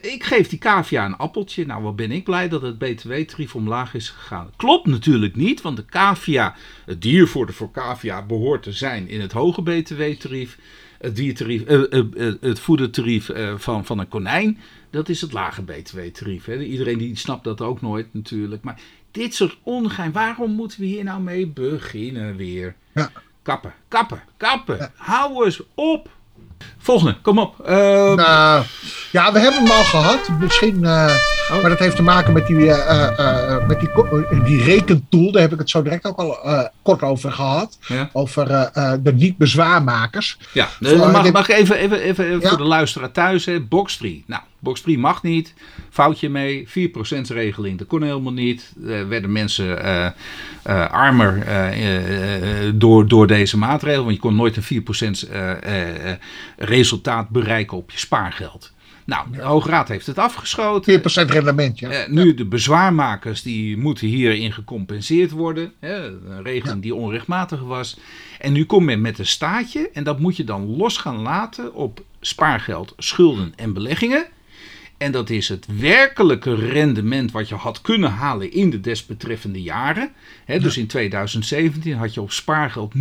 ik 0.00 0.24
geef 0.24 0.48
die 0.48 0.58
cavia 0.58 1.04
een 1.04 1.16
appeltje. 1.16 1.66
Nou, 1.66 1.82
wat 1.82 1.96
ben 1.96 2.10
ik 2.10 2.24
blij 2.24 2.48
dat 2.48 2.62
het 2.62 2.78
btw-tarief 2.78 3.54
omlaag 3.54 3.94
is 3.94 4.08
gegaan. 4.08 4.50
Klopt 4.56 4.86
natuurlijk 4.86 5.36
niet, 5.36 5.60
want 5.60 5.76
de 5.76 5.84
cavia, 5.84 6.54
het 6.84 7.02
diervoer 7.02 7.52
voor 7.52 7.70
cavia 7.70 8.22
behoort 8.22 8.62
te 8.62 8.72
zijn 8.72 9.08
in 9.08 9.20
het 9.20 9.32
hoge 9.32 9.62
btw-tarief. 9.62 10.58
Het, 10.98 11.16
diertarief, 11.16 11.62
eh, 11.62 11.92
eh, 11.92 12.28
eh, 12.28 12.34
het 12.40 12.60
voedertarief 12.60 13.30
van, 13.56 13.84
van 13.84 13.98
een 13.98 14.08
konijn, 14.08 14.58
dat 14.90 15.08
is 15.08 15.20
het 15.20 15.32
lage 15.32 15.62
btw-tarief. 15.62 16.48
Iedereen 16.48 16.98
die 16.98 17.16
snapt 17.16 17.44
dat 17.44 17.60
ook 17.60 17.80
nooit 17.80 18.06
natuurlijk. 18.14 18.62
Maar 18.62 18.80
dit 19.10 19.34
soort 19.34 19.58
ongein, 19.62 20.12
waarom 20.12 20.50
moeten 20.50 20.80
we 20.80 20.86
hier 20.86 21.04
nou 21.04 21.22
mee 21.22 21.46
beginnen 21.46 22.36
weer? 22.36 22.74
Ja. 22.94 23.10
Kappen, 23.42 23.72
kappen, 23.88 24.22
kappen. 24.36 24.92
Hou 24.96 25.44
eens 25.44 25.60
op. 25.74 26.08
Volgende, 26.78 27.16
kom 27.22 27.38
op. 27.38 27.54
Nou, 27.66 28.64
ja, 29.12 29.32
we 29.32 29.38
hebben 29.40 29.62
hem 29.62 29.70
al 29.70 29.84
gehad. 29.84 30.28
Misschien, 30.40 30.84
eh, 30.84 31.14
Oh. 31.52 31.60
maar 31.60 31.70
dat 31.70 31.78
heeft 31.78 31.96
te 31.96 32.02
maken 32.02 32.32
met 32.32 32.46
die, 32.46 32.72
eh, 32.72 33.18
eh, 33.18 33.66
met 33.66 33.80
die, 33.80 33.90
die 34.44 34.62
rekentool. 34.62 35.32
Daar 35.32 35.42
heb 35.42 35.52
ik 35.52 35.58
het 35.58 35.70
zo 35.70 35.82
direct 35.82 36.06
ook 36.06 36.16
al 36.18 36.38
kort 36.82 37.02
over 37.02 37.32
gehad. 37.32 37.78
Ja. 37.86 38.10
Over 38.12 38.46
de 39.02 39.12
niet-bezwaarmakers. 39.14 40.38
Ja, 40.52 40.68
mag, 40.80 41.32
mag 41.32 41.48
ik 41.48 41.56
even, 41.56 41.76
even, 41.76 42.00
even, 42.00 42.24
even 42.24 42.40
Ja. 42.40 42.48
voor 42.48 42.58
de 42.58 42.64
luisteraar 42.64 43.10
thuis. 43.12 43.44
Hè? 43.44 43.60
Box 43.60 43.96
3. 43.96 44.24
Nou, 44.26 44.42
box 44.60 44.80
3 44.80 44.98
mag 44.98 45.22
niet. 45.22 45.54
Foutje 45.90 46.28
mee. 46.28 46.68
4% 46.68 46.72
regeling. 47.28 47.78
Dat 47.78 47.86
kon 47.86 48.02
helemaal 48.02 48.32
niet. 48.32 48.72
Er 48.86 49.08
werden 49.08 49.32
mensen 49.32 49.82
eh, 49.82 50.06
eh, 50.62 50.90
armer 50.90 51.42
eh, 51.42 51.68
eh, 51.68 52.66
eh, 52.66 52.72
door, 52.74 53.08
door 53.08 53.26
deze 53.26 53.58
maatregel. 53.58 54.02
Want 54.02 54.14
je 54.14 54.20
kon 54.20 54.36
nooit 54.36 54.56
een 54.56 54.82
4% 55.24 55.28
eh, 55.30 55.50
eh, 55.50 56.10
eh, 56.10 56.16
resultaat 56.56 57.28
bereiken 57.28 57.76
op 57.76 57.90
je 57.90 57.98
spaargeld. 57.98 58.72
Nou, 59.10 59.26
de 59.32 59.42
Hoge 59.42 59.68
Raad 59.68 59.88
heeft 59.88 60.06
het 60.06 60.18
afgeschoten. 60.18 61.00
4% 61.00 61.30
rendement, 61.30 61.78
ja. 61.78 61.90
Eh, 61.90 62.08
nu 62.08 62.34
de 62.34 62.44
bezwaarmakers 62.44 63.42
die 63.42 63.76
moeten 63.76 64.06
hierin 64.06 64.52
gecompenseerd 64.52 65.30
worden. 65.30 65.72
Hè, 65.80 66.06
een 66.06 66.42
regeling 66.42 66.82
die 66.82 66.94
onrechtmatig 66.94 67.60
was. 67.60 67.98
En 68.38 68.52
nu 68.52 68.64
komt 68.64 68.86
men 68.86 69.00
met 69.00 69.18
een 69.18 69.26
staatje 69.26 69.90
en 69.92 70.04
dat 70.04 70.18
moet 70.18 70.36
je 70.36 70.44
dan 70.44 70.76
los 70.76 70.96
gaan 70.96 71.18
laten 71.22 71.74
op 71.74 72.04
spaargeld, 72.20 72.94
schulden 72.96 73.52
en 73.56 73.72
beleggingen. 73.72 74.26
En 75.00 75.12
dat 75.12 75.30
is 75.30 75.48
het 75.48 75.66
werkelijke 75.78 76.54
rendement 76.54 77.32
wat 77.32 77.48
je 77.48 77.54
had 77.54 77.80
kunnen 77.80 78.10
halen 78.10 78.52
in 78.52 78.70
de 78.70 78.80
desbetreffende 78.80 79.62
jaren. 79.62 80.10
Dus 80.46 80.76
in 80.76 80.86
2017 80.86 81.94
had 81.94 82.14
je 82.14 82.20
op 82.20 82.32
spaargeld 82.32 82.94
0,25% 82.94 83.00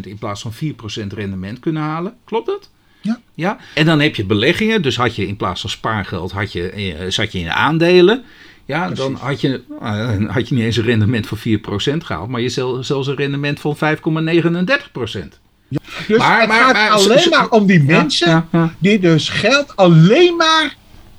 in 0.00 0.18
plaats 0.18 0.42
van 0.42 0.52
4% 0.52 1.06
rendement 1.14 1.60
kunnen 1.60 1.82
halen. 1.82 2.14
Klopt 2.24 2.46
dat? 2.46 2.70
Ja. 3.00 3.20
Ja, 3.34 3.58
en 3.74 3.86
dan 3.86 4.00
heb 4.00 4.14
je 4.16 4.24
beleggingen. 4.24 4.82
Dus 4.82 4.96
had 4.96 5.16
je 5.16 5.26
in 5.26 5.36
plaats 5.36 5.60
van 5.60 5.70
spaargeld 5.70 6.32
had 6.32 6.52
je, 6.52 6.70
eh, 6.70 7.10
zat 7.10 7.32
je 7.32 7.38
in 7.38 7.50
aandelen. 7.50 8.24
Ja, 8.64 8.90
dan 8.90 9.14
had 9.14 9.40
je, 9.40 9.62
eh, 9.80 10.24
had 10.34 10.48
je 10.48 10.54
niet 10.54 10.64
eens 10.64 10.76
een 10.76 10.84
rendement 10.84 11.26
van 11.26 11.38
4% 11.38 12.04
gehaald, 12.04 12.28
maar 12.28 12.40
je 12.40 12.48
zel- 12.48 12.84
zelfs 12.84 13.06
een 13.06 13.16
rendement 13.16 13.60
van 13.60 13.76
5,39%. 13.76 15.40
Dus 16.06 16.18
Maar- 16.18 16.38
het 16.40 16.48
maar- 16.48 16.60
gaat 16.62 16.72
maar- 16.72 16.90
alleen 16.90 17.18
ze- 17.18 17.28
maar 17.28 17.48
om 17.48 17.66
die 17.66 17.78
Ja, 17.78 17.84
mensen 17.84 18.30
ja, 18.30 18.46
ja. 18.52 18.72
die 18.78 18.98
dus 18.98 19.28
geld 19.28 19.76
alleen 19.76 20.36
maar 20.36 20.76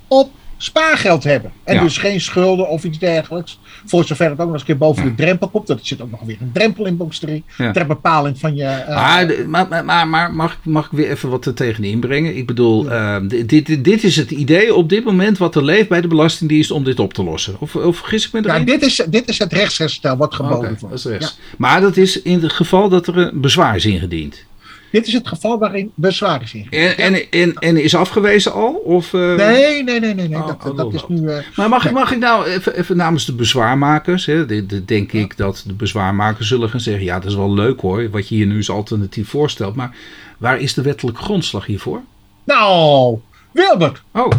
op 0.08 0.30
spaargeld 0.56 1.24
hebben. 1.24 1.52
En 1.64 1.74
Ja. 1.74 1.80
dus 1.82 1.98
geen 1.98 2.20
schulden 2.20 2.68
of 2.68 2.84
iets 2.84 2.98
dergelijks. 2.98 3.58
Voor 3.86 4.04
zover 4.04 4.24
het 4.30 4.32
ook 4.32 4.38
nog 4.38 4.50
eens 4.52 4.60
een 4.60 4.66
keer 4.66 4.76
boven 4.78 5.04
de 5.04 5.14
drempel 5.14 5.48
komt. 5.48 5.66
Dat 5.66 5.78
zit 5.82 6.00
ook 6.02 6.10
nog 6.10 6.20
weer 6.22 6.36
een 6.40 6.50
drempel 6.52 6.86
in 6.86 6.96
box 6.96 7.18
3. 7.18 7.44
Ja. 7.58 7.72
Ter 7.72 7.86
bepaling 7.86 8.38
van 8.38 8.56
je... 8.56 8.64
eh, 8.64 9.46
Maar, 9.46 9.84
maar, 9.84 10.08
maar, 10.08 10.32
mag, 10.34 10.52
ik- 10.52 10.58
mag 10.64 10.84
ik 10.84 10.90
weer 10.92 11.10
even 11.10 11.28
wat 11.28 11.46
er 11.46 11.54
tegen 11.54 11.84
inbrengen? 11.84 12.36
Ik 12.36 12.46
bedoel, 12.46 12.90
eh, 12.90 13.16
dit, 13.22 13.48
dit, 13.48 13.84
dit 13.84 14.04
is 14.04 14.16
het 14.16 14.30
idee 14.30 14.74
op 14.74 14.88
dit 14.88 15.04
moment 15.04 15.38
wat 15.38 15.54
er 15.54 15.64
leeft 15.64 15.88
bij 15.88 16.00
de 16.00 16.08
Belastingdienst 16.08 16.70
om 16.70 16.84
dit 16.84 17.00
op 17.00 17.12
te 17.14 17.22
lossen. 17.24 17.56
Of, 17.58 17.76
of 17.76 17.96
vergis 17.96 18.26
ik 18.26 18.32
me 18.32 18.42
ja, 18.42 18.52
erin? 18.52 18.64
dit, 18.66 18.82
is, 18.82 19.02
dit 19.08 19.28
is 19.28 19.38
het 19.38 19.52
rechtsherstel 19.52 20.16
wat 20.16 20.34
geboden 20.34 20.78
wordt. 20.80 21.38
Maar 21.58 21.80
dat 21.80 21.96
is 21.96 22.22
in 22.22 22.42
het 22.42 22.52
geval 22.52 22.88
dat 22.88 23.06
er 23.06 23.16
een 23.18 23.40
bezwaar 23.40 23.76
is 23.76 23.84
ingediend. 23.84 24.44
Dit 24.90 25.06
is 25.06 25.12
het 25.12 25.28
geval 25.28 25.58
waarin 25.58 25.90
bezwaar 25.94 26.42
is 26.42 26.54
ingediend. 26.54 26.94
En, 26.96 27.14
en, 27.14 27.30
en, 27.30 27.54
en 27.54 27.82
is 27.82 27.94
afgewezen 27.94 28.52
al? 28.52 28.72
Of, 28.72 29.14
eh, 29.14 29.20
Nee, 29.34 29.82
nee, 29.82 30.00
nee, 30.00 30.14
nee. 30.14 30.28
nee. 30.28 30.38
Oh, 30.38 30.46
dat, 30.46 30.70
oh, 30.70 30.76
dat 30.76 30.86
oh, 30.86 30.94
is 30.94 31.04
nu... 31.08 31.28
eh, 31.28 31.38
Maar 31.56 31.68
mag, 31.68 31.84
ik- 31.86 31.92
mag 31.92 32.12
ik 32.12 32.18
nou 32.18 32.46
even, 32.46 32.76
even 32.78 32.96
namens 32.96 33.26
de 33.26 33.32
bezwaarmakers, 33.32 34.26
hè, 34.26 34.46
de- 34.46 34.66
de- 34.66 34.84
denk 34.84 35.12
ik 35.12 35.36
dat 35.36 35.62
de 35.66 35.72
bezwaarmakers 35.72 36.48
zullen 36.48 36.68
gaan 36.68 36.80
zeggen, 36.80 37.04
ja 37.04 37.18
dat 37.18 37.30
is 37.30 37.36
wel 37.36 37.54
leuk 37.54 37.80
hoor, 37.80 38.10
wat 38.10 38.28
je 38.28 38.34
hier 38.34 38.46
nu 38.46 38.56
als 38.56 38.70
alternatief 38.70 39.28
voorstelt, 39.28 39.74
maar 39.74 39.94
waar 40.38 40.60
is 40.60 40.74
de 40.74 40.82
wettelijke 40.82 41.22
grondslag 41.22 41.66
hiervoor? 41.66 42.00
nou, 42.44 43.18
Wilbert. 43.52 44.02
Oh, 44.12 44.30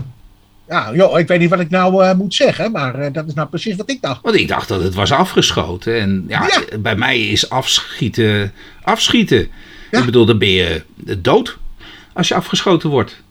Ja, 0.68 0.94
joh, 0.94 1.20
ik 1.20 1.28
weet 1.28 1.40
niet 1.40 1.50
wat 1.50 1.60
ik 1.60 1.70
nou 1.70 2.04
eh, 2.04 2.14
moet 2.16 2.34
zeggen. 2.34 2.72
Maar 2.72 2.96
eh, 2.96 3.14
dat 3.14 3.28
is 3.28 3.34
nou 3.34 3.48
precies 3.48 3.76
wat 3.76 3.90
ik 3.90 4.02
dacht. 4.02 4.22
want 4.22 4.36
ik 4.36 4.48
dacht 4.48 4.68
dat 4.68 4.84
het 4.84 4.94
was 4.94 5.12
afgeschoten 5.12 6.00
en 6.00 6.26
ja, 6.28 6.50
Ja. 6.70 6.78
bij 6.78 6.96
mij 6.96 7.20
is 7.20 7.50
afschieten 7.50 8.54
afschieten. 8.84 9.48
Ja. 9.92 10.00
Ik 10.00 10.06
bedoel, 10.06 10.26
dan 10.26 10.38
ben 10.38 10.50
je 10.52 10.84
dood 11.18 11.58
als 12.14 12.28
je 12.28 12.36
afgeschoten 12.36 12.90
wordt. 12.90 13.24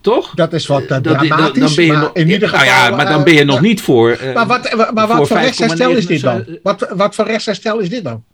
Toch? 0.00 0.34
Dat 0.34 0.52
is 0.52 0.66
wat 0.66 0.82
eh, 0.82 0.88
Dat- 0.88 1.04
dan- 1.04 1.18
dramatisch. 1.18 1.62
dan 1.62 1.74
ben 1.74 1.84
je 1.84 1.92
maar 1.92 2.00
nog, 2.00 2.10
in 2.14 2.28
ieder 2.30 2.50
nou 2.50 2.60
geval... 2.62 2.66
ja, 2.90 2.96
maar 2.96 3.06
dan 3.06 3.18
eh, 3.18 3.24
ben 3.24 3.34
je 3.34 3.44
nog 3.44 3.60
niet 3.60 3.80
voor. 3.80 4.10
eh, 4.10 4.34
Maar 4.34 4.46
wat, 4.46 4.72
maar 4.94 5.06
voor 5.08 5.16
wat 5.16 5.28
voor 5.28 5.36
rechtsherstel 5.38 5.90
is 5.90 6.06
dit 6.06 6.20
dan? 6.20 6.44
5,9? 6.44 6.62
Wat, 6.62 6.86
wat 6.94 7.14
voor 7.14 7.24
rechtsherstel 7.24 7.78
is 7.78 7.88
dit 7.88 8.04
dan? 8.04 8.24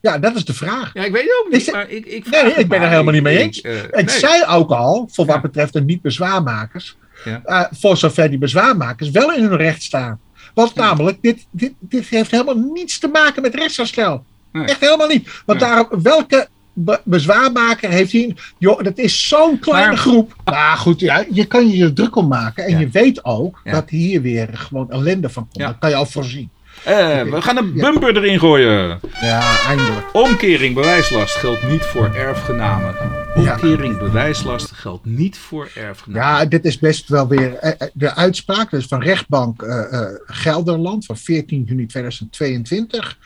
Ja, 0.00 0.18
dat 0.18 0.34
is 0.36 0.44
de 0.44 0.54
vraag. 0.54 0.90
Ja, 0.94 1.04
ik 1.04 1.12
weet 1.12 1.22
het 1.22 1.42
ook 1.46 1.52
niet. 1.52 1.66
Het- 1.66 1.74
maar 1.74 1.90
ik, 1.90 2.06
ik 2.06 2.30
Nee, 2.30 2.42
ik 2.44 2.54
ben 2.56 2.68
maar. 2.68 2.80
er 2.82 2.88
helemaal 2.92 3.12
niet 3.12 3.22
mee 3.22 3.36
Ik- 3.38 3.42
eens. 3.44 3.60
eh, 3.60 3.72
Het 3.90 4.06
nee. 4.06 4.18
zij 4.18 4.48
ook 4.48 4.70
al, 4.70 5.08
voor 5.12 5.26
wat 5.26 5.34
Ja. 5.34 5.40
betreft 5.40 5.72
de 5.72 5.80
niet-bezwaarmakers, 5.82 6.96
Ja. 7.24 7.40
eh, 7.44 7.64
voor 7.70 7.96
zover 7.96 8.28
die 8.30 8.38
bezwaarmakers 8.38 9.10
wel 9.10 9.32
in 9.32 9.42
hun 9.42 9.56
recht 9.56 9.82
staan. 9.82 10.20
Want 10.54 10.74
namelijk, 10.74 11.18
dit, 11.22 11.46
dit, 11.50 11.72
dit 11.80 12.08
heeft 12.08 12.30
helemaal 12.30 12.56
niets 12.72 12.98
te 12.98 13.08
maken 13.08 13.42
met 13.42 13.54
rechtsherstel. 13.54 14.24
Nee. 14.52 14.64
Echt 14.64 14.80
helemaal 14.80 15.06
niet. 15.08 15.28
Want 15.46 15.60
daarom, 15.60 16.02
welke 16.02 16.48
be- 16.72 17.00
bezwaarmaker 17.04 17.90
heeft 17.90 18.12
hier... 18.12 18.52
Joh, 18.58 18.82
dat 18.82 18.98
is 18.98 19.28
zo'n 19.28 19.58
kleine 19.58 19.88
Maar- 19.88 19.96
groep. 19.98 20.34
Maar 20.44 20.76
goed, 20.76 21.00
ja, 21.00 21.24
je 21.30 21.44
kan 21.44 21.68
je 21.68 21.84
er 21.84 21.92
druk 21.94 22.16
om 22.16 22.28
maken. 22.28 22.64
En 22.64 22.70
Ja. 22.70 22.78
je 22.78 22.88
weet 22.88 23.24
ook 23.24 23.60
Ja. 23.64 23.72
dat 23.72 23.90
hier 23.90 24.22
weer 24.22 24.48
gewoon 24.52 24.90
ellende 24.90 25.28
van 25.28 25.42
komt. 25.52 25.64
Dat 25.66 25.78
kan 25.78 25.90
je 25.90 25.96
al 25.96 26.06
voorzien. 26.06 26.50
Eh, 26.84 27.22
we 27.22 27.42
gaan 27.42 27.56
een 27.56 27.72
bumper 27.72 28.16
erin 28.16 28.38
gooien. 28.38 29.00
Ja, 29.20 29.66
eindelijk. 29.68 30.04
Omkering 30.12 30.74
bewijslast 30.74 31.34
geldt 31.34 31.68
niet 31.68 31.82
voor 31.82 32.14
erfgenamen. 32.14 32.94
Omkering 33.34 33.98
bewijslast 33.98 34.70
geldt 34.70 35.04
niet 35.04 35.38
voor 35.38 35.70
erfgenamen. 35.74 36.38
Ja, 36.38 36.44
dit 36.44 36.64
is 36.64 36.78
best 36.78 37.08
wel 37.08 37.28
weer 37.28 37.54
eh, 37.54 37.70
eh, 37.78 37.88
de 37.94 38.14
uitspraak 38.14 38.70
dus 38.70 38.86
van 38.86 39.02
rechtbank 39.02 39.62
eh, 39.62 40.04
Gelderland 40.26 41.06
van 41.06 41.16
14 41.16 41.62
juni 41.62 41.86
2022. 41.86 43.18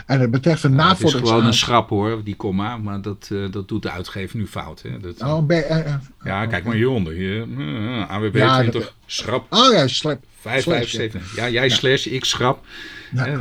En 0.06 0.20
het 0.20 0.32
betreft 0.32 0.64
een 0.64 0.76
Ja, 0.76 0.90
het 0.90 1.04
is 1.04 1.14
gewoon 1.14 1.46
een 1.46 1.54
schrap 1.54 1.90
hoor, 1.90 2.24
die 2.24 2.36
komma. 2.36 2.78
Maar 2.78 3.02
dat, 3.02 3.30
eh, 3.32 3.52
dat 3.52 3.68
doet 3.68 3.82
de 3.82 3.92
uitgever 3.92 4.38
nu 4.38 4.48
fout. 4.48 4.82
Hè? 4.82 5.00
Dat, 5.00 5.22
Oh, 5.22 5.46
be- 5.46 5.56
eh, 5.56 5.80
eh, 5.80 5.94
ja, 6.24 6.46
kijk 6.46 6.64
maar 6.64 6.76
hieronder. 6.76 7.14
Hier, 7.14 7.42
eh, 7.42 8.10
AWB 8.12 8.36
Ja, 8.36 8.60
20, 8.60 8.84
dat- 8.84 8.94
schrap 9.06 9.54
oh 9.54 9.74
ja, 9.74 9.88
slap. 9.88 10.24
5, 10.40 10.64
slash, 10.64 10.78
5, 10.78 10.90
7. 10.90 11.22
Ja, 11.36 11.50
jij 11.50 11.70
slash, 11.70 12.06
ik 12.06 12.26
schrap. 12.26 12.66
Ja. 13.16 13.40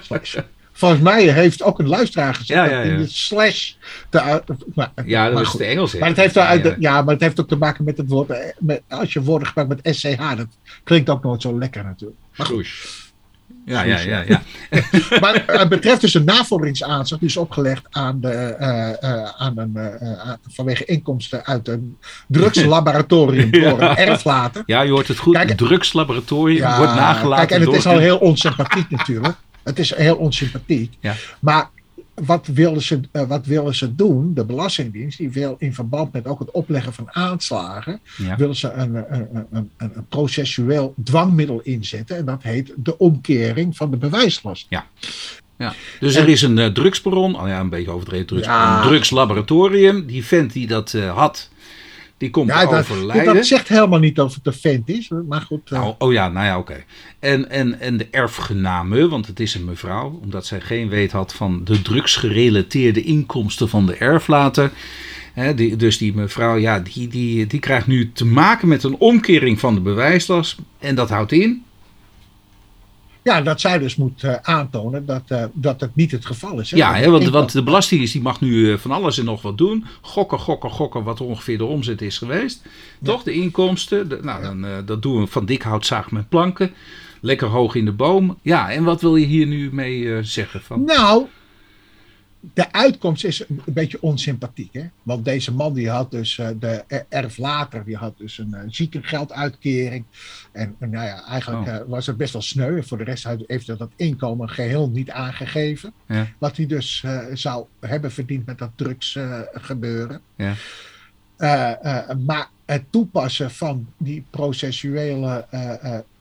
Slash. 0.00 0.36
Volgens 0.80 1.00
mij 1.00 1.22
heeft 1.22 1.62
ook 1.62 1.78
een 1.78 1.88
luisteraar 1.88 2.34
gezegd 2.34 2.70
Ja, 2.70 2.76
ja, 2.76 2.82
in 2.82 2.90
ja. 2.92 2.96
de 2.96 3.06
slash. 3.08 3.72
De, 4.10 4.42
maar, 4.74 4.90
Ja, 5.04 5.24
dat 5.24 5.34
maar 5.34 5.42
is 5.42 5.52
het 5.52 5.60
Engels. 5.60 5.94
Maar 5.98 6.08
het, 6.08 6.16
heeft 6.16 6.34
wel 6.34 6.44
uit, 6.44 6.64
Ja, 6.64 6.68
ja. 6.70 6.76
ja, 6.78 7.02
maar 7.02 7.14
het 7.14 7.22
heeft 7.22 7.40
ook 7.40 7.48
te 7.48 7.56
maken 7.56 7.84
met 7.84 7.96
het 7.96 8.08
woord. 8.08 8.30
eh, 8.30 8.38
Met, 8.58 8.82
als 8.88 9.12
je 9.12 9.22
woorden 9.22 9.48
gebruikt 9.48 9.84
met 9.84 9.96
SCH, 9.96 10.36
dat 10.36 10.46
klinkt 10.84 11.10
ook 11.10 11.22
nooit 11.22 11.42
zo 11.42 11.58
lekker 11.58 11.84
natuurlijk. 11.84 12.20
Maar 12.36 12.46
goed. 12.46 12.68
Ja, 13.64 13.82
ja, 13.82 13.98
ja, 13.98 14.24
ja. 14.26 14.42
Maar 15.20 15.42
het 15.46 15.68
betreft 15.68 16.00
dus 16.00 16.14
een 16.14 16.24
navorderingsaanslag, 16.24 17.20
die 17.20 17.28
is 17.28 17.36
opgelegd 17.36 17.86
aan 17.90 18.20
de, 18.20 18.28
eh, 18.28 19.02
eh, 19.02 19.28
aan 19.36 19.58
een, 19.58 19.76
eh, 19.76 20.10
eh, 20.12 20.28
vanwege 20.48 20.84
inkomsten 20.84 21.44
uit 21.46 21.68
een 21.68 21.96
drugslaboratorium 22.28 23.50
door 23.50 23.80
een 23.80 23.96
erflater. 23.96 24.62
Ja, 24.66 24.80
je 24.82 24.90
hoort 24.90 25.08
het 25.08 25.18
goed. 25.18 25.34
Kijk, 25.34 25.56
drugslaboratorium 25.56 26.58
Ja, 26.58 26.76
wordt 26.78 26.94
nagelaten 26.94 27.46
Kijk, 27.46 27.50
en 27.50 27.56
het 27.60 27.66
door... 27.66 27.76
is 27.78 27.86
al 27.86 27.98
heel 27.98 28.18
onsympathiek 28.18 28.90
natuurlijk. 28.90 29.36
Het 29.70 29.78
is 29.78 29.94
heel 29.94 30.16
onsympathiek. 30.16 30.94
Ja. 31.00 31.14
Maar 31.40 31.70
wat 32.14 32.46
willen, 32.46 32.82
ze, 32.82 33.00
eh, 33.12 33.22
wat 33.28 33.46
willen 33.46 33.74
ze 33.74 33.94
doen? 33.94 34.34
De 34.34 34.44
Belastingdienst, 34.44 35.18
die 35.18 35.30
wil 35.30 35.56
in 35.58 35.74
verband 35.74 36.12
met 36.12 36.26
ook 36.26 36.38
het 36.38 36.50
opleggen 36.50 36.92
van 36.92 37.08
aanslagen, 37.14 38.00
Ja. 38.16 38.36
willen 38.36 38.56
ze 38.56 38.70
een, 38.72 38.94
een, 38.94 39.28
een, 39.32 39.46
een, 39.50 39.70
een 39.78 40.06
processueel 40.08 40.94
dwangmiddel 41.04 41.60
inzetten. 41.62 42.16
En 42.16 42.24
dat 42.24 42.42
heet 42.42 42.72
de 42.76 42.98
omkering 42.98 43.76
van 43.76 43.90
de 43.90 43.96
bewijslast. 43.96 44.66
Ja. 44.68 44.86
Dus 46.00 46.14
er 46.14 46.28
is 46.28 46.42
een 46.42 46.58
eh, 46.58 46.66
drugsbron, 46.66 47.40
oh 47.40 47.48
ja, 47.48 47.60
een 47.60 47.68
beetje 47.68 47.90
overdreven 47.90 48.26
drugs, 48.26 48.46
Ja. 48.46 48.76
een 48.82 48.88
drugslaboratorium. 48.88 50.06
Die 50.06 50.24
vent 50.24 50.52
die 50.52 50.66
dat 50.66 50.94
eh, 50.94 51.16
had, 51.16 51.49
Die 52.20 52.30
komt 52.30 52.48
Ja, 52.48 52.66
dat, 52.66 52.78
overlijden. 52.78 53.34
dat 53.34 53.46
zegt 53.46 53.68
helemaal 53.68 53.98
niet 53.98 54.20
of 54.20 54.34
het 54.34 54.46
een 54.46 54.52
vent 54.52 54.88
is. 54.88 55.10
Maar 55.28 55.40
goed. 55.40 55.70
eh, 55.70 55.78
Nou, 55.78 55.94
oh 55.98 56.12
ja, 56.12 56.28
nou 56.28 56.46
ja, 56.46 56.58
oké. 56.58 56.84
En, 57.18 57.50
en, 57.50 57.80
en 57.80 57.96
de 57.96 58.06
erfgename, 58.10 59.08
want 59.08 59.26
het 59.26 59.40
is 59.40 59.54
een 59.54 59.64
mevrouw, 59.64 60.18
omdat 60.22 60.46
zij 60.46 60.60
geen 60.60 60.88
weet 60.88 61.12
had 61.12 61.34
van 61.34 61.60
de 61.64 61.82
drugsgerelateerde 61.82 63.02
inkomsten 63.02 63.68
van 63.68 63.86
de 63.86 63.94
erflater. 63.94 64.70
Hè, 65.32 65.54
die, 65.54 65.76
dus 65.76 65.98
die 65.98 66.14
mevrouw, 66.14 66.56
ja, 66.56 66.80
die, 66.80 67.08
die, 67.08 67.46
die 67.46 67.60
krijgt 67.60 67.86
nu 67.86 68.12
te 68.12 68.26
maken 68.26 68.68
met 68.68 68.82
een 68.82 68.96
omkering 68.96 69.60
van 69.60 69.74
de 69.74 69.80
bewijslast. 69.80 70.56
En 70.78 70.94
dat 70.94 71.08
houdt 71.10 71.32
in. 71.32 71.64
Ja, 73.22 73.40
dat 73.40 73.60
zij 73.60 73.78
dus 73.78 73.96
moet 73.96 74.24
eh, 74.24 74.34
aantonen 74.42 75.06
dat, 75.06 75.22
eh, 75.26 75.44
dat 75.52 75.88
niet 75.92 76.10
het 76.10 76.26
geval 76.26 76.60
is. 76.60 76.70
Hè? 76.70 76.76
Ja, 76.76 76.94
hè, 76.94 77.10
want, 77.10 77.28
want 77.28 77.52
de 77.52 77.62
Belastingdienst 77.62 78.14
die 78.14 78.22
mag 78.22 78.40
nu 78.40 78.72
eh, 78.72 78.78
van 78.78 78.90
alles 78.90 79.18
en 79.18 79.24
nog 79.24 79.42
wat 79.42 79.58
doen. 79.58 79.84
Gokken, 80.00 80.38
gokken, 80.38 80.70
gokken 80.70 81.02
wat 81.02 81.20
ongeveer 81.20 81.58
de 81.58 81.64
omzet 81.64 82.02
is 82.02 82.18
geweest. 82.18 82.62
Toch, 83.02 83.22
de 83.22 83.32
inkomsten. 83.32 84.08
De- 84.08 84.18
nou, 84.22 84.42
dan, 84.42 84.84
dat 84.84 85.02
doen 85.02 85.20
we 85.20 85.26
van 85.26 85.44
dik 85.44 85.62
hout 85.62 85.86
zaag 85.86 86.10
met 86.10 86.28
planken. 86.28 86.74
Lekker 87.20 87.48
hoog 87.48 87.74
in 87.74 87.84
de 87.84 87.92
boom. 87.92 88.38
Ja, 88.42 88.70
en 88.70 88.84
wat 88.84 89.00
wil 89.00 89.16
je 89.16 89.26
hier 89.26 89.46
nu 89.46 89.68
mee 89.72 90.22
zeggen? 90.22 90.62
Van? 90.62 90.84
Nou, 90.84 91.26
de 92.40 92.72
uitkomst 92.72 93.24
is 93.24 93.40
een 93.48 93.62
beetje 93.66 94.02
onsympathiek. 94.02 94.72
Hè? 94.72 94.84
Want 95.02 95.24
deze 95.24 95.52
man 95.52 95.74
die 95.74 95.90
had 95.90 96.10
dus, 96.10 96.38
eh, 96.38 96.48
de 96.60 96.84
erflater, 97.08 97.84
die 97.84 97.96
had 97.96 98.18
dus 98.18 98.38
een 98.38 98.54
eh, 98.54 98.62
ziekengelduitkering. 98.68 100.04
En 100.52 100.76
eh, 100.78 100.88
nou 100.88 101.06
ja, 101.06 101.24
eigenlijk 101.24 101.58
Oh. 101.60 101.88
was 101.88 102.06
het 102.06 102.16
best 102.16 102.32
wel 102.32 102.42
sneu. 102.42 102.82
Voor 102.82 102.98
de 102.98 103.04
rest 103.04 103.28
heeft 103.46 103.66
hij 103.66 103.76
dat 103.76 103.90
inkomen 103.96 104.48
geheel 104.48 104.90
niet 104.90 105.10
aangegeven. 105.10 105.92
Ja. 106.06 106.26
Wat 106.38 106.56
hij 106.56 106.66
dus 106.66 107.04
zou 107.32 107.66
hebben 107.80 108.12
verdiend 108.12 108.46
met 108.46 108.58
dat 108.58 108.70
drugs 108.74 109.16
eh, 109.16 109.40
gebeuren. 109.52 110.20
Ja. 110.36 110.54
Maar 112.26 112.48
het 112.64 112.84
toepassen 112.90 113.50
van 113.50 113.88
die 113.96 114.24
processuele 114.30 115.46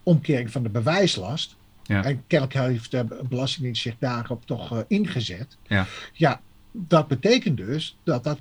omkering 0.04 0.52
van 0.52 0.64
de 0.64 0.70
bewijslast. 0.70 1.56
Ja. 1.90 2.04
En 2.04 2.24
kennelijk 2.28 2.60
heeft 2.60 2.92
de 2.92 3.06
Belastingdienst 3.30 3.82
zich 3.82 3.96
daarop 4.00 4.46
toch 4.46 4.72
eh, 4.72 4.80
ingezet. 4.88 5.58
Ja. 5.68 5.86
ja, 6.14 6.42
dat 6.72 7.08
betekent 7.08 7.58
dus 7.58 7.98
dat, 8.04 8.24
dat 8.24 8.40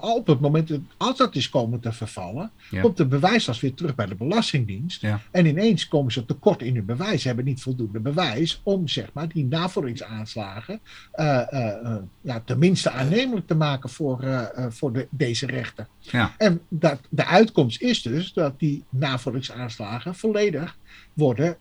op 0.00 0.26
het 0.26 0.40
moment 0.40 0.68
dat 0.68 0.80
als 0.96 1.16
dat 1.16 1.34
is 1.34 1.48
komen 1.48 1.80
te 1.80 1.92
vervallen, 1.92 2.50
Ja. 2.70 2.80
komt 2.80 2.96
de 2.96 3.06
bewijslast 3.06 3.60
weer 3.60 3.74
terug 3.74 3.94
bij 3.94 4.06
de 4.06 4.14
Belastingdienst. 4.14 5.00
Ja. 5.00 5.20
En 5.30 5.46
ineens 5.46 5.88
komen 5.88 6.12
ze 6.12 6.26
tekort 6.26 6.62
in 6.62 6.74
hun 6.74 6.84
bewijs. 6.84 7.20
Ze 7.20 7.26
hebben 7.26 7.44
niet 7.44 7.62
voldoende 7.62 8.00
bewijs 8.00 8.60
om 8.62 8.88
zeg 8.88 9.12
maar, 9.12 9.28
die 9.28 9.44
navolgingsaanslagen 9.44 10.80
eh, 11.12 11.52
eh, 11.52 11.84
eh, 11.86 11.96
ja, 12.20 12.42
tenminste 12.44 12.90
aannemelijk 12.90 13.46
te 13.46 13.54
maken 13.54 13.90
voor, 13.90 14.22
eh, 14.22 14.42
eh, 14.64 14.70
voor 14.70 14.92
de, 14.92 15.06
deze 15.10 15.46
rechter. 15.46 15.86
Ja. 15.98 16.34
En 16.38 16.60
dat, 16.68 17.00
de 17.08 17.26
uitkomst 17.26 17.80
is 17.80 18.02
dus 18.02 18.32
dat 18.32 18.58
die 18.58 18.84
navolgingsaanslagen 18.88 20.14
volledig 20.14 20.76
worden. 21.12 21.56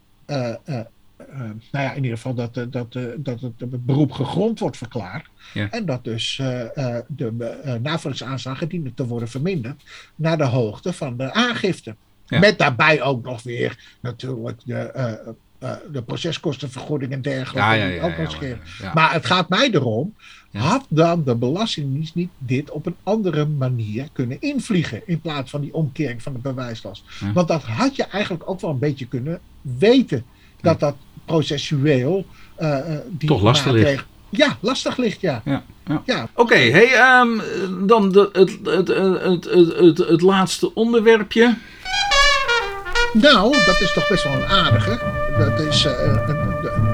Eh, 1.28 1.40
nou 1.72 1.86
ja, 1.86 1.92
in 1.92 2.04
ieder 2.04 2.18
geval 2.18 2.34
dat, 2.34 2.58
eh, 2.58 2.64
dat, 2.70 2.96
eh, 2.96 3.04
dat 3.18 3.42
het, 3.42 3.86
beroep 3.86 4.12
gegrond 4.12 4.60
wordt 4.60 4.78
verklaard. 4.78 5.30
Ja. 5.54 5.70
En 5.70 5.86
dat 5.86 6.04
dus 6.04 6.36
de 7.08 7.78
navolgingsaanslagen 7.82 8.70
dienen 8.70 8.94
te 8.94 9.06
worden 9.06 9.30
verminderd 9.30 9.84
naar 10.16 10.38
de 10.38 10.46
hoogte 10.46 10.94
van 10.94 11.18
de 11.18 11.34
aangifte. 11.34 11.96
Ja. 12.26 12.40
Met 12.40 12.58
daarbij 12.58 13.02
ook 13.02 13.24
nog 13.24 13.44
weer 13.44 13.98
natuurlijk 14.00 14.58
de, 14.66 15.36
de 15.92 16.02
proceskostenvergoeding 16.02 17.12
en 17.12 17.22
dergelijke. 17.22 17.70
Ja, 17.70 17.74
ja, 17.74 17.88
die 17.88 17.96
ja. 17.96 18.04
ook 18.04 18.18
nog. 18.18 18.94
Maar 18.94 19.14
het 19.14 19.26
gaat 19.26 19.50
mij 19.50 19.70
erom, 19.72 20.16
had 20.52 20.86
dan 20.90 21.24
de 21.24 21.36
Belastingdienst 21.36 22.16
niet 22.16 22.32
dit 22.38 22.72
op 22.72 22.86
een 22.86 22.96
andere 23.04 23.46
manier 23.46 24.10
kunnen 24.12 24.42
invliegen 24.42 25.02
in 25.06 25.22
plaats 25.22 25.50
van 25.50 25.62
die 25.62 25.74
omkering 25.74 26.22
van 26.22 26.34
de 26.34 26.40
bewijslast? 26.40 27.04
Want 27.34 27.48
dat 27.48 27.64
had 27.64 27.96
je 27.96 28.04
eigenlijk 28.04 28.50
ook 28.50 28.62
wel 28.62 28.70
een 28.70 28.80
beetje 28.80 29.08
kunnen 29.08 29.40
weten, 29.62 30.26
dat 30.62 30.80
dat 30.80 30.96
processueel 31.30 32.26
eh, 32.56 32.78
eh, 32.78 33.00
die 33.08 33.30
Toch 33.30 33.42
lastig 33.42 33.72
ligt. 33.72 34.06
Ja, 34.30 34.58
lastig 34.62 34.98
ligt, 34.98 35.22
ja. 35.22 35.42
Ja, 35.46 35.64
ja. 35.86 36.02
ja. 36.06 36.28
Oké, 36.34 36.56
hey, 36.56 36.94
ehm, 36.94 37.30
dan 37.88 38.12
de, 38.12 38.30
het, 38.32 38.58
het, 38.64 38.88
het, 38.88 39.46
het, 39.46 39.78
het, 39.78 39.98
het 39.98 40.22
laatste 40.22 40.74
onderwerpje. 40.74 41.58
Nou, 43.14 43.52
dat 43.66 43.82
is 43.82 43.94
toch 43.94 44.08
best 44.08 44.24
wel 44.24 44.34
een 44.34 44.46
aardige. 44.46 45.00
Dat 45.38 45.60
is 45.60 45.86
eh, 45.86 45.94
een 46.28 46.89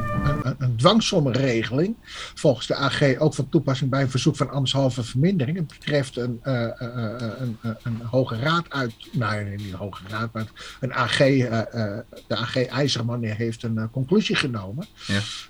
dwangsommenregeling. 0.86 1.96
Volgens 2.36 2.68
de 2.68 2.76
AG 2.76 3.18
ook 3.18 3.34
van 3.34 3.50
toepassing 3.50 3.90
bij 3.90 4.02
een 4.02 4.10
verzoek 4.10 4.36
van 4.36 4.50
ambtshalve 4.50 5.04
vermindering. 5.04 5.58
Het 5.58 5.68
betreft 5.68 6.18
een, 6.18 6.40
eh, 6.44 6.64
eh, 6.64 6.82
eh, 6.82 7.22
een, 7.40 7.58
een, 7.62 7.76
een 7.84 8.02
hoge 8.02 8.36
raad 8.36 8.66
uit. 8.70 8.94
Nou, 9.12 9.44
nee, 9.44 9.58
niet 9.58 9.72
een 9.72 9.78
hoge 9.78 10.04
raad, 10.08 10.34
maar 10.34 10.46
een 10.80 10.94
AG. 10.94 11.18
de 11.18 12.36
AG 12.36 12.68
IJzerman 12.68 13.24
heeft 13.24 13.64
een 13.64 13.90
conclusie 13.92 14.36
genomen. 14.36 14.86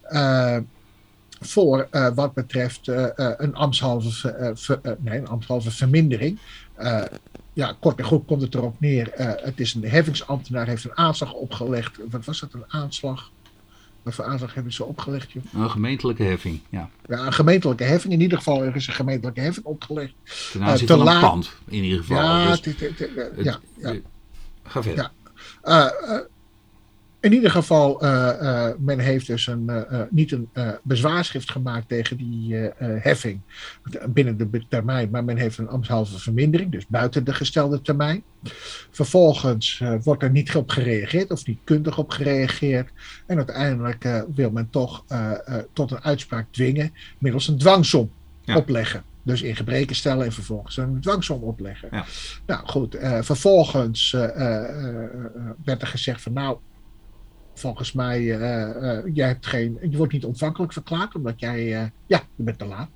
Ja. 0.09 0.63
Voor 1.39 1.87
wat 2.15 2.33
betreft 2.33 2.87
een 3.15 3.55
ambtshalve, 3.55 4.51
ver- 4.55 4.97
nee, 4.99 5.19
een 5.19 5.27
ambtshalve 5.27 5.71
vermindering. 5.71 6.39
Ja, 7.53 7.75
kort 7.79 7.99
en 7.99 8.05
goed 8.05 8.25
komt 8.25 8.41
het 8.41 8.55
erop 8.55 8.79
neer. 8.79 9.11
het 9.17 9.59
is 9.59 9.73
een 9.73 9.85
heffingsambtenaar, 9.85 10.67
heeft 10.67 10.83
een 10.83 10.97
aanslag 10.97 11.33
opgelegd. 11.33 11.97
Wat 12.09 12.25
was 12.25 12.39
dat, 12.39 12.53
een 12.53 12.65
aanslag? 12.67 13.31
Voor 14.13 14.25
aanslag 14.25 14.53
hebben 14.53 14.73
ze 14.73 14.83
opgelegd? 14.85 15.31
joh? 15.31 15.43
Een 15.53 15.69
gemeentelijke 15.69 16.23
heffing, 16.23 16.59
ja. 16.69 16.89
Ja, 17.07 17.25
een 17.25 17.33
gemeentelijke 17.33 17.83
heffing. 17.83 18.13
In 18.13 18.21
ieder 18.21 18.37
geval 18.37 18.63
er 18.63 18.75
is 18.75 18.87
een 18.87 18.93
gemeentelijke 18.93 19.41
heffing 19.41 19.65
opgelegd. 19.65 20.13
Ten 20.51 20.63
aanzien 20.63 20.87
te 20.87 20.97
van 20.97 21.07
een 21.07 21.19
pand, 21.19 21.51
in 21.67 21.83
ieder 21.83 21.99
geval. 21.99 22.17
Ja, 22.17 22.49
Dus 22.55 22.59
eh, 22.79 23.43
ja, 23.43 23.59
ja. 23.77 23.91
eh, 23.91 23.97
Ga 24.63 24.81
verder. 24.83 25.11
Ja. 25.63 26.23
In 27.25 27.33
ieder 27.33 27.51
geval, 27.51 28.01
eh, 28.01 28.67
eh, 28.67 28.75
men 28.79 28.99
heeft 28.99 29.27
dus 29.27 29.47
een, 29.47 29.69
eh, 29.69 30.01
niet 30.09 30.31
een 30.31 30.49
bezwaarschrift 30.83 31.51
gemaakt 31.51 31.87
tegen 31.87 32.17
die 32.17 32.55
heffing 32.79 33.41
binnen 34.09 34.37
de 34.37 34.65
termijn, 34.69 35.09
maar 35.09 35.23
men 35.23 35.37
heeft 35.37 35.57
een 35.57 35.67
ambtshalve 35.67 36.19
vermindering, 36.19 36.71
dus 36.71 36.87
buiten 36.87 37.23
de 37.23 37.33
gestelde 37.33 37.81
termijn. 37.81 38.23
Vervolgens 38.91 39.83
wordt 40.03 40.23
er 40.23 40.29
niet 40.29 40.55
op 40.55 40.69
gereageerd 40.69 41.31
of 41.31 41.45
niet 41.45 41.59
kundig 41.63 41.97
op 41.97 42.09
gereageerd. 42.09 42.89
En 43.25 43.37
uiteindelijk 43.37 44.23
wil 44.35 44.51
men 44.51 44.69
toch 44.69 45.05
tot 45.73 45.91
een 45.91 46.03
uitspraak 46.03 46.45
dwingen 46.51 46.93
middels 47.17 47.47
een 47.47 47.57
dwangsom 47.57 48.11
Ja. 48.41 48.55
opleggen. 48.55 49.03
Dus 49.23 49.41
in 49.41 49.55
gebreken 49.55 49.95
stellen 49.95 50.25
en 50.25 50.33
vervolgens 50.33 50.77
een 50.77 51.01
dwangsom 51.01 51.43
opleggen. 51.43 51.87
Ja. 51.91 52.05
Nou 52.45 52.67
goed, 52.67 52.97
vervolgens 53.21 54.11
werd 55.63 55.81
er 55.81 55.87
gezegd 55.87 56.21
van 56.21 56.33
nou, 56.33 56.57
volgens 57.55 57.91
mij, 57.91 58.39
eh, 58.39 58.97
eh, 58.97 59.03
jij 59.13 59.27
hebt 59.27 59.45
geen, 59.45 59.77
je 59.89 59.97
wordt 59.97 60.13
niet 60.13 60.25
ontvankelijk 60.25 60.73
verklaard 60.73 61.15
omdat 61.15 61.39
jij, 61.39 61.81
eh, 61.81 61.87
ja, 62.05 62.21
je 62.35 62.43
bent 62.43 62.59
te 62.59 62.65
laat. 62.65 62.89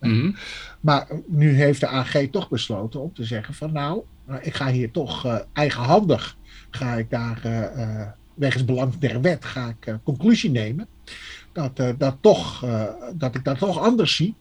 Mhm. 0.00 0.32
Maar 0.80 1.08
nu 1.26 1.52
heeft 1.52 1.80
de 1.80 1.88
AG 1.88 2.16
toch 2.30 2.48
besloten 2.48 3.00
om 3.00 3.12
te 3.14 3.24
zeggen 3.24 3.54
van 3.54 3.72
nou, 3.72 4.02
ik 4.40 4.54
ga 4.54 4.70
hier 4.70 4.90
toch 4.90 5.44
eigenhandig, 5.52 6.36
ga 6.70 6.94
ik 6.94 7.10
daar 7.10 7.72
wegens 8.34 8.64
belang 8.64 8.98
der 8.98 9.20
wet, 9.20 9.44
ga 9.44 9.74
ik 9.80 9.98
conclusie 10.02 10.50
nemen. 10.50 10.86
Dat, 11.52 11.82
dat, 11.98 12.16
toch, 12.20 12.64
dat 13.14 13.34
ik 13.34 13.44
dat 13.44 13.58
toch 13.58 13.78
anders 13.78 14.16
zie. 14.16 14.34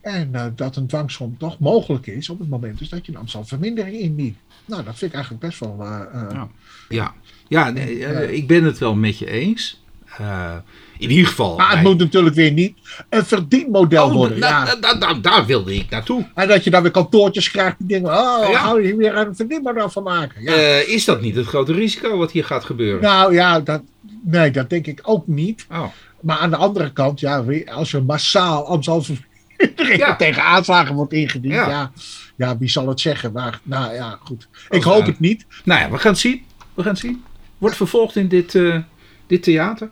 En 0.00 0.52
dat 0.54 0.76
een 0.76 0.86
dwangsom 0.86 1.38
toch 1.38 1.58
mogelijk 1.58 2.06
is 2.06 2.30
op 2.30 2.38
het 2.38 2.48
moment 2.48 2.78
dus 2.78 2.88
dat 2.88 3.06
je 3.06 3.12
een 3.12 3.18
ambtsvermindering 3.18 3.96
indient. 3.96 4.36
Nou, 4.64 4.84
dat 4.84 4.98
vind 4.98 5.10
ik 5.10 5.16
eigenlijk 5.16 5.44
best 5.44 5.60
wel. 5.60 5.84
Ja. 5.84 6.48
Ja, 6.88 7.14
ja 7.48 7.70
nee, 7.70 8.04
eh, 8.06 8.32
ik 8.32 8.46
ben 8.46 8.64
het 8.64 8.78
wel 8.78 8.94
met 8.94 9.18
je 9.18 9.30
eens. 9.30 9.80
Eh, 10.18 10.54
in 10.98 11.10
ieder 11.10 11.26
geval. 11.26 11.56
maar 11.56 11.66
het 11.70 11.74
bij- 11.74 11.90
moet 11.90 11.98
natuurlijk 11.98 12.34
weer 12.34 12.52
niet 12.52 12.74
een 13.08 13.24
verdienmodel 13.24 14.06
Oh, 14.06 14.12
worden. 14.12 14.40
da- 14.40 14.48
ja. 14.48 14.64
da- 14.64 14.74
da- 14.80 14.94
da- 14.94 15.14
daar 15.14 15.46
wilde 15.46 15.74
ik 15.74 15.90
naartoe. 15.90 16.28
En 16.34 16.48
dat 16.48 16.64
je 16.64 16.70
dan 16.70 16.82
weer 16.82 16.90
kantoortjes 16.90 17.50
krijgt 17.50 17.76
die 17.78 17.86
denken: 17.88 18.10
oh, 18.12 18.48
Ja. 18.50 18.58
gaan 18.58 18.74
we 18.76 18.82
hier 18.82 18.96
weer 18.96 19.16
een 19.16 19.36
verdienmodel 19.36 19.90
van 19.90 20.02
maken? 20.02 20.42
Ja. 20.42 20.52
Eh, 20.52 20.88
is 20.88 21.04
dat 21.04 21.20
niet 21.20 21.36
het 21.36 21.46
grote 21.46 21.72
risico 21.72 22.16
wat 22.16 22.30
hier 22.30 22.44
gaat 22.44 22.64
gebeuren? 22.64 23.02
Nou 23.02 23.34
ja, 23.34 23.60
dat, 23.60 23.82
nee, 24.24 24.50
dat 24.50 24.70
denk 24.70 24.86
ik 24.86 25.00
ook 25.02 25.26
niet. 25.26 25.66
Oh. 25.70 25.84
Maar 26.20 26.38
aan 26.38 26.50
de 26.50 26.56
andere 26.56 26.92
kant, 26.92 27.20
ja, 27.20 27.44
als 27.66 27.92
er 27.92 28.04
massaal 28.04 28.66
ambtshalve 28.68 29.12
Ja. 29.96 30.16
tegen 30.16 30.42
aanslagen 30.42 30.94
wordt 30.94 31.12
ingediend, 31.12 31.54
Ja. 31.54 31.90
ja. 32.36 32.58
Wie 32.58 32.68
zal 32.70 32.88
het 32.88 33.00
zeggen? 33.00 33.32
Maar 33.32 33.60
nou 33.62 33.94
ja, 33.94 34.18
goed. 34.22 34.48
Ik 34.70 34.82
hoop 34.82 35.06
het 35.06 35.20
niet. 35.20 35.46
Nou 35.64 35.80
ja, 35.80 35.90
we 35.90 35.98
gaan 35.98 36.10
het 36.12 36.20
zien. 36.20 36.42
We 36.74 36.82
gaan 36.82 36.90
het 36.92 37.00
zien. 37.00 37.22
Wordt 37.58 37.76
vervolgd 37.76 38.16
in 38.16 38.28
dit, 38.28 38.54
eh, 38.54 38.78
dit 39.26 39.42
theater. 39.42 39.90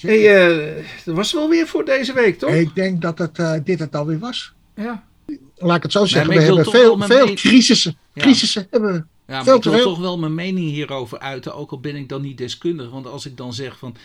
Hey, 0.00 0.46
eh, 0.48 0.84
dat 1.04 1.16
was 1.16 1.32
wel 1.32 1.48
weer 1.48 1.66
voor 1.66 1.84
deze 1.84 2.12
week, 2.12 2.38
toch? 2.38 2.50
Ik 2.50 2.74
denk 2.74 3.02
dat 3.02 3.18
het, 3.18 3.38
eh, 3.38 3.54
dit 3.64 3.78
het 3.78 3.94
alweer 3.96 4.18
was. 4.18 4.52
Ja. 4.76 5.04
Laat 5.56 5.76
ik 5.76 5.82
het 5.82 5.92
zo 5.92 6.04
zeggen. 6.04 6.34
we 6.34 6.42
hebben 6.42 6.64
veel, 6.64 6.98
veel 7.00 7.26
me- 7.26 7.34
crisissen. 7.34 7.96
Ja. 8.12 8.22
Crisissen 8.22 8.66
hebben 8.70 8.92
we. 8.92 8.96
Ja, 9.26 9.34
maar 9.34 9.44
Veel 9.44 9.56
ik 9.56 9.62
wil 9.62 9.72
veel. 9.72 9.82
toch 9.84 9.98
wel 9.98 10.18
mijn 10.18 10.34
mening 10.34 10.70
hierover 10.70 11.18
uiten, 11.18 11.54
ook 11.54 11.70
al 11.70 11.80
ben 11.80 11.96
ik 11.96 12.08
dan 12.08 12.22
niet 12.22 12.38
deskundig. 12.38 12.90
Want 12.90 13.06
als 13.06 13.26
ik 13.26 13.36
dan 13.36 13.54
zeg 13.54 13.78
van, 13.78 13.96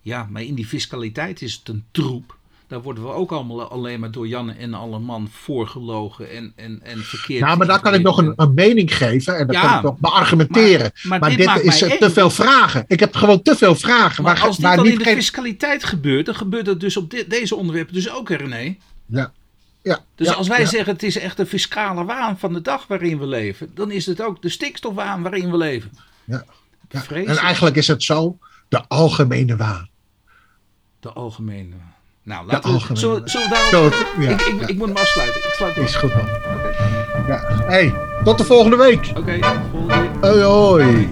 ja, 0.00 0.26
maar 0.30 0.42
in 0.42 0.54
die 0.54 0.66
fiscaliteit 0.66 1.42
is 1.42 1.52
het 1.54 1.68
een 1.68 1.84
troep. 1.90 2.36
Daar 2.72 2.82
worden 2.82 3.02
we 3.02 3.10
ook 3.10 3.32
allemaal 3.32 3.62
alleen 3.68 4.00
maar 4.00 4.10
door 4.10 4.26
Janne 4.28 4.52
en 4.52 4.74
alle 4.74 4.98
man 4.98 5.28
voorgelogen 5.32 6.30
en, 6.30 6.52
en, 6.56 6.80
en 6.82 6.98
verkeerd. 6.98 7.38
Ja, 7.40 7.54
maar 7.54 7.66
daar 7.66 7.80
kan 7.80 7.94
ik 7.94 8.02
nog 8.02 8.18
een, 8.18 8.32
een 8.36 8.54
mening 8.54 8.96
geven 8.96 9.38
en 9.38 9.46
dat 9.46 9.56
Ja, 9.56 9.62
kan 9.62 9.76
ik 9.76 9.82
nog 9.82 9.98
beargumenteren. 9.98 10.90
maar- 10.92 11.02
maar 11.08 11.18
Maar, 11.20 11.36
dit 11.36 11.54
dit, 11.54 11.64
is 11.64 11.78
te 11.78 12.10
veel 12.12 12.30
vragen. 12.30 12.84
Ik 12.88 13.00
heb 13.00 13.14
gewoon 13.14 13.42
te 13.42 13.56
veel 13.56 13.74
vragen. 13.74 14.22
Maar 14.24 14.34
waar, 14.34 14.44
als 14.46 14.56
dit 14.56 14.64
waar 14.66 14.76
dan 14.76 14.84
in 14.84 14.90
niet 14.90 14.98
de 15.00 15.04
geen... 15.06 15.14
fiscaliteit 15.16 15.84
gebeurt, 15.84 16.26
dan 16.26 16.34
gebeurt 16.34 16.64
dat 16.64 16.80
dus 16.80 16.96
op 16.96 17.10
dit- 17.10 17.30
deze 17.30 17.56
onderwerpen 17.56 17.94
dus 17.94 18.10
ook, 18.10 18.28
René. 18.30 18.76
Ja. 19.06 19.32
Ja, 19.82 19.98
Dus 20.14 20.26
ja, 20.28 20.32
als 20.34 20.48
wij 20.48 20.60
ja. 20.60 20.66
zeggen 20.66 20.92
het 20.92 21.02
is 21.02 21.18
echt 21.18 21.36
de 21.36 21.46
fiscale 21.46 22.04
waan 22.04 22.38
van 22.38 22.52
de 22.52 22.60
dag 22.62 22.86
waarin 22.86 23.18
we 23.18 23.26
leven, 23.26 23.70
dan 23.74 23.90
is 23.90 24.06
het 24.06 24.22
ook 24.22 24.42
de 24.42 24.48
stikstofwaan 24.48 25.22
waarin 25.22 25.50
we 25.50 25.56
leven. 25.56 25.90
Ja. 26.24 26.44
Ja. 26.88 27.02
En 27.08 27.36
eigenlijk 27.36 27.76
is 27.76 27.86
het 27.86 28.02
zo, 28.02 28.38
de 28.68 28.88
algemene 28.88 29.56
waan. 29.56 29.88
De 31.00 31.12
algemene. 31.12 31.74
Nou, 32.24 32.46
De 32.46 32.52
laten 32.52 32.68
we, 32.68 32.74
algemene. 32.74 32.98
zullen, 32.98 33.28
zullen 33.30 33.48
we 33.48 33.54
ja, 34.20 34.28
ik, 34.28 34.40
ik, 34.40 34.60
ja. 34.60 34.66
ik 34.66 34.76
moet 34.78 34.88
hem 34.88 34.96
afsluiten. 34.96 35.36
Ik 35.44 35.52
sluit 35.52 35.74
hem 35.74 35.84
Is 35.84 35.94
af. 35.94 36.00
goed 36.00 36.12
dan. 36.12 36.26
Ja. 37.26 37.40
Hey, 37.66 37.94
tot 38.24 38.38
de 38.38 38.44
volgende 38.44 38.76
week. 38.76 39.12
Oké, 39.18 39.38
volgende 39.70 40.10
keer. 40.20 40.30
Hoi 40.30 40.42
hoi. 40.42 41.08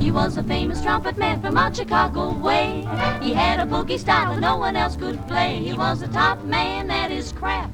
He 0.00 0.12
was 0.12 0.36
a 0.36 0.42
famous 0.48 0.80
trumpet 0.80 1.16
man 1.16 1.40
from 1.42 1.56
out 1.56 1.76
Chicago 1.76 2.40
way. 2.42 2.84
He 3.20 3.34
had 3.34 3.58
a 3.58 3.66
boogie 3.66 3.98
style 3.98 4.26
that 4.26 4.40
no 4.40 4.56
one 4.58 4.76
else 4.80 4.96
could 4.98 5.26
play. 5.26 5.62
He 5.68 5.74
was 5.76 6.02
a 6.02 6.08
top 6.08 6.44
man 6.46 6.90
at 6.90 7.10
his 7.10 7.32
craft. 7.32 7.68